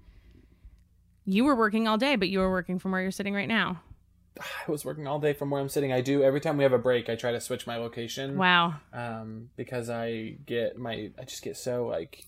you 1.26 1.44
were 1.44 1.56
working 1.56 1.88
all 1.88 1.98
day, 1.98 2.16
but 2.16 2.30
you 2.30 2.40
were 2.40 2.50
working 2.50 2.80
from 2.80 2.92
where 2.92 3.02
you're 3.02 3.12
sitting 3.12 3.34
right 3.34 3.48
now. 3.48 3.82
I 4.68 4.72
was 4.72 4.86
working 4.86 5.08
all 5.08 5.20
day 5.20 5.34
from 5.34 5.50
where 5.50 5.62
I'm 5.62 5.70
sitting. 5.70 5.92
I 5.92 6.02
do 6.02 6.24
every 6.24 6.42
time 6.42 6.58
we 6.58 6.64
have 6.64 6.74
a 6.74 6.80
break. 6.80 7.10
I 7.10 7.16
try 7.16 7.32
to 7.32 7.42
switch 7.42 7.68
my 7.68 7.78
location. 7.78 8.38
Wow. 8.38 8.76
Um, 8.94 9.50
because 9.56 9.90
I 9.90 10.36
get 10.46 10.78
my, 10.78 11.12
I 11.20 11.24
just 11.26 11.44
get 11.44 11.58
so 11.58 11.88
like. 11.88 12.26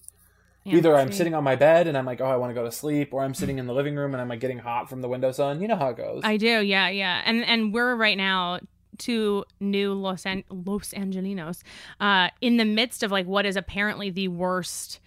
Yeah, 0.66 0.78
Either 0.78 0.96
I'm 0.96 1.12
sitting 1.12 1.34
on 1.34 1.44
my 1.44 1.58
bed 1.58 1.88
and 1.88 1.98
I'm 1.98 2.06
like, 2.06 2.22
oh, 2.22 2.26
I 2.26 2.38
want 2.38 2.52
to 2.52 2.54
go 2.54 2.63
to 2.63 2.72
sleep, 2.72 3.13
or 3.13 3.22
I'm 3.22 3.34
sitting 3.34 3.60
in 3.60 3.68
the 3.68 3.74
living 3.74 3.98
room 3.98 4.13
and 4.13 4.22
I'm 4.22 4.30
like 4.30 4.39
getting 4.39 4.60
hot 4.60 4.88
from 4.89 5.02
the 5.02 5.10
window 5.10 5.34
sun. 5.34 5.62
You 5.62 5.68
know 5.68 5.76
how 5.76 5.89
it 5.89 5.98
goes. 5.98 6.22
I 6.24 6.38
do, 6.38 6.62
yeah, 6.62 6.88
yeah, 6.88 7.22
and 7.26 7.44
and 7.44 7.74
we're 7.74 7.94
right 7.98 8.16
now 8.16 8.62
two 8.98 9.46
new 9.60 9.94
Los 9.94 10.26
An- 10.26 10.44
Los 10.50 10.92
Angelinos, 10.94 11.62
uh, 12.00 12.30
in 12.42 12.58
the 12.58 12.66
midst 12.66 13.04
of 13.04 13.12
like 13.12 13.26
what 13.26 13.46
is 13.46 13.56
apparently 13.56 14.10
the 14.10 14.28
worst 14.28 15.00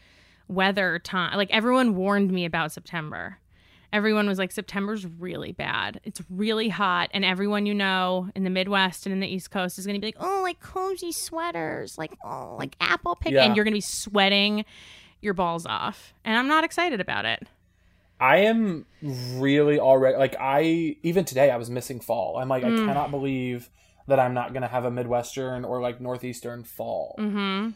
weather 0.48 0.98
time. 0.98 1.36
Like 1.36 1.50
everyone 1.50 1.96
warned 1.96 2.30
me 2.30 2.44
about 2.44 2.72
September. 2.72 3.38
everyone 3.92 4.26
was 4.28 4.38
like, 4.38 4.52
September's 4.52 5.06
really 5.06 5.52
bad. 5.52 6.00
It's 6.04 6.20
really 6.28 6.68
hot. 6.68 7.08
And 7.12 7.24
everyone 7.24 7.66
you 7.66 7.74
know 7.74 8.28
in 8.34 8.44
the 8.44 8.50
Midwest 8.50 9.06
and 9.06 9.12
in 9.12 9.20
the 9.20 9.26
East 9.26 9.50
Coast 9.50 9.78
is 9.78 9.86
going 9.86 9.94
to 9.94 10.00
be 10.00 10.08
like, 10.08 10.16
oh, 10.20 10.40
like 10.42 10.60
cozy 10.60 11.12
sweaters, 11.12 11.96
like, 11.96 12.12
oh, 12.24 12.56
like 12.58 12.76
apple 12.80 13.16
pick. 13.16 13.32
Yeah. 13.32 13.44
And 13.44 13.56
you're 13.56 13.64
going 13.64 13.72
to 13.72 13.76
be 13.76 13.80
sweating 13.80 14.64
your 15.20 15.34
balls 15.34 15.66
off. 15.66 16.12
And 16.24 16.36
I'm 16.36 16.48
not 16.48 16.64
excited 16.64 17.00
about 17.00 17.24
it. 17.24 17.46
I 18.20 18.38
am 18.38 18.86
really 19.02 19.78
already 19.78 20.16
like 20.16 20.36
I 20.40 20.96
even 21.02 21.24
today 21.24 21.50
I 21.50 21.56
was 21.56 21.70
missing 21.70 22.00
fall. 22.00 22.38
I'm 22.38 22.48
like 22.48 22.64
I 22.64 22.68
cannot 22.68 23.10
believe 23.10 23.68
that 24.06 24.18
I'm 24.18 24.34
not 24.34 24.54
gonna 24.54 24.68
have 24.68 24.84
a 24.84 24.90
midwestern 24.90 25.64
or 25.64 25.80
like 25.80 26.00
northeastern 26.00 26.64
fall. 26.64 27.16
Mm-hmm. 27.18 27.70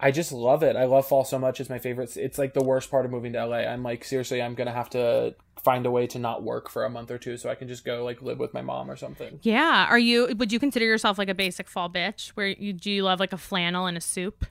I 0.00 0.10
just 0.10 0.32
love 0.32 0.62
it. 0.62 0.76
I 0.76 0.84
love 0.84 1.06
fall 1.06 1.24
so 1.24 1.38
much. 1.38 1.60
It's 1.60 1.70
my 1.70 1.78
favorite. 1.78 2.16
It's 2.16 2.38
like 2.38 2.54
the 2.54 2.64
worst 2.64 2.90
part 2.90 3.04
of 3.04 3.10
moving 3.10 3.32
to 3.34 3.46
LA. 3.46 3.58
I'm 3.58 3.82
like 3.82 4.04
seriously, 4.04 4.42
I'm 4.42 4.54
gonna 4.54 4.72
have 4.72 4.90
to 4.90 5.34
find 5.64 5.86
a 5.86 5.90
way 5.90 6.06
to 6.06 6.18
not 6.18 6.42
work 6.42 6.68
for 6.68 6.84
a 6.84 6.90
month 6.90 7.10
or 7.10 7.18
two 7.18 7.36
so 7.36 7.48
I 7.48 7.54
can 7.54 7.68
just 7.68 7.84
go 7.84 8.04
like 8.04 8.20
live 8.20 8.38
with 8.38 8.52
my 8.52 8.60
mom 8.60 8.90
or 8.90 8.96
something. 8.96 9.40
Yeah. 9.42 9.86
Are 9.88 9.98
you, 9.98 10.34
would 10.36 10.52
you 10.52 10.60
consider 10.60 10.84
yourself 10.84 11.16
like 11.18 11.30
a 11.30 11.34
basic 11.34 11.68
fall 11.68 11.88
bitch 11.88 12.28
where 12.30 12.48
you, 12.48 12.74
do 12.74 12.90
you 12.90 13.02
love 13.02 13.18
like 13.18 13.32
a 13.32 13.38
flannel 13.38 13.86
and 13.86 13.96
a 13.96 14.00
soup? 14.00 14.44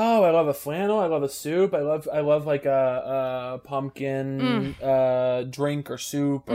Oh, 0.00 0.22
I 0.22 0.30
love 0.30 0.46
a 0.46 0.54
flannel. 0.54 1.00
I 1.00 1.06
love 1.06 1.24
a 1.24 1.28
soup. 1.28 1.74
I 1.74 1.80
love 1.80 2.08
I 2.12 2.20
love 2.20 2.46
like 2.46 2.64
a, 2.66 3.58
a 3.64 3.66
pumpkin 3.66 4.40
Mm. 4.80 4.82
uh, 4.82 5.42
drink 5.50 5.90
or 5.90 5.98
soup 5.98 6.48
or 6.48 6.54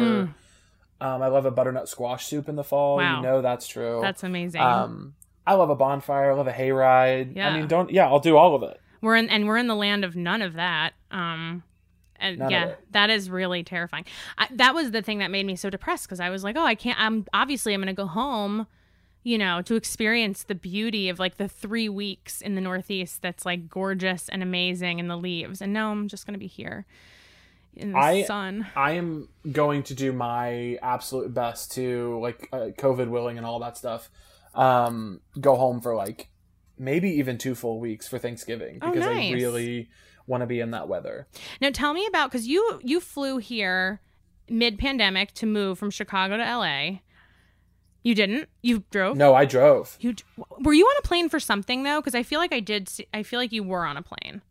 um, 1.01 1.21
I 1.21 1.27
love 1.27 1.45
a 1.45 1.51
butternut 1.51 1.89
squash 1.89 2.25
soup 2.27 2.47
in 2.47 2.55
the 2.55 2.63
fall. 2.63 2.97
Wow. 2.97 3.17
You 3.17 3.21
know 3.23 3.41
that's 3.41 3.67
true. 3.67 3.99
That's 4.01 4.23
amazing. 4.23 4.61
Um, 4.61 5.15
I 5.45 5.55
love 5.55 5.69
a 5.69 5.75
bonfire. 5.75 6.31
I 6.31 6.35
love 6.35 6.47
a 6.47 6.53
hayride. 6.53 7.35
Yeah. 7.35 7.49
I 7.49 7.57
mean, 7.57 7.67
don't 7.67 7.91
yeah, 7.91 8.07
I'll 8.07 8.21
do 8.21 8.37
all 8.37 8.55
of 8.55 8.63
it. 8.63 8.79
we're 9.01 9.17
in, 9.17 9.29
and 9.29 9.45
we're 9.45 9.57
in 9.57 9.67
the 9.67 9.75
land 9.75 10.05
of 10.05 10.15
none 10.15 10.41
of 10.41 10.53
that. 10.53 10.93
Um, 11.11 11.63
and 12.15 12.39
None 12.39 12.49
yeah, 12.51 12.75
that 12.91 13.09
is 13.09 13.29
really 13.29 13.63
terrifying. 13.63 14.05
I, 14.37 14.47
that 14.51 14.73
was 14.73 14.91
the 14.91 15.01
thing 15.01 15.19
that 15.19 15.29
made 15.31 15.45
me 15.45 15.57
so 15.57 15.69
depressed 15.69 16.05
because 16.05 16.21
I 16.21 16.29
was 16.29 16.45
like, 16.45 16.55
oh, 16.55 16.63
I 16.63 16.75
can't. 16.75 16.97
I'm 16.97 17.25
obviously 17.33 17.73
I'm 17.73 17.81
going 17.81 17.93
to 17.93 18.01
go 18.01 18.05
home, 18.07 18.65
you 19.23 19.37
know, 19.37 19.61
to 19.61 19.75
experience 19.75 20.43
the 20.43 20.55
beauty 20.55 21.07
of 21.09 21.17
like 21.19 21.37
the 21.37 21.47
three 21.47 21.87
weeks 21.89 22.41
in 22.41 22.55
the 22.55 22.61
Northeast 22.61 23.21
that's 23.21 23.45
like 23.45 23.69
gorgeous 23.69 24.27
and 24.29 24.43
amazing 24.43 24.99
and 24.99 25.09
the 25.09 25.15
leaves. 25.17 25.61
And 25.61 25.71
no, 25.73 25.91
I'm 25.91 26.07
just 26.07 26.25
going 26.25 26.33
to 26.33 26.39
be 26.39 26.47
here 26.47 26.85
in 27.75 27.93
the 27.93 27.97
I- 27.97 28.23
sun. 28.23 28.67
I 28.75 28.91
am 28.91 29.29
going 29.51 29.83
to 29.83 29.93
do 29.93 30.11
my 30.11 30.77
absolute 30.81 31.33
best 31.33 31.71
to 31.73 32.19
like 32.19 32.49
uh, 32.51 32.69
COVID 32.77 33.07
willing 33.09 33.37
and 33.37 33.45
all 33.45 33.59
that 33.59 33.77
stuff. 33.77 34.09
Um, 34.53 35.21
go 35.39 35.55
home 35.55 35.81
for 35.81 35.95
like 35.95 36.27
maybe 36.77 37.09
even 37.11 37.37
two 37.37 37.55
full 37.55 37.79
weeks 37.79 38.07
for 38.07 38.19
Thanksgiving 38.19 38.79
Oh, 38.81 38.91
because 38.91 39.05
nice. 39.05 39.31
I 39.31 39.35
really 39.35 39.89
want 40.27 40.41
to 40.41 40.47
be 40.47 40.59
in 40.59 40.71
that 40.71 40.87
weather. 40.87 41.27
Now 41.61 41.69
tell 41.71 41.93
me 41.93 42.05
about 42.05 42.29
because 42.29 42.47
you 42.47 42.79
you 42.83 42.99
flew 42.99 43.37
here 43.37 44.01
mid 44.49 44.77
pandemic 44.77 45.33
to 45.35 45.45
move 45.45 45.79
from 45.79 45.89
Chicago 45.91 46.37
to 46.37 46.43
LA. 46.43 46.99
You 48.03 48.13
didn't. 48.15 48.49
You 48.61 48.83
drove. 48.91 49.15
No, 49.17 49.33
I 49.33 49.45
drove. 49.45 49.97
You 49.99 50.13
were 50.59 50.73
you 50.73 50.85
on 50.85 50.95
a 50.99 51.07
plane 51.07 51.29
for 51.29 51.39
something 51.39 51.83
though? 51.83 52.01
Because 52.01 52.15
I 52.15 52.23
feel 52.23 52.39
like 52.39 52.51
I 52.53 52.59
did. 52.59 52.89
See, 52.89 53.07
I 53.13 53.23
feel 53.23 53.39
like 53.39 53.51
you 53.51 53.63
were 53.63 53.85
on 53.85 53.95
a 53.97 54.01
plane. 54.01 54.41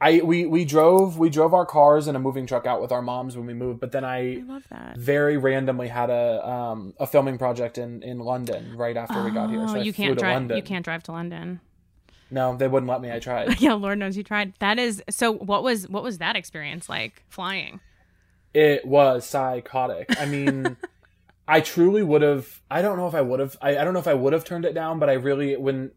I 0.00 0.20
we 0.22 0.46
we 0.46 0.64
drove 0.64 1.18
we 1.18 1.28
drove 1.28 1.52
our 1.52 1.66
cars 1.66 2.08
in 2.08 2.16
a 2.16 2.18
moving 2.18 2.46
truck 2.46 2.64
out 2.66 2.80
with 2.80 2.90
our 2.92 3.02
moms 3.02 3.36
when 3.36 3.46
we 3.46 3.52
moved, 3.52 3.80
but 3.80 3.92
then 3.92 4.04
I 4.04 4.36
I 4.36 4.42
love 4.46 4.62
that. 4.70 4.96
very 4.96 5.36
randomly 5.36 5.88
had 5.88 6.08
a 6.08 6.48
um 6.48 6.94
a 6.98 7.06
filming 7.06 7.36
project 7.36 7.76
in 7.76 8.02
in 8.02 8.18
London 8.20 8.76
right 8.76 8.96
after 8.96 9.22
we 9.22 9.30
got 9.30 9.50
here. 9.50 9.66
So 9.68 9.74
Oh, 9.74 9.80
I 9.80 9.82
you 9.82 9.92
can't 9.92 10.14
to 10.16 10.20
drive. 10.20 10.34
London. 10.34 10.56
You 10.56 10.62
can't 10.62 10.84
drive 10.84 11.02
to 11.04 11.12
London. 11.12 11.60
No, 12.30 12.56
they 12.56 12.68
wouldn't 12.68 12.88
let 12.88 13.00
me. 13.02 13.10
I 13.12 13.18
tried. 13.18 13.60
yeah, 13.60 13.74
Lord 13.74 13.98
knows 13.98 14.16
you 14.16 14.22
tried. 14.22 14.54
That 14.60 14.78
is 14.78 15.02
so. 15.10 15.32
What 15.32 15.62
was 15.64 15.86
what 15.88 16.02
was 16.04 16.18
that 16.18 16.36
experience 16.36 16.88
like 16.88 17.24
flying? 17.28 17.80
It 18.54 18.86
was 18.86 19.26
psychotic. 19.26 20.18
I 20.18 20.24
mean, 20.26 20.76
I 21.50 21.60
truly 21.60 22.02
would 22.02 22.22
have. 22.22 22.60
I 22.70 22.80
don't 22.82 22.96
know 22.96 23.08
if 23.08 23.14
I 23.14 23.20
would 23.20 23.40
have. 23.40 23.56
I, 23.60 23.70
I 23.76 23.84
don't 23.84 23.92
know 23.92 24.00
if 24.00 24.06
I 24.08 24.14
would 24.14 24.32
have 24.32 24.44
turned 24.44 24.64
it 24.64 24.72
down, 24.74 24.98
but 24.98 25.10
I 25.10 25.14
really 25.14 25.56
wouldn't. 25.56 25.92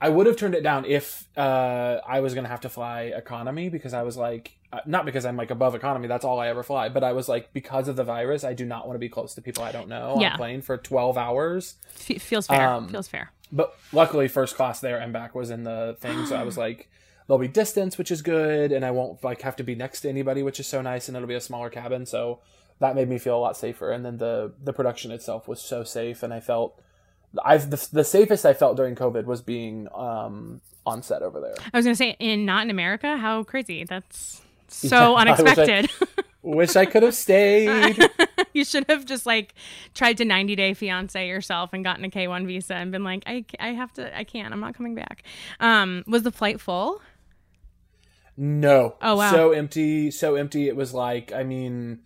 I 0.00 0.08
would 0.10 0.26
have 0.26 0.36
turned 0.36 0.54
it 0.54 0.62
down 0.62 0.84
if 0.84 1.26
uh, 1.36 1.98
I 2.06 2.20
was 2.20 2.32
gonna 2.34 2.48
have 2.48 2.60
to 2.60 2.68
fly 2.68 3.02
economy 3.14 3.68
because 3.68 3.92
I 3.92 4.02
was 4.02 4.16
like, 4.16 4.56
uh, 4.72 4.78
not 4.86 5.04
because 5.04 5.24
I'm 5.26 5.36
like 5.36 5.50
above 5.50 5.74
economy. 5.74 6.06
That's 6.06 6.24
all 6.24 6.38
I 6.38 6.46
ever 6.48 6.62
fly. 6.62 6.88
But 6.88 7.02
I 7.02 7.12
was 7.12 7.28
like, 7.28 7.52
because 7.52 7.88
of 7.88 7.96
the 7.96 8.04
virus, 8.04 8.44
I 8.44 8.52
do 8.54 8.64
not 8.64 8.86
want 8.86 8.94
to 8.94 9.00
be 9.00 9.08
close 9.08 9.34
to 9.34 9.42
people 9.42 9.64
I 9.64 9.72
don't 9.72 9.88
know 9.88 10.12
on 10.14 10.20
Yeah. 10.20 10.34
a 10.34 10.36
plane 10.36 10.62
for 10.62 10.76
12 10.76 11.18
hours. 11.18 11.74
F- 12.08 12.22
feels 12.22 12.46
fair. 12.46 12.68
Um, 12.68 12.88
feels 12.88 13.08
fair. 13.08 13.32
But 13.50 13.76
luckily, 13.92 14.28
first 14.28 14.54
class 14.54 14.78
there 14.78 14.98
and 14.98 15.12
back 15.12 15.34
was 15.34 15.50
in 15.50 15.64
the 15.64 15.96
thing, 15.98 16.26
so 16.26 16.36
I 16.36 16.44
was 16.44 16.56
like, 16.66 16.88
there'll 17.26 17.40
be 17.40 17.48
distance, 17.48 17.98
which 17.98 18.12
is 18.12 18.22
good, 18.22 18.70
and 18.70 18.84
I 18.84 18.92
won't 18.92 19.24
like 19.24 19.40
have 19.42 19.56
to 19.56 19.64
be 19.64 19.74
next 19.74 20.02
to 20.02 20.08
anybody, 20.08 20.44
which 20.44 20.60
is 20.60 20.66
so 20.68 20.80
nice, 20.80 21.08
and 21.08 21.16
it'll 21.16 21.26
be 21.26 21.34
a 21.34 21.40
smaller 21.40 21.70
cabin, 21.70 22.06
so 22.06 22.38
that 22.80 22.94
made 22.94 23.08
me 23.08 23.18
feel 23.18 23.36
a 23.36 23.40
lot 23.40 23.56
safer. 23.56 23.90
And 23.90 24.04
then 24.04 24.18
the 24.18 24.52
the 24.62 24.72
production 24.72 25.10
itself 25.10 25.48
was 25.48 25.60
so 25.60 25.84
safe, 25.84 26.22
and 26.22 26.32
I 26.32 26.40
felt 26.40 26.80
I've 27.44 27.70
the, 27.70 27.88
the 27.92 28.04
safest 28.04 28.46
I 28.46 28.54
felt 28.54 28.76
during 28.76 28.94
COVID 28.94 29.24
was 29.24 29.42
being 29.42 29.88
um 29.94 30.60
on 30.86 31.02
set 31.02 31.22
over 31.22 31.40
there. 31.40 31.54
I 31.72 31.76
was 31.76 31.84
gonna 31.84 31.94
say 31.96 32.16
in 32.18 32.44
not 32.46 32.64
in 32.64 32.70
America. 32.70 33.16
How 33.16 33.42
crazy! 33.44 33.84
That's 33.84 34.40
Yeah, 34.82 34.90
so 34.90 35.14
I 35.16 35.24
wish 35.24 35.38
I- 35.38 35.40
unexpected. 35.42 35.90
Wish 36.40 36.76
I 36.76 36.86
could 36.86 37.02
have 37.02 37.16
stayed. 37.16 37.98
you 38.54 38.64
should 38.64 38.86
have 38.88 39.04
just 39.04 39.26
like 39.26 39.54
tried 39.92 40.16
to 40.18 40.24
90 40.24 40.54
day 40.54 40.72
fiance 40.72 41.26
yourself 41.28 41.72
and 41.72 41.82
gotten 41.84 42.04
a 42.04 42.08
K1 42.08 42.46
visa 42.46 42.74
and 42.74 42.92
been 42.92 43.02
like, 43.02 43.24
I, 43.26 43.44
I 43.58 43.70
have 43.70 43.92
to, 43.94 44.16
I 44.16 44.22
can't, 44.22 44.54
I'm 44.54 44.60
not 44.60 44.74
coming 44.74 44.94
back. 44.94 45.24
Um, 45.58 46.04
was 46.06 46.22
the 46.22 46.30
flight 46.30 46.60
full? 46.60 47.02
No. 48.36 48.94
Oh, 49.02 49.16
wow. 49.16 49.32
So 49.32 49.50
empty, 49.50 50.10
so 50.10 50.36
empty. 50.36 50.68
It 50.68 50.76
was 50.76 50.94
like, 50.94 51.32
I 51.32 51.42
mean, 51.42 52.00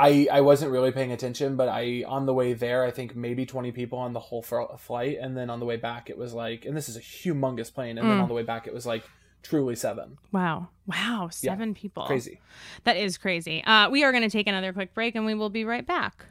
I 0.00 0.26
I 0.32 0.40
wasn't 0.40 0.72
really 0.72 0.92
paying 0.92 1.12
attention, 1.12 1.56
but 1.56 1.68
I 1.68 2.04
on 2.06 2.26
the 2.26 2.34
way 2.34 2.54
there, 2.54 2.84
I 2.84 2.90
think 2.90 3.14
maybe 3.14 3.44
twenty 3.46 3.70
people 3.72 3.98
on 3.98 4.12
the 4.12 4.20
whole 4.20 4.42
fr- 4.42 4.76
flight, 4.78 5.18
and 5.20 5.36
then 5.36 5.50
on 5.50 5.60
the 5.60 5.66
way 5.66 5.76
back, 5.76 6.08
it 6.10 6.16
was 6.16 6.32
like, 6.34 6.64
and 6.64 6.76
this 6.76 6.88
is 6.88 6.96
a 6.96 7.00
humongous 7.00 7.72
plane, 7.72 7.98
and 7.98 8.08
then 8.08 8.16
Mm. 8.18 8.22
on 8.22 8.28
the 8.28 8.34
way 8.34 8.42
back, 8.42 8.66
it 8.66 8.74
was 8.74 8.86
like 8.86 9.04
truly 9.42 9.74
seven. 9.76 10.18
Wow. 10.32 10.68
Wow. 10.86 11.28
Seven 11.32 11.74
people. 11.74 12.04
Crazy. 12.04 12.40
That 12.84 12.96
is 12.96 13.16
crazy. 13.18 13.64
Uh, 13.64 13.88
we 13.90 14.04
are 14.04 14.12
going 14.12 14.22
to 14.22 14.28
take 14.30 14.46
another 14.46 14.72
quick 14.72 14.92
break 14.92 15.14
and 15.14 15.24
we 15.24 15.32
will 15.34 15.48
be 15.48 15.64
right 15.64 15.86
back. 15.86 16.26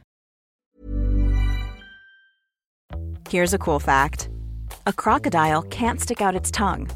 Here's 3.28 3.54
a 3.54 3.58
cool 3.58 3.78
fact 3.80 4.28
a 4.86 4.92
crocodile 4.92 5.62
can't 5.62 6.00
stick 6.00 6.20
out 6.20 6.34
its 6.36 6.50
tongue. 6.50 6.88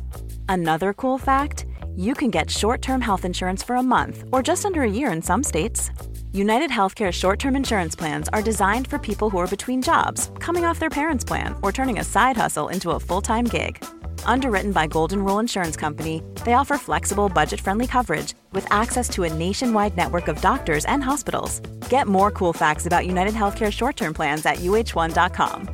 Another 0.48 0.92
cool 0.92 1.18
fact 1.18 1.66
you 1.96 2.14
can 2.14 2.30
get 2.30 2.50
short 2.50 2.82
term 2.82 3.00
health 3.00 3.24
insurance 3.24 3.62
for 3.62 3.76
a 3.76 3.82
month 3.82 4.24
or 4.32 4.42
just 4.42 4.64
under 4.64 4.82
a 4.82 4.88
year 4.90 5.10
in 5.10 5.22
some 5.22 5.42
states. 5.42 5.90
United 6.35 6.68
Healthcare 6.70 7.12
short 7.12 7.38
term 7.38 7.55
insurance 7.55 7.94
plans 7.94 8.29
are 8.33 8.42
designed 8.42 8.88
for 8.88 8.99
people 8.99 9.31
who 9.31 9.38
are 9.38 9.47
between 9.47 9.81
jobs, 9.81 10.33
coming 10.40 10.64
off 10.64 10.81
their 10.81 10.90
parents' 10.90 11.25
plan, 11.25 11.55
or 11.62 11.70
turning 11.70 12.01
a 12.01 12.05
side 12.05 12.37
hustle 12.37 12.70
into 12.70 12.90
a 12.90 12.99
full 12.99 13.20
time 13.23 13.44
gig. 13.44 13.85
Underwritten 14.27 14.73
by 14.73 14.88
Golden 14.88 15.25
Rule 15.25 15.38
Insurance 15.38 15.77
Company, 15.77 16.25
they 16.44 16.55
offer 16.55 16.77
flexible, 16.77 17.29
budget 17.29 17.61
friendly 17.61 17.87
coverage 17.87 18.35
with 18.51 18.66
access 18.73 19.09
to 19.11 19.23
a 19.23 19.33
nationwide 19.33 19.97
network 19.97 20.27
of 20.27 20.40
doctors 20.40 20.85
and 20.87 21.05
hospitals. 21.05 21.61
Get 21.88 22.09
more 22.09 22.33
cool 22.33 22.53
facts 22.53 22.87
about 22.87 23.07
United 23.07 23.35
Healthcare 23.35 23.73
short 23.73 23.94
term 23.94 24.12
plans 24.12 24.44
at 24.44 24.57
uh1.com. 24.57 25.68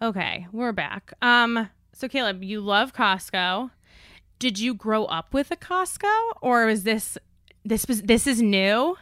Okay, 0.00 0.46
we're 0.50 0.72
back. 0.72 1.12
Um, 1.20 1.68
so 1.92 2.08
Caleb, 2.08 2.42
you 2.42 2.62
love 2.62 2.94
Costco. 2.94 3.70
Did 4.38 4.58
you 4.58 4.72
grow 4.72 5.04
up 5.04 5.34
with 5.34 5.50
a 5.50 5.56
Costco, 5.56 6.30
or 6.40 6.66
is 6.70 6.84
this 6.84 7.18
this 7.64 7.86
was 7.86 8.02
this 8.02 8.26
is 8.26 8.40
new? 8.42 8.96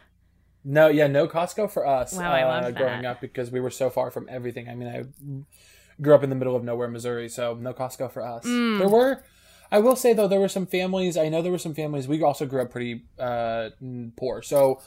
No, 0.63 0.87
yeah, 0.87 1.07
no 1.07 1.27
Costco 1.27 1.71
for 1.71 1.87
us. 1.87 2.13
Wow, 2.13 2.31
I 2.31 2.43
love 2.43 2.65
uh, 2.65 2.71
growing 2.71 3.03
that. 3.03 3.11
up 3.11 3.21
because 3.21 3.49
we 3.49 3.59
were 3.61 3.69
so 3.69 3.89
far 3.89 4.11
from 4.11 4.27
everything. 4.29 4.67
I 4.67 4.75
mean, 4.75 4.89
I 4.89 6.01
grew 6.01 6.13
up 6.13 6.23
in 6.23 6.29
the 6.29 6.35
middle 6.35 6.55
of 6.55 6.63
nowhere, 6.63 6.87
Missouri, 6.89 7.29
so 7.29 7.55
no 7.55 7.73
Costco 7.73 8.11
for 8.11 8.21
us. 8.25 8.45
Mm. 8.45 8.79
There 8.79 8.89
were, 8.89 9.23
I 9.71 9.79
will 9.79 9.95
say 9.95 10.13
though, 10.13 10.27
there 10.27 10.39
were 10.39 10.49
some 10.49 10.65
families. 10.65 11.15
I 11.17 11.29
know 11.29 11.41
there 11.41 11.51
were 11.51 11.57
some 11.57 11.73
families. 11.73 12.07
We 12.07 12.21
also 12.21 12.45
grew 12.45 12.61
up 12.61 12.71
pretty 12.71 13.03
uh, 13.17 13.69
mm, 13.81 14.15
poor, 14.17 14.41
so 14.41 14.81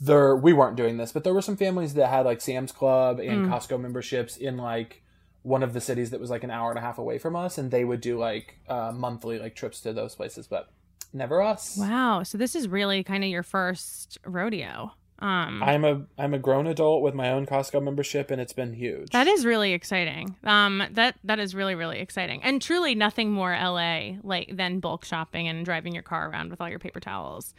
there 0.00 0.36
we 0.36 0.52
weren't 0.52 0.76
doing 0.76 0.96
this, 0.96 1.10
but 1.10 1.24
there 1.24 1.34
were 1.34 1.42
some 1.42 1.56
families 1.56 1.94
that 1.94 2.06
had 2.08 2.24
like 2.24 2.40
Sam's 2.40 2.70
Club 2.72 3.18
Mm. 3.18 3.28
and 3.30 3.46
Costco 3.52 3.80
memberships 3.80 4.36
in 4.36 4.56
like 4.56 5.02
one 5.42 5.62
of 5.64 5.72
the 5.72 5.80
cities 5.80 6.10
that 6.10 6.20
was 6.20 6.30
like 6.30 6.44
an 6.44 6.50
hour 6.50 6.70
and 6.70 6.78
a 6.78 6.82
half 6.82 6.98
away 6.98 7.18
from 7.18 7.34
us, 7.34 7.58
and 7.58 7.70
they 7.70 7.84
would 7.84 8.00
do 8.00 8.16
like 8.18 8.58
uh, 8.68 8.92
monthly 8.94 9.38
like 9.40 9.56
trips 9.56 9.80
to 9.80 9.92
those 9.92 10.14
places, 10.14 10.46
but 10.46 10.68
never 11.14 11.40
us. 11.42 11.76
Wow. 11.78 12.22
So 12.22 12.38
this 12.38 12.54
is 12.54 12.68
really 12.68 13.02
kind 13.02 13.24
of 13.24 13.30
your 13.30 13.42
first 13.42 14.18
rodeo. 14.24 14.92
Um, 15.20 15.62
I'm 15.62 15.84
a 15.84 16.02
I'm 16.18 16.34
a 16.34 16.38
grown 16.38 16.66
adult 16.66 17.02
with 17.02 17.14
my 17.14 17.30
own 17.30 17.46
Costco 17.46 17.82
membership, 17.82 18.30
and 18.30 18.40
it's 18.40 18.52
been 18.52 18.72
huge. 18.72 19.10
That 19.10 19.28
is 19.28 19.46
really 19.46 19.72
exciting. 19.72 20.36
Um, 20.42 20.82
that 20.90 21.16
that 21.22 21.38
is 21.38 21.54
really 21.54 21.76
really 21.76 22.00
exciting, 22.00 22.42
and 22.42 22.60
truly 22.60 22.94
nothing 22.94 23.30
more 23.30 23.52
LA 23.52 24.16
like 24.22 24.56
than 24.56 24.80
bulk 24.80 25.04
shopping 25.04 25.46
and 25.46 25.64
driving 25.64 25.94
your 25.94 26.02
car 26.02 26.28
around 26.28 26.50
with 26.50 26.60
all 26.60 26.68
your 26.68 26.80
paper 26.80 27.00
towels. 27.00 27.54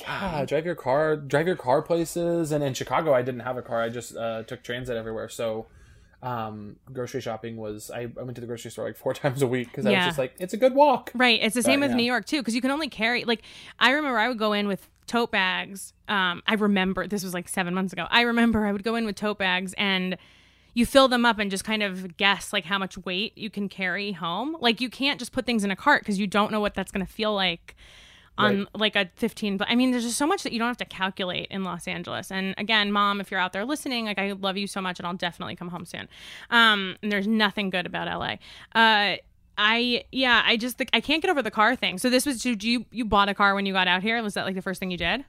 yeah. 0.00 0.44
Drive 0.46 0.64
your 0.64 0.74
car, 0.74 1.16
drive 1.16 1.46
your 1.46 1.56
car 1.56 1.82
places, 1.82 2.50
and 2.50 2.64
in 2.64 2.72
Chicago, 2.72 3.12
I 3.12 3.22
didn't 3.22 3.42
have 3.42 3.58
a 3.58 3.62
car. 3.62 3.82
I 3.82 3.90
just 3.90 4.16
uh, 4.16 4.42
took 4.44 4.62
transit 4.62 4.96
everywhere. 4.96 5.28
So 5.28 5.66
um, 6.22 6.76
grocery 6.92 7.20
shopping 7.20 7.56
was 7.56 7.90
I, 7.90 8.02
I 8.02 8.22
went 8.22 8.34
to 8.36 8.40
the 8.40 8.46
grocery 8.46 8.70
store 8.70 8.86
like 8.86 8.96
four 8.96 9.14
times 9.22 9.42
a 9.42 9.46
week 9.46 9.68
because 9.68 9.86
I 9.86 9.90
was 9.90 10.04
just 10.06 10.18
like, 10.18 10.34
it's 10.38 10.54
a 10.54 10.56
good 10.56 10.74
walk. 10.74 11.10
Right. 11.14 11.40
It's 11.42 11.54
the 11.54 11.62
same 11.62 11.80
But, 11.80 11.86
with 11.86 11.90
yeah. 11.92 11.96
New 11.98 12.04
York 12.04 12.26
too, 12.26 12.40
because 12.40 12.54
you 12.54 12.60
can 12.60 12.70
only 12.70 12.88
carry 12.88 13.24
like 13.24 13.42
I 13.78 13.90
remember 13.90 14.18
I 14.18 14.28
would 14.28 14.38
go 14.38 14.52
in 14.52 14.66
with 14.68 14.88
tote 15.06 15.30
bags. 15.30 15.92
Um, 16.08 16.42
I 16.46 16.54
remember 16.54 17.06
this 17.06 17.22
was 17.22 17.34
like 17.34 17.48
seven 17.48 17.74
months 17.74 17.92
ago. 17.92 18.06
I 18.10 18.22
remember 18.22 18.66
I 18.66 18.72
would 18.72 18.82
go 18.82 18.96
in 18.96 19.06
with 19.06 19.16
tote 19.16 19.38
bags 19.38 19.74
and 19.78 20.16
you 20.74 20.84
fill 20.84 21.08
them 21.08 21.24
up 21.24 21.38
and 21.38 21.50
just 21.50 21.64
kind 21.64 21.82
of 21.82 22.16
guess 22.16 22.52
like 22.52 22.64
how 22.64 22.78
much 22.78 22.98
weight 22.98 23.36
you 23.38 23.48
can 23.48 23.68
carry 23.68 24.12
home. 24.12 24.56
Like 24.60 24.80
you 24.80 24.90
can't 24.90 25.18
just 25.18 25.32
put 25.32 25.46
things 25.46 25.64
in 25.64 25.70
a 25.70 25.76
cart 25.76 26.02
because 26.02 26.18
you 26.18 26.26
don't 26.26 26.52
know 26.52 26.60
what 26.60 26.74
that's 26.74 26.92
going 26.92 27.04
to 27.04 27.10
feel 27.10 27.34
like 27.34 27.76
on 28.38 28.58
Right. 28.58 28.66
like 28.74 28.96
a 28.96 29.10
15 29.16 29.56
but 29.56 29.66
i 29.70 29.74
mean 29.74 29.90
there's 29.92 30.04
just 30.04 30.18
so 30.18 30.26
much 30.26 30.42
that 30.42 30.52
you 30.52 30.58
don't 30.58 30.68
have 30.68 30.76
to 30.76 30.84
calculate 30.84 31.46
in 31.50 31.64
los 31.64 31.88
angeles 31.88 32.30
and 32.30 32.54
again 32.58 32.92
mom 32.92 33.20
if 33.20 33.30
you're 33.30 33.40
out 33.40 33.52
there 33.52 33.64
listening 33.64 34.04
like 34.06 34.18
i 34.18 34.32
love 34.32 34.56
you 34.56 34.66
so 34.66 34.80
much 34.80 34.98
and 34.98 35.06
i'll 35.06 35.14
definitely 35.14 35.56
come 35.56 35.68
home 35.68 35.84
soon 35.84 36.08
um 36.50 36.96
and 37.02 37.10
there's 37.10 37.26
nothing 37.26 37.70
good 37.70 37.86
about 37.86 38.06
la 38.08 38.34
uh 38.80 39.16
I 39.58 40.04
yeah 40.12 40.42
I 40.44 40.58
just 40.58 40.82
I 40.92 41.00
can't 41.00 41.22
get 41.22 41.30
over 41.30 41.40
the 41.40 41.50
car 41.50 41.74
thing. 41.76 41.96
So 41.96 42.10
this 42.10 42.26
was 42.26 42.42
did 42.42 42.62
you 42.62 42.84
you 42.90 43.06
bought 43.06 43.30
a 43.30 43.34
car 43.34 43.54
when 43.54 43.64
you 43.64 43.72
got 43.72 43.88
out 43.88 44.02
here? 44.02 44.22
Was 44.22 44.34
that 44.34 44.44
like 44.44 44.54
the 44.54 44.60
first 44.60 44.80
thing 44.80 44.90
you 44.90 44.98
did? 44.98 45.24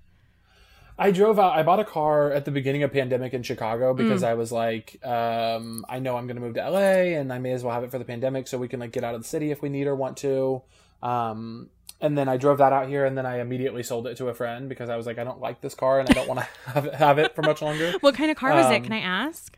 I 1.00 1.12
drove 1.12 1.40
out. 1.40 1.54
I 1.54 1.64
bought 1.64 1.80
a 1.80 1.86
car 1.86 2.32
at 2.34 2.44
the 2.44 2.52
beginning 2.52 2.84
of 2.84 2.92
pandemic 2.92 3.34
in 3.34 3.42
Chicago 3.42 3.94
because 3.94 4.24
Mm. 4.24 4.28
I 4.28 4.34
was 4.34 4.52
like, 4.52 5.00
um, 5.06 5.86
I 5.88 6.00
know 6.00 6.18
I'm 6.18 6.28
going 6.28 6.36
to 6.36 6.42
move 6.42 6.56
to 6.56 6.70
LA, 6.70 7.16
and 7.18 7.32
I 7.32 7.38
may 7.40 7.54
as 7.54 7.64
well 7.64 7.74
have 7.74 7.86
it 7.86 7.90
for 7.92 8.00
the 8.00 8.04
pandemic 8.04 8.50
so 8.50 8.58
we 8.58 8.68
can 8.68 8.82
like 8.82 8.92
get 8.92 9.06
out 9.06 9.16
of 9.16 9.22
the 9.22 9.28
city 9.30 9.50
if 9.52 9.62
we 9.62 9.70
need 9.70 9.88
or 9.88 9.96
want 9.96 10.18
to. 10.18 10.62
Um, 11.02 11.70
and 12.02 12.18
then 12.18 12.28
I 12.30 12.38
drove 12.38 12.58
that 12.60 12.74
out 12.74 12.88
here, 12.88 13.06
and 13.06 13.18
then 13.18 13.26
I 13.26 13.40
immediately 13.40 13.84
sold 13.84 14.08
it 14.08 14.18
to 14.18 14.30
a 14.30 14.34
friend 14.34 14.70
because 14.70 14.90
I 14.90 14.96
was 14.98 15.06
like, 15.06 15.18
I 15.18 15.24
don't 15.24 15.40
like 15.40 15.62
this 15.62 15.76
car, 15.76 16.00
and 16.00 16.08
I 16.10 16.14
don't 16.14 16.28
want 16.28 16.40
to 16.42 16.46
have 16.72 16.86
it, 16.86 16.96
have 16.96 17.20
it 17.20 17.36
for 17.36 17.42
much 17.42 17.62
longer. 17.62 17.94
What 18.02 18.16
kind 18.16 18.30
of 18.32 18.38
car 18.38 18.54
was 18.54 18.70
it? 18.72 18.78
Um, 18.78 18.84
Can 18.84 18.94
I 18.94 19.00
ask? 19.00 19.58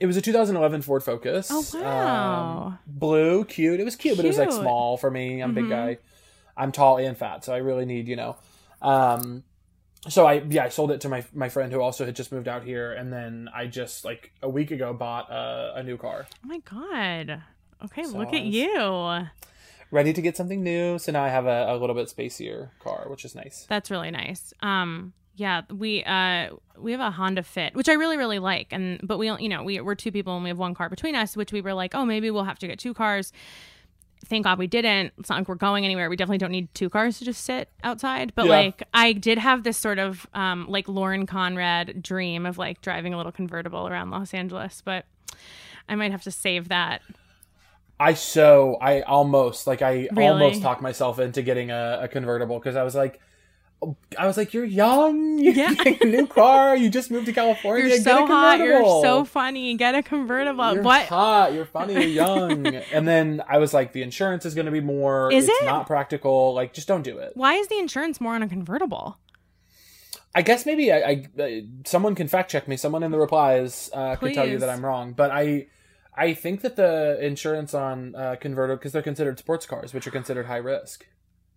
It 0.00 0.06
was 0.06 0.16
a 0.16 0.20
2011 0.22 0.82
Ford 0.82 1.02
Focus. 1.02 1.50
Oh, 1.50 1.64
wow. 1.74 2.68
Um, 2.68 2.78
blue, 2.86 3.44
cute. 3.44 3.80
It 3.80 3.84
was 3.84 3.96
cute, 3.96 4.16
but 4.16 4.24
it 4.24 4.28
was 4.28 4.38
like 4.38 4.50
Mm-hmm. 4.50 4.60
small 4.60 4.96
for 4.96 5.10
me. 5.10 5.40
I'm 5.42 5.50
a 5.50 5.54
big 5.54 5.68
guy. 5.68 5.98
I'm 6.56 6.72
tall 6.72 6.98
and 6.98 7.16
fat, 7.16 7.44
so 7.44 7.52
I 7.52 7.58
really 7.58 7.84
need, 7.84 8.06
you 8.08 8.16
know. 8.16 8.36
Um, 8.82 9.42
so 10.08 10.26
I 10.26 10.34
yeah 10.48 10.64
I 10.64 10.68
sold 10.68 10.92
it 10.92 11.00
to 11.02 11.08
my 11.08 11.24
my 11.34 11.48
friend 11.48 11.72
who 11.72 11.80
also 11.80 12.04
had 12.06 12.14
just 12.14 12.30
moved 12.30 12.46
out 12.46 12.62
here, 12.64 12.92
and 12.92 13.12
then 13.12 13.48
I 13.52 13.66
just 13.66 14.04
like 14.04 14.30
a 14.42 14.48
week 14.48 14.70
ago 14.70 14.92
bought 14.92 15.30
a, 15.30 15.72
a 15.76 15.82
new 15.82 15.96
car, 15.96 16.26
Oh 16.44 16.46
my 16.48 16.58
god. 16.58 17.42
Okay, 17.84 18.04
So 18.04 18.18
look 18.18 18.32
at 18.32 18.44
you. 18.44 19.26
Ready 19.90 20.12
to 20.12 20.20
get 20.22 20.36
something 20.36 20.62
new. 20.62 20.98
So 20.98 21.12
now 21.12 21.22
I 21.24 21.28
have 21.28 21.46
a, 21.46 21.66
a 21.72 21.76
little 21.76 21.94
bit 21.94 22.08
spacier 22.08 22.70
car, 22.80 23.06
which 23.08 23.24
is 23.24 23.34
nice. 23.34 23.66
That's 23.68 23.90
really 23.90 24.10
nice. 24.10 24.52
Um 24.60 25.12
yeah, 25.36 25.62
we 25.70 26.02
uh 26.04 26.48
we 26.76 26.90
have 26.92 27.00
a 27.00 27.10
Honda 27.12 27.42
Fit, 27.44 27.74
which 27.76 27.88
I 27.88 27.92
really 27.92 28.16
really 28.16 28.38
like, 28.40 28.68
and 28.72 29.00
but 29.04 29.18
we 29.18 29.30
you 29.30 29.48
know 29.48 29.62
we 29.62 29.80
we're 29.80 29.94
two 29.94 30.10
people 30.12 30.34
and 30.34 30.42
we 30.42 30.50
have 30.50 30.58
one 30.58 30.74
car 30.74 30.88
between 30.88 31.14
us, 31.14 31.36
which 31.36 31.52
we 31.52 31.60
were 31.60 31.74
like, 31.74 31.94
oh 31.94 32.04
maybe 32.04 32.30
we'll 32.30 32.44
have 32.44 32.58
to 32.60 32.66
get 32.66 32.78
two 32.78 32.92
cars. 32.94 33.32
Thank 34.26 34.44
God 34.44 34.58
we 34.58 34.66
didn't. 34.66 35.12
It's 35.16 35.30
not 35.30 35.38
like 35.38 35.48
we're 35.48 35.54
going 35.54 35.84
anywhere. 35.84 36.10
We 36.10 36.16
definitely 36.16 36.38
don't 36.38 36.50
need 36.50 36.74
two 36.74 36.90
cars 36.90 37.20
to 37.20 37.24
just 37.24 37.44
sit 37.44 37.68
outside. 37.84 38.32
But 38.34 38.46
Yeah. 38.46 38.52
like 38.58 38.82
I 38.92 39.12
did 39.12 39.38
have 39.38 39.62
this 39.62 39.78
sort 39.78 40.00
of 40.00 40.26
um 40.34 40.66
like 40.68 40.88
Lauren 40.88 41.24
Conrad 41.24 42.02
dream 42.02 42.44
of 42.44 42.58
like 42.58 42.80
driving 42.82 43.14
a 43.14 43.16
little 43.16 43.30
convertible 43.32 43.86
around 43.86 44.10
Los 44.10 44.34
Angeles, 44.34 44.82
but 44.84 45.06
I 45.88 45.94
might 45.94 46.10
have 46.10 46.22
to 46.24 46.32
save 46.32 46.68
that. 46.68 47.00
I 48.00 48.14
so 48.14 48.76
I 48.80 49.00
almost 49.02 49.66
like 49.66 49.82
I 49.82 50.08
Really? 50.12 50.26
almost 50.28 50.62
talked 50.62 50.82
myself 50.82 51.18
into 51.18 51.42
getting 51.42 51.70
a, 51.70 52.00
a 52.02 52.08
convertible 52.08 52.58
because 52.58 52.76
I 52.76 52.82
was 52.82 52.94
like. 52.94 53.20
I 54.18 54.26
was 54.26 54.36
like, 54.36 54.52
"You're 54.54 54.64
young. 54.64 55.38
You're 55.44 55.54
Yeah. 55.54 55.72
getting 55.72 56.02
a 56.02 56.16
new 56.16 56.26
car. 56.26 56.76
You 56.76 56.90
just 56.90 57.12
moved 57.12 57.26
to 57.26 57.32
California. 57.32 57.86
You're 57.86 57.98
Get 57.98 58.02
so 58.04 58.24
a 58.24 58.26
hot. 58.26 58.58
You're 58.58 58.82
so 58.82 59.24
funny. 59.24 59.76
Get 59.76 59.94
a 59.94 60.02
convertible. 60.02 60.74
You're 60.74 60.82
what? 60.82 61.06
hot. 61.06 61.52
You're 61.52 61.64
funny. 61.64 61.92
You're 61.92 62.02
young. 62.02 62.66
and 62.92 63.06
then 63.06 63.40
I 63.48 63.58
was 63.58 63.72
like, 63.72 63.92
the 63.92 64.02
insurance 64.02 64.44
is 64.44 64.56
going 64.56 64.66
to 64.66 64.72
be 64.72 64.80
more. 64.80 65.32
Is 65.32 65.48
it's 65.48 65.62
it? 65.62 65.64
not 65.66 65.86
practical. 65.86 66.54
Like, 66.54 66.72
just 66.72 66.88
don't 66.88 67.02
do 67.02 67.18
it. 67.18 67.34
Why 67.36 67.54
is 67.54 67.68
the 67.68 67.78
insurance 67.78 68.20
more 68.20 68.34
on 68.34 68.42
a 68.42 68.48
convertible? 68.48 69.16
I 70.34 70.42
guess 70.42 70.66
maybe 70.66 70.90
I, 70.92 70.98
I 71.38 71.40
uh, 71.40 71.48
someone 71.84 72.16
can 72.16 72.26
fact 72.26 72.50
check 72.50 72.66
me. 72.66 72.76
Someone 72.76 73.04
in 73.04 73.12
the 73.12 73.18
replies 73.18 73.90
uh, 73.94 74.16
could 74.16 74.34
tell 74.34 74.48
you 74.48 74.58
that 74.58 74.68
I'm 74.70 74.84
wrong. 74.84 75.12
But 75.12 75.30
I 75.30 75.68
I 76.18 76.34
think 76.34 76.60
that 76.62 76.76
the 76.76 77.18
insurance 77.24 77.72
on 77.74 78.14
uh, 78.16 78.36
convertible 78.40 78.76
because 78.76 78.92
they're 78.92 79.02
considered 79.02 79.38
sports 79.38 79.66
cars, 79.66 79.94
which 79.94 80.06
are 80.06 80.10
considered 80.10 80.46
high 80.46 80.56
risk. 80.56 81.06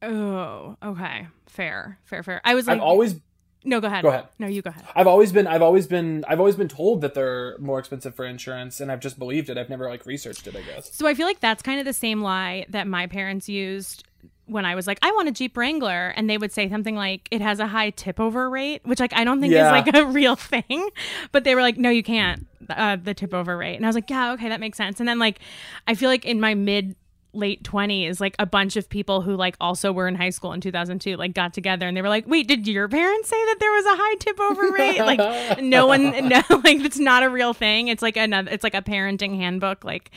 Oh, 0.01 0.77
okay. 0.83 1.27
Fair, 1.47 1.99
fair, 2.05 2.23
fair. 2.23 2.41
I 2.43 2.55
was 2.55 2.67
like, 2.67 2.77
I've 2.77 2.83
always 2.83 3.15
no, 3.63 3.79
go 3.79 3.85
ahead. 3.87 4.01
Go 4.01 4.09
ahead. 4.09 4.25
No, 4.39 4.47
you 4.47 4.63
go 4.63 4.69
ahead. 4.71 4.83
I've 4.95 5.05
always 5.07 5.31
been 5.31 5.45
I've 5.45 5.61
always 5.61 5.85
been 5.85 6.25
I've 6.27 6.39
always 6.39 6.55
been 6.55 6.67
told 6.67 7.01
that 7.01 7.13
they're 7.13 7.57
more 7.59 7.77
expensive 7.79 8.15
for 8.15 8.25
insurance, 8.25 8.79
and 8.79 8.91
I've 8.91 8.99
just 9.01 9.19
believed 9.19 9.49
it. 9.49 9.57
I've 9.57 9.69
never 9.69 9.87
like 9.87 10.05
researched 10.05 10.47
it. 10.47 10.55
I 10.55 10.61
guess. 10.61 10.93
So 10.95 11.05
I 11.07 11.13
feel 11.13 11.27
like 11.27 11.39
that's 11.39 11.61
kind 11.61 11.79
of 11.79 11.85
the 11.85 11.93
same 11.93 12.21
lie 12.21 12.65
that 12.69 12.87
my 12.87 13.05
parents 13.07 13.47
used 13.47 14.03
when 14.47 14.65
I 14.65 14.73
was 14.75 14.85
like, 14.87 14.97
I 15.03 15.11
want 15.11 15.29
a 15.29 15.31
Jeep 15.31 15.55
Wrangler, 15.55 16.09
and 16.17 16.29
they 16.29 16.37
would 16.37 16.51
say 16.51 16.67
something 16.69 16.95
like, 16.95 17.27
it 17.31 17.39
has 17.39 17.59
a 17.61 17.67
high 17.67 17.91
tip 17.91 18.19
over 18.19 18.49
rate, 18.49 18.81
which 18.83 18.99
like 18.99 19.13
I 19.13 19.23
don't 19.23 19.39
think 19.39 19.53
Yeah. 19.53 19.67
is 19.67 19.85
like 19.85 19.95
a 19.95 20.05
real 20.07 20.35
thing. 20.35 20.89
But 21.31 21.43
they 21.43 21.53
were 21.55 21.61
like, 21.61 21.77
no, 21.77 21.89
you 21.91 22.03
can't, 22.03 22.47
uh, 22.77 22.97
the 23.01 23.13
tip 23.13 23.33
over 23.33 23.57
rate, 23.57 23.75
and 23.75 23.85
I 23.85 23.89
was 23.89 23.95
like, 23.95 24.09
yeah, 24.09 24.33
okay, 24.33 24.49
that 24.49 24.59
makes 24.59 24.77
sense. 24.77 24.99
And 24.99 25.07
then 25.07 25.19
like, 25.19 25.39
I 25.87 25.95
feel 25.95 26.09
like 26.09 26.25
in 26.25 26.39
my 26.39 26.53
mid 26.53 26.95
late 27.33 27.63
20s 27.63 28.19
like 28.19 28.35
a 28.39 28.45
bunch 28.45 28.75
of 28.75 28.89
people 28.89 29.21
who 29.21 29.37
like 29.37 29.55
also 29.61 29.93
were 29.93 30.05
in 30.05 30.15
high 30.15 30.29
school 30.29 30.51
in 30.51 30.59
2002 30.59 31.15
like 31.15 31.33
got 31.33 31.53
together 31.53 31.87
and 31.87 31.95
they 31.95 32.01
were 32.01 32.09
like 32.09 32.27
wait 32.27 32.45
did 32.45 32.67
your 32.67 32.89
parents 32.89 33.29
say 33.29 33.45
that 33.45 33.55
there 33.57 33.71
was 33.71 33.85
a 33.85 33.95
high 33.95 34.15
tip 34.15 34.37
over 34.37 34.71
rate? 34.73 34.99
Like 35.05 35.61
no 35.61 35.87
one 35.87 36.27
no 36.27 36.41
like 36.49 36.81
it's 36.81 36.99
not 36.99 37.23
a 37.23 37.29
real 37.29 37.53
thing. 37.53 37.87
It's 37.87 38.01
like 38.01 38.17
another 38.17 38.51
it's 38.51 38.65
like 38.65 38.73
a 38.73 38.81
parenting 38.81 39.37
handbook 39.37 39.85
like 39.85 40.11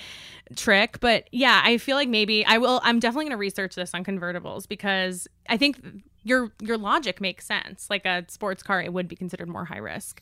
trick. 0.57 0.99
But 0.99 1.29
yeah 1.31 1.63
i 1.65 1.79
feel 1.79 1.97
like 1.97 2.09
maybe 2.09 2.45
i 2.47 2.59
will 2.59 2.81
i'm 2.83 2.99
definitely 2.99 3.27
going 3.27 3.31
to 3.31 3.37
research 3.37 3.77
this 3.77 3.95
on 3.95 4.03
convertibles 4.05 4.67
because 4.67 5.29
i 5.49 5.57
think 5.57 5.79
your 6.25 6.53
your 6.61 6.77
logic 6.77 7.21
makes 7.21 7.47
sense. 7.47 7.89
Like 7.89 8.05
a 8.05 8.25
sports 8.29 8.63
car 8.63 8.83
it 8.83 8.93
would 8.93 9.07
be 9.07 9.15
considered 9.15 9.49
more 9.49 9.67
high 9.67 9.79
risk 9.79 10.21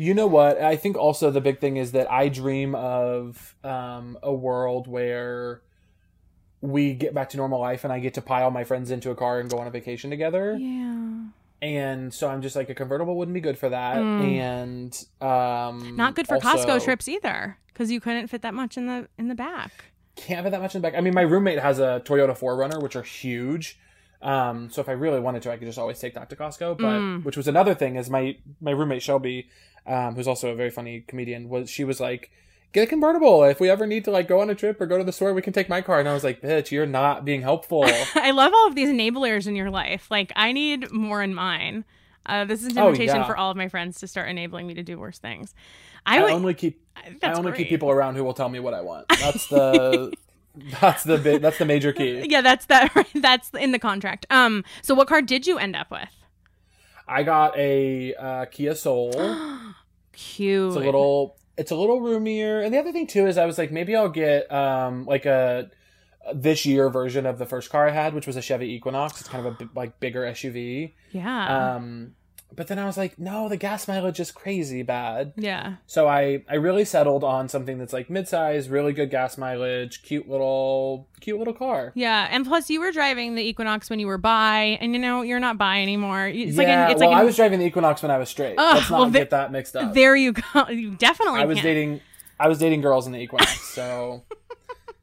You 0.00 0.14
know 0.14 0.26
what? 0.26 0.58
I 0.62 0.76
think 0.76 0.96
also 0.96 1.30
the 1.30 1.42
big 1.42 1.60
thing 1.60 1.76
is 1.76 1.92
that 1.92 2.10
I 2.10 2.30
dream 2.30 2.74
of 2.74 3.54
um, 3.62 4.16
a 4.22 4.32
world 4.32 4.88
where 4.88 5.60
we 6.62 6.94
get 6.94 7.12
back 7.12 7.28
to 7.30 7.36
normal 7.36 7.60
life 7.60 7.84
and 7.84 7.92
I 7.92 7.98
get 7.98 8.14
to 8.14 8.22
pile 8.22 8.50
my 8.50 8.64
friends 8.64 8.90
into 8.90 9.10
a 9.10 9.14
car 9.14 9.40
and 9.40 9.50
go 9.50 9.58
on 9.58 9.66
a 9.66 9.70
vacation 9.70 10.08
together. 10.08 10.56
yeah 10.58 11.24
And 11.60 12.14
so 12.14 12.30
I'm 12.30 12.40
just 12.40 12.56
like 12.56 12.70
a 12.70 12.74
convertible 12.74 13.14
wouldn't 13.14 13.34
be 13.34 13.42
good 13.42 13.58
for 13.58 13.68
that. 13.68 13.98
And 13.98 14.98
um, 15.20 15.28
Mm. 15.82 15.96
not 15.96 16.14
good 16.14 16.26
for 16.26 16.36
also 16.36 16.48
costco 16.48 16.82
trips 16.82 17.06
either 17.06 17.58
because 17.66 17.90
you 17.90 18.00
couldn't 18.00 18.28
fit 18.28 18.40
that 18.40 18.54
much 18.54 18.78
in 18.78 18.86
the 18.86 19.06
in 19.18 19.28
the 19.28 19.34
back 19.34 19.70
Can't 20.16 20.44
fit 20.44 20.50
that 20.52 20.62
much 20.62 20.74
in 20.74 20.80
the 20.80 20.88
back. 20.88 20.96
I 20.96 21.02
mean, 21.02 21.12
my 21.14 21.20
roommate 21.22 21.58
has 21.58 21.78
a 21.78 22.00
Toyota 22.06 22.34
4Runner, 22.38 22.82
which 22.82 22.96
are 22.96 23.02
huge. 23.02 23.78
Um, 24.22 24.68
so 24.70 24.80
if 24.80 24.88
I 24.88 24.92
really 24.92 25.20
wanted 25.20 25.42
to, 25.42 25.52
I 25.52 25.56
could 25.56 25.66
just 25.66 25.78
always 25.78 25.98
take 25.98 26.14
that 26.14 26.28
to 26.30 26.36
Costco. 26.36 26.76
But 26.78 27.00
Mm. 27.00 27.24
which 27.24 27.36
was 27.36 27.48
another 27.48 27.74
thing 27.74 27.96
is 27.96 28.10
my 28.10 28.36
my 28.60 28.70
roommate 28.72 29.02
Shelby, 29.02 29.48
um, 29.86 30.14
who's 30.14 30.28
also 30.28 30.50
a 30.50 30.54
very 30.54 30.70
funny 30.70 31.00
comedian, 31.06 31.48
was 31.48 31.70
she 31.70 31.84
was 31.84 32.00
like, 32.00 32.30
"Get 32.72 32.82
a 32.82 32.86
convertible. 32.86 33.42
If 33.44 33.60
we 33.60 33.70
ever 33.70 33.86
need 33.86 34.04
to 34.04 34.10
like 34.10 34.28
go 34.28 34.40
on 34.40 34.50
a 34.50 34.54
trip 34.54 34.80
or 34.80 34.86
go 34.86 34.98
to 34.98 35.04
the 35.04 35.12
store, 35.12 35.32
we 35.32 35.40
can 35.42 35.52
take 35.54 35.68
my 35.70 35.80
car." 35.80 35.98
And 36.00 36.08
I 36.08 36.12
was 36.12 36.22
like, 36.24 36.42
"Bitch, 36.42 36.70
you're 36.70 36.84
not 36.86 37.24
being 37.24 37.40
helpful." 37.42 37.84
I 38.14 38.30
love 38.32 38.52
all 38.54 38.66
of 38.68 38.74
these 38.74 38.90
enablers 38.90 39.46
in 39.46 39.56
your 39.56 39.70
life. 39.70 40.10
Like 40.10 40.32
I 40.36 40.52
need 40.52 40.90
more 40.92 41.22
in 41.22 41.34
mine. 41.34 41.84
Uh, 42.26 42.44
this 42.44 42.60
is 42.62 42.72
an 42.72 42.78
Oh, 42.78 42.88
invitation 42.88 43.16
yeah. 43.16 43.26
for 43.26 43.36
all 43.36 43.50
of 43.50 43.56
my 43.56 43.68
friends 43.68 43.98
to 44.00 44.06
start 44.06 44.28
enabling 44.28 44.66
me 44.66 44.74
to 44.74 44.82
do 44.82 44.98
worse 44.98 45.18
things. 45.18 45.54
I, 46.04 46.18
I 46.18 46.22
would. 46.22 46.32
only 46.32 46.52
keep 46.54 46.78
I, 46.94 47.32
only 47.32 47.50
great. 47.52 47.56
keep 47.58 47.68
people 47.70 47.90
around 47.90 48.16
who 48.16 48.22
will 48.24 48.34
tell 48.34 48.50
me 48.50 48.60
what 48.60 48.74
I 48.74 48.82
want. 48.82 49.08
That's 49.08 49.46
the 49.54 50.12
that's 50.80 51.04
the 51.04 51.18
bit 51.18 51.42
that's 51.42 51.58
the 51.58 51.64
major 51.64 51.92
key. 51.92 52.26
yeah, 52.28 52.40
that's 52.40 52.66
that. 52.66 52.92
That's 53.14 53.50
in 53.50 53.72
the 53.72 53.78
contract. 53.78 54.26
Um. 54.30 54.64
So, 54.82 54.94
what 54.94 55.08
car 55.08 55.22
did 55.22 55.46
you 55.46 55.58
end 55.58 55.76
up 55.76 55.90
with? 55.90 56.08
I 57.06 57.22
got 57.22 57.56
a 57.58 58.14
uh, 58.14 58.44
Kia 58.46 58.74
Soul. 58.74 59.12
Cute. 60.12 60.68
It's 60.76 60.76
a 60.76 60.80
little 60.80 61.36
it's 61.56 61.70
a 61.70 61.76
little 61.76 62.00
roomier. 62.00 62.62
And 62.62 62.72
the 62.72 62.78
other 62.78 62.92
thing 62.92 63.06
too 63.06 63.26
is 63.26 63.36
I 63.36 63.46
was 63.46 63.58
like 63.58 63.70
maybe 63.70 63.94
I'll 63.94 64.08
get 64.08 64.50
um 64.50 65.04
like 65.04 65.26
a 65.26 65.70
this 66.34 66.64
year 66.64 66.88
version 66.88 67.26
of 67.26 67.38
the 67.38 67.46
first 67.46 67.70
car 67.70 67.88
I 67.88 67.90
had, 67.90 68.14
which 68.14 68.26
was 68.26 68.36
a 68.36 68.42
Chevy 68.42 68.72
Equinox. 68.74 69.20
It's 69.20 69.28
kind 69.28 69.46
of 69.46 69.60
a 69.60 69.68
like 69.74 70.00
bigger 70.00 70.22
SUV. 70.22 70.94
Yeah. 71.12 71.74
Um 71.74 72.14
but 72.54 72.68
then 72.68 72.78
I 72.78 72.86
was 72.86 72.96
like, 72.96 73.18
no, 73.18 73.48
the 73.48 73.56
gas 73.56 73.86
mileage 73.86 74.20
is 74.20 74.30
crazy 74.30 74.82
bad. 74.82 75.32
yeah. 75.36 75.76
So 75.86 76.08
I 76.08 76.42
I 76.48 76.54
really 76.56 76.84
settled 76.84 77.24
on 77.24 77.48
something 77.48 77.78
that's 77.78 77.92
like 77.92 78.08
midsize, 78.08 78.70
really 78.70 78.92
good 78.92 79.10
gas 79.10 79.38
mileage, 79.38 80.02
cute 80.02 80.28
little 80.28 81.08
cute 81.20 81.38
little 81.38 81.54
car. 81.54 81.92
Yeah. 81.94 82.28
And 82.30 82.46
plus, 82.46 82.70
you 82.70 82.80
were 82.80 82.92
driving 82.92 83.34
the 83.34 83.42
Equinox 83.42 83.90
when 83.90 83.98
you 83.98 84.06
were 84.06 84.18
bi, 84.18 84.78
and 84.80 84.92
you 84.92 84.98
know 84.98 85.22
you're 85.22 85.40
not 85.40 85.58
bi 85.58 85.82
anymore. 85.82 86.28
It's 86.28 86.56
like 86.56 86.66
yeah, 86.66 86.86
an, 86.86 86.92
it's 86.92 87.00
well, 87.00 87.10
like 87.10 87.20
I 87.20 87.24
was 87.24 87.36
driving 87.36 87.58
the 87.58 87.66
Equinox 87.66 88.02
when 88.02 88.10
I 88.10 88.18
was 88.18 88.28
straight. 88.28 88.56
Ugh, 88.58 88.76
Let's 88.76 88.90
not 88.90 89.00
well, 89.00 89.10
get 89.10 89.30
that 89.30 89.52
mixed 89.52 89.76
up. 89.76 89.94
There 89.94 90.16
you 90.16 90.32
go. 90.32 90.66
You 90.70 90.92
definitely. 90.92 91.40
I 91.40 91.44
was 91.46 91.56
can. 91.56 91.64
dating 91.64 92.00
I 92.38 92.48
was 92.48 92.58
dating 92.58 92.80
girls 92.80 93.06
in 93.06 93.12
the 93.12 93.18
Equinox, 93.18 93.60
so 93.74 94.22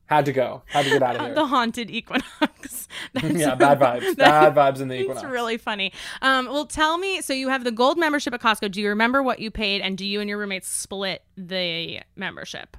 Had 0.08 0.26
to 0.26 0.34
go. 0.34 0.64
Had 0.68 0.86
to 0.86 0.92
get 0.92 1.04
out 1.04 1.16
of 1.18 1.22
here. 1.28 1.36
the 1.36 1.46
haunted 1.46 1.92
equinox. 1.92 2.88
That's- 3.14 3.34
yeah, 3.40 3.56
bad 3.56 3.80
vibes. 3.80 4.16
Bad 4.18 4.56
vibes 4.56 4.80
in 4.82 4.88
the 4.88 4.96
equinox. 4.96 5.22
It's 5.22 5.32
really 5.32 5.58
funny. 5.58 5.92
Um, 6.22 6.46
well, 6.48 6.66
tell 6.66 6.98
me. 6.98 7.22
So 7.22 7.34
you 7.34 7.50
have 7.50 7.64
the 7.64 7.72
gold 7.72 7.98
membership 7.98 8.34
at 8.34 8.42
Costco. 8.42 8.72
Do 8.72 8.82
you 8.82 8.90
remember 8.90 9.22
what 9.22 9.40
you 9.40 9.52
paid, 9.52 9.82
and 9.82 9.98
do 9.98 10.06
you 10.06 10.20
and 10.22 10.30
your 10.30 10.38
roommates 10.40 10.68
split 10.70 11.24
the 11.38 12.00
membership? 12.16 12.78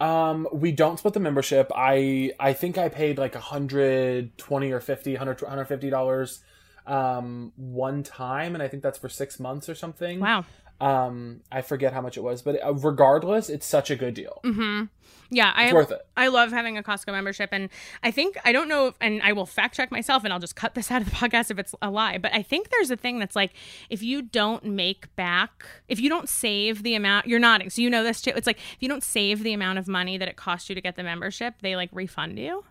Um, 0.00 0.46
we 0.52 0.70
don't 0.72 0.98
split 0.98 1.14
the 1.14 1.20
membership. 1.20 1.70
I 1.74 2.32
I 2.38 2.52
think 2.52 2.78
I 2.78 2.88
paid 2.88 3.18
like 3.18 3.34
a 3.34 3.40
hundred 3.40 4.36
twenty 4.38 4.70
or 4.70 4.80
50 4.80 5.12
100 5.12 5.42
150 5.42 5.90
dollars 5.90 6.40
um 6.86 7.52
one 7.56 8.02
time 8.02 8.54
and 8.54 8.62
I 8.62 8.68
think 8.68 8.82
that's 8.82 8.96
for 8.96 9.08
6 9.10 9.40
months 9.40 9.68
or 9.68 9.74
something. 9.74 10.20
Wow. 10.20 10.44
Um 10.80 11.40
I 11.50 11.62
forget 11.62 11.92
how 11.92 12.00
much 12.00 12.16
it 12.16 12.22
was, 12.22 12.42
but 12.42 12.62
uh, 12.64 12.74
regardless, 12.74 13.48
it's 13.48 13.66
such 13.66 13.90
a 13.90 13.96
good 13.96 14.14
deal. 14.14 14.40
Mm-hmm. 14.44 14.84
Yeah, 15.30 15.52
I 15.54 15.64
It's 15.64 15.74
worth 15.74 15.90
it. 15.90 16.06
I 16.16 16.28
love 16.28 16.52
having 16.52 16.78
a 16.78 16.82
Costco 16.82 17.12
membership, 17.12 17.50
and 17.52 17.68
I 18.02 18.10
think 18.10 18.38
I 18.44 18.52
don't 18.52 18.68
know, 18.68 18.86
if, 18.86 18.94
and 19.00 19.20
I 19.22 19.32
will 19.32 19.44
fact 19.44 19.74
check 19.74 19.90
myself, 19.90 20.24
and 20.24 20.32
I'll 20.32 20.38
just 20.38 20.56
cut 20.56 20.74
this 20.74 20.90
out 20.92 21.02
of 21.02 21.10
the 21.10 21.14
podcast 21.14 21.50
if 21.50 21.58
it's 21.58 21.74
a 21.82 21.90
lie. 21.90 22.18
But 22.18 22.32
I 22.34 22.42
think 22.42 22.70
there's 22.70 22.90
a 22.90 22.96
thing 22.96 23.18
that's 23.18 23.36
like 23.36 23.52
if 23.90 24.02
you 24.02 24.22
don't 24.22 24.64
make 24.64 25.14
back, 25.16 25.66
if 25.88 26.00
you 26.00 26.08
don't 26.08 26.28
save 26.28 26.82
the 26.82 26.94
amount, 26.94 27.26
you're 27.26 27.38
nodding, 27.38 27.70
so 27.70 27.82
you 27.82 27.90
know 27.90 28.02
this 28.02 28.22
too. 28.22 28.32
It's 28.34 28.46
like 28.46 28.58
if 28.58 28.78
you 28.80 28.88
don't 28.88 29.02
save 29.02 29.42
the 29.42 29.52
amount 29.52 29.78
of 29.78 29.88
money 29.88 30.16
that 30.16 30.28
it 30.28 30.36
cost 30.36 30.68
you 30.68 30.74
to 30.74 30.80
get 30.80 30.96
the 30.96 31.02
membership, 31.02 31.54
they 31.60 31.76
like 31.76 31.90
refund 31.92 32.38
you. 32.38 32.64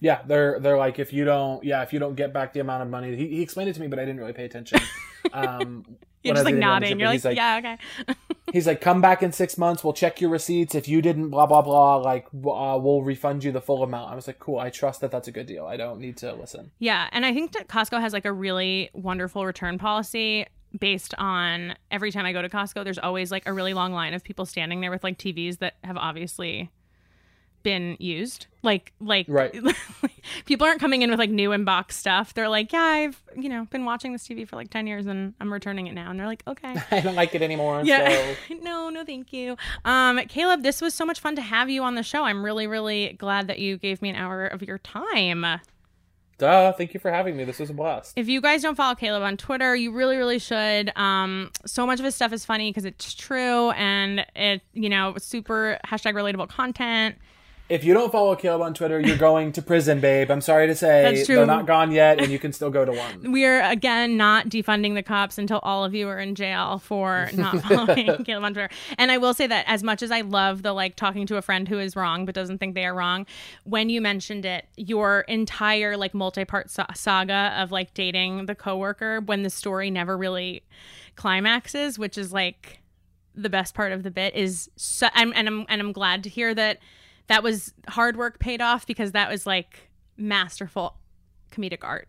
Yeah, 0.00 0.22
they're 0.26 0.58
they're 0.60 0.78
like 0.78 0.98
if 0.98 1.12
you 1.12 1.24
don't 1.24 1.62
yeah, 1.62 1.82
if 1.82 1.92
you 1.92 1.98
don't 1.98 2.16
get 2.16 2.32
back 2.32 2.52
the 2.54 2.60
amount 2.60 2.82
of 2.82 2.88
money. 2.88 3.14
He, 3.14 3.28
he 3.28 3.42
explained 3.42 3.70
it 3.70 3.74
to 3.74 3.80
me, 3.80 3.86
but 3.86 3.98
I 3.98 4.04
didn't 4.04 4.18
really 4.18 4.32
pay 4.32 4.44
attention. 4.44 4.80
Um 5.32 5.86
You're 6.22 6.34
just 6.34 6.44
like 6.44 6.54
nodding. 6.54 7.00
You're 7.00 7.12
but 7.12 7.24
like, 7.24 7.36
yeah, 7.36 7.58
okay. 7.58 8.14
He's 8.52 8.66
like, 8.66 8.80
come 8.80 9.00
back 9.00 9.22
in 9.22 9.32
six 9.32 9.56
months. 9.56 9.82
We'll 9.82 9.92
check 9.92 10.20
your 10.20 10.30
receipts. 10.30 10.74
If 10.74 10.88
you 10.88 11.02
didn't, 11.02 11.30
blah 11.30 11.46
blah 11.46 11.62
blah. 11.62 11.96
Like, 11.96 12.26
uh, 12.26 12.78
we'll 12.80 13.02
refund 13.02 13.44
you 13.44 13.52
the 13.52 13.60
full 13.60 13.82
amount. 13.82 14.12
I 14.12 14.14
was 14.14 14.26
like, 14.26 14.38
cool. 14.38 14.58
I 14.58 14.70
trust 14.70 15.00
that 15.00 15.10
that's 15.10 15.28
a 15.28 15.32
good 15.32 15.46
deal. 15.46 15.66
I 15.66 15.76
don't 15.76 16.00
need 16.00 16.16
to 16.18 16.32
listen. 16.32 16.70
Yeah, 16.78 17.08
and 17.12 17.26
I 17.26 17.32
think 17.32 17.52
that 17.52 17.68
Costco 17.68 18.00
has 18.00 18.12
like 18.12 18.24
a 18.24 18.32
really 18.32 18.90
wonderful 18.92 19.44
return 19.46 19.78
policy 19.78 20.46
based 20.78 21.14
on 21.18 21.74
every 21.90 22.10
time 22.10 22.24
I 22.24 22.32
go 22.32 22.42
to 22.42 22.48
Costco, 22.48 22.84
there's 22.84 22.98
always 22.98 23.30
like 23.30 23.46
a 23.46 23.52
really 23.52 23.74
long 23.74 23.92
line 23.92 24.14
of 24.14 24.24
people 24.24 24.46
standing 24.46 24.80
there 24.80 24.90
with 24.90 25.04
like 25.04 25.18
TVs 25.18 25.58
that 25.58 25.74
have 25.84 25.96
obviously 25.96 26.70
been 27.62 27.96
used. 27.98 28.46
Like 28.62 28.92
like 29.00 29.26
Right. 29.28 29.54
people 30.44 30.66
aren't 30.66 30.80
coming 30.80 31.02
in 31.02 31.10
with 31.10 31.18
like 31.18 31.30
new 31.30 31.50
inbox 31.50 31.92
stuff. 31.92 32.34
They're 32.34 32.48
like, 32.48 32.72
"Yeah, 32.72 32.80
I've, 32.82 33.22
you 33.36 33.48
know, 33.48 33.66
been 33.70 33.84
watching 33.84 34.12
this 34.12 34.26
TV 34.26 34.46
for 34.46 34.56
like 34.56 34.70
10 34.70 34.86
years 34.86 35.06
and 35.06 35.34
I'm 35.40 35.52
returning 35.52 35.86
it 35.86 35.94
now." 35.94 36.10
And 36.10 36.18
they're 36.18 36.26
like, 36.26 36.42
"Okay." 36.46 36.74
I 36.90 37.00
don't 37.00 37.16
like 37.16 37.34
it 37.34 37.42
anymore. 37.42 37.82
Yeah. 37.84 38.34
So. 38.48 38.54
no, 38.62 38.88
no, 38.88 39.04
thank 39.04 39.32
you. 39.32 39.56
Um, 39.84 40.18
Caleb, 40.28 40.62
this 40.62 40.80
was 40.80 40.94
so 40.94 41.04
much 41.04 41.20
fun 41.20 41.36
to 41.36 41.42
have 41.42 41.70
you 41.70 41.82
on 41.82 41.94
the 41.96 42.02
show. 42.02 42.24
I'm 42.24 42.44
really, 42.44 42.66
really 42.66 43.14
glad 43.18 43.48
that 43.48 43.58
you 43.58 43.76
gave 43.78 44.00
me 44.02 44.10
an 44.10 44.16
hour 44.16 44.46
of 44.46 44.62
your 44.62 44.78
time. 44.78 45.60
Duh. 46.38 46.72
Thank 46.72 46.92
you 46.92 46.98
for 46.98 47.12
having 47.12 47.36
me. 47.36 47.44
This 47.44 47.60
was 47.60 47.70
a 47.70 47.72
blast. 47.74 48.14
If 48.16 48.28
you 48.28 48.40
guys 48.40 48.62
don't 48.62 48.74
follow 48.74 48.96
Caleb 48.96 49.22
on 49.22 49.36
Twitter, 49.36 49.76
you 49.76 49.92
really, 49.92 50.16
really 50.16 50.40
should. 50.40 50.90
Um, 50.96 51.52
so 51.66 51.86
much 51.86 52.00
of 52.00 52.04
his 52.04 52.16
stuff 52.16 52.32
is 52.32 52.44
funny 52.44 52.70
because 52.70 52.84
it's 52.84 53.14
true 53.14 53.70
and 53.70 54.26
it, 54.34 54.62
you 54.72 54.88
know, 54.88 55.14
super 55.18 55.78
hashtag 55.86 56.14
relatable 56.14 56.48
content. 56.48 57.16
If 57.72 57.84
you 57.84 57.94
don't 57.94 58.12
follow 58.12 58.36
Caleb 58.36 58.60
on 58.60 58.74
Twitter, 58.74 59.00
you're 59.00 59.16
going 59.16 59.50
to 59.52 59.62
prison, 59.62 59.98
babe. 59.98 60.30
I'm 60.30 60.42
sorry 60.42 60.66
to 60.66 60.74
say. 60.74 61.02
That's 61.04 61.24
true. 61.24 61.36
They're 61.36 61.46
not 61.46 61.66
gone 61.66 61.90
yet, 61.90 62.20
and 62.20 62.30
you 62.30 62.38
can 62.38 62.52
still 62.52 62.68
go 62.68 62.84
to 62.84 62.92
one. 62.92 63.32
We 63.32 63.46
are 63.46 63.62
again 63.62 64.18
not 64.18 64.50
defunding 64.50 64.92
the 64.92 65.02
cops 65.02 65.38
until 65.38 65.58
all 65.62 65.82
of 65.82 65.94
you 65.94 66.06
are 66.08 66.18
in 66.18 66.34
jail 66.34 66.80
for 66.80 67.30
not 67.32 67.62
following 67.62 68.24
Caleb 68.24 68.44
on 68.44 68.52
Twitter. 68.52 68.68
And 68.98 69.10
I 69.10 69.16
will 69.16 69.32
say 69.32 69.46
that 69.46 69.64
as 69.66 69.82
much 69.82 70.02
as 70.02 70.10
I 70.10 70.20
love 70.20 70.62
the 70.62 70.74
like 70.74 70.96
talking 70.96 71.26
to 71.28 71.38
a 71.38 71.42
friend 71.42 71.66
who 71.66 71.78
is 71.78 71.96
wrong 71.96 72.26
but 72.26 72.34
doesn't 72.34 72.58
think 72.58 72.74
they 72.74 72.84
are 72.84 72.94
wrong, 72.94 73.24
when 73.64 73.88
you 73.88 74.02
mentioned 74.02 74.44
it, 74.44 74.66
your 74.76 75.20
entire 75.22 75.96
like 75.96 76.12
multi-part 76.12 76.68
sa- 76.68 76.92
saga 76.94 77.54
of 77.56 77.72
like 77.72 77.94
dating 77.94 78.44
the 78.44 78.54
coworker 78.54 79.22
when 79.22 79.44
the 79.44 79.50
story 79.50 79.90
never 79.90 80.18
really 80.18 80.62
climaxes, 81.16 81.98
which 81.98 82.18
is 82.18 82.34
like 82.34 82.82
the 83.34 83.48
best 83.48 83.72
part 83.72 83.92
of 83.92 84.02
the 84.02 84.10
bit 84.10 84.34
is 84.34 84.70
so 84.76 85.08
I'm 85.14 85.32
and 85.34 85.48
I'm 85.48 85.64
and 85.70 85.80
I'm 85.80 85.92
glad 85.92 86.22
to 86.24 86.28
hear 86.28 86.54
that 86.54 86.78
that 87.28 87.42
was 87.42 87.72
hard 87.88 88.16
work 88.16 88.38
paid 88.38 88.60
off 88.60 88.86
because 88.86 89.12
that 89.12 89.30
was 89.30 89.46
like 89.46 89.90
masterful 90.16 90.96
comedic 91.50 91.82
art. 91.82 92.08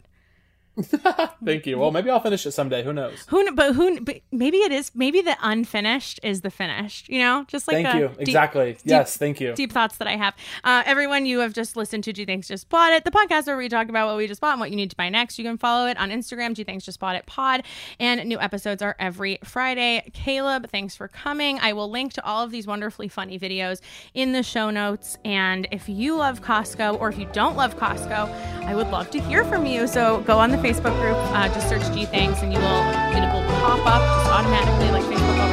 Thank 1.45 1.65
you. 1.67 1.78
Well, 1.78 1.91
maybe 1.91 2.09
I'll 2.09 2.19
finish 2.19 2.45
it 2.45 2.51
someday. 2.51 2.84
Who 2.84 2.93
knows? 2.93 3.26
Who, 3.28 3.51
but 3.53 3.74
who, 3.76 4.01
but 4.01 4.21
maybe 4.32 4.57
it 4.57 4.71
is. 4.71 4.91
Maybe 4.95 5.21
the 5.21 5.38
unfinished 5.41 6.19
is 6.24 6.41
the 6.41 6.49
finished. 6.49 7.09
You 7.09 7.19
know, 7.19 7.45
just 7.47 7.67
like 7.67 7.84
Thank 7.86 7.99
you. 7.99 8.07
deep- 8.09 8.19
Exactly. 8.21 8.78
yes. 8.84 9.15
Thank 9.17 9.39
you. 9.39 9.53
Deep 9.53 9.71
thoughts 9.71 9.97
that 9.97 10.07
I 10.07 10.15
have. 10.15 10.34
Uh, 10.63 10.82
everyone, 10.86 11.26
you 11.26 11.39
have 11.39 11.53
just 11.53 11.76
listened 11.78 12.03
to 12.05 12.13
Gee 12.13 12.26
Thanks 12.26 12.47
Just 12.47 12.69
Bought 12.69 12.91
It, 12.93 13.03
the 13.03 13.11
podcast 13.11 13.45
where 13.47 13.57
we 13.57 13.69
talk 13.69 13.89
about 13.89 14.07
what 14.07 14.17
we 14.17 14.28
just 14.28 14.41
bought 14.41 14.53
and 14.53 14.59
what 14.59 14.71
you 14.71 14.76
need 14.76 14.89
to 14.89 14.95
buy 14.95 15.09
next. 15.09 15.38
You 15.38 15.45
can 15.45 15.57
follow 15.57 15.88
it 15.88 15.97
on 15.97 16.09
Instagram, 16.09 16.53
Gee 16.55 16.63
Thanks 16.63 16.86
Just 16.86 16.99
Bought 16.99 17.15
It 17.15 17.26
Pod, 17.28 17.63
and 17.99 18.28
new 18.28 18.39
episodes 18.39 18.82
are 18.82 18.95
every 18.99 19.38
Friday. 19.43 20.09
Caleb, 20.13 20.69
thanks 20.71 20.95
for 20.95 21.07
coming. 21.07 21.59
I 21.59 21.74
will 21.74 21.89
link 21.89 22.13
to 22.13 22.26
all 22.26 22.43
of 22.43 22.49
these 22.51 22.65
wonderfully 22.65 23.07
funny 23.07 23.38
videos 23.38 23.80
in 24.15 24.32
the 24.32 24.41
show 24.43 24.69
notes. 24.71 25.17
And 25.24 25.67
if 25.71 25.88
you 25.88 26.15
love 26.15 26.41
Costco 26.41 26.99
or 26.99 27.09
if 27.09 27.19
you 27.19 27.28
don't 27.32 27.55
love 27.55 27.78
Costco, 27.78 28.30
I 28.65 28.74
would 28.74 28.88
love 28.89 29.11
to 29.11 29.19
hear 29.21 29.43
from 29.45 29.65
you. 29.65 29.86
So 29.88 30.21
go 30.21 30.39
on 30.39 30.49
the 30.49 30.57
Facebook 30.64 30.97
group, 31.01 31.18
uh, 31.36 31.49
just 31.49 31.68
search 31.68 31.84
Gee 31.93 32.05
Thanks, 32.05 32.41
and 32.41 32.53
you 32.53 32.57
will 32.57 32.84
it 33.11 33.34
will 33.34 33.43
pop 33.59 33.86
up 33.86 34.01
just 34.01 34.32
automatically 34.32 34.91
like 34.91 35.03
Facebook 35.03 35.53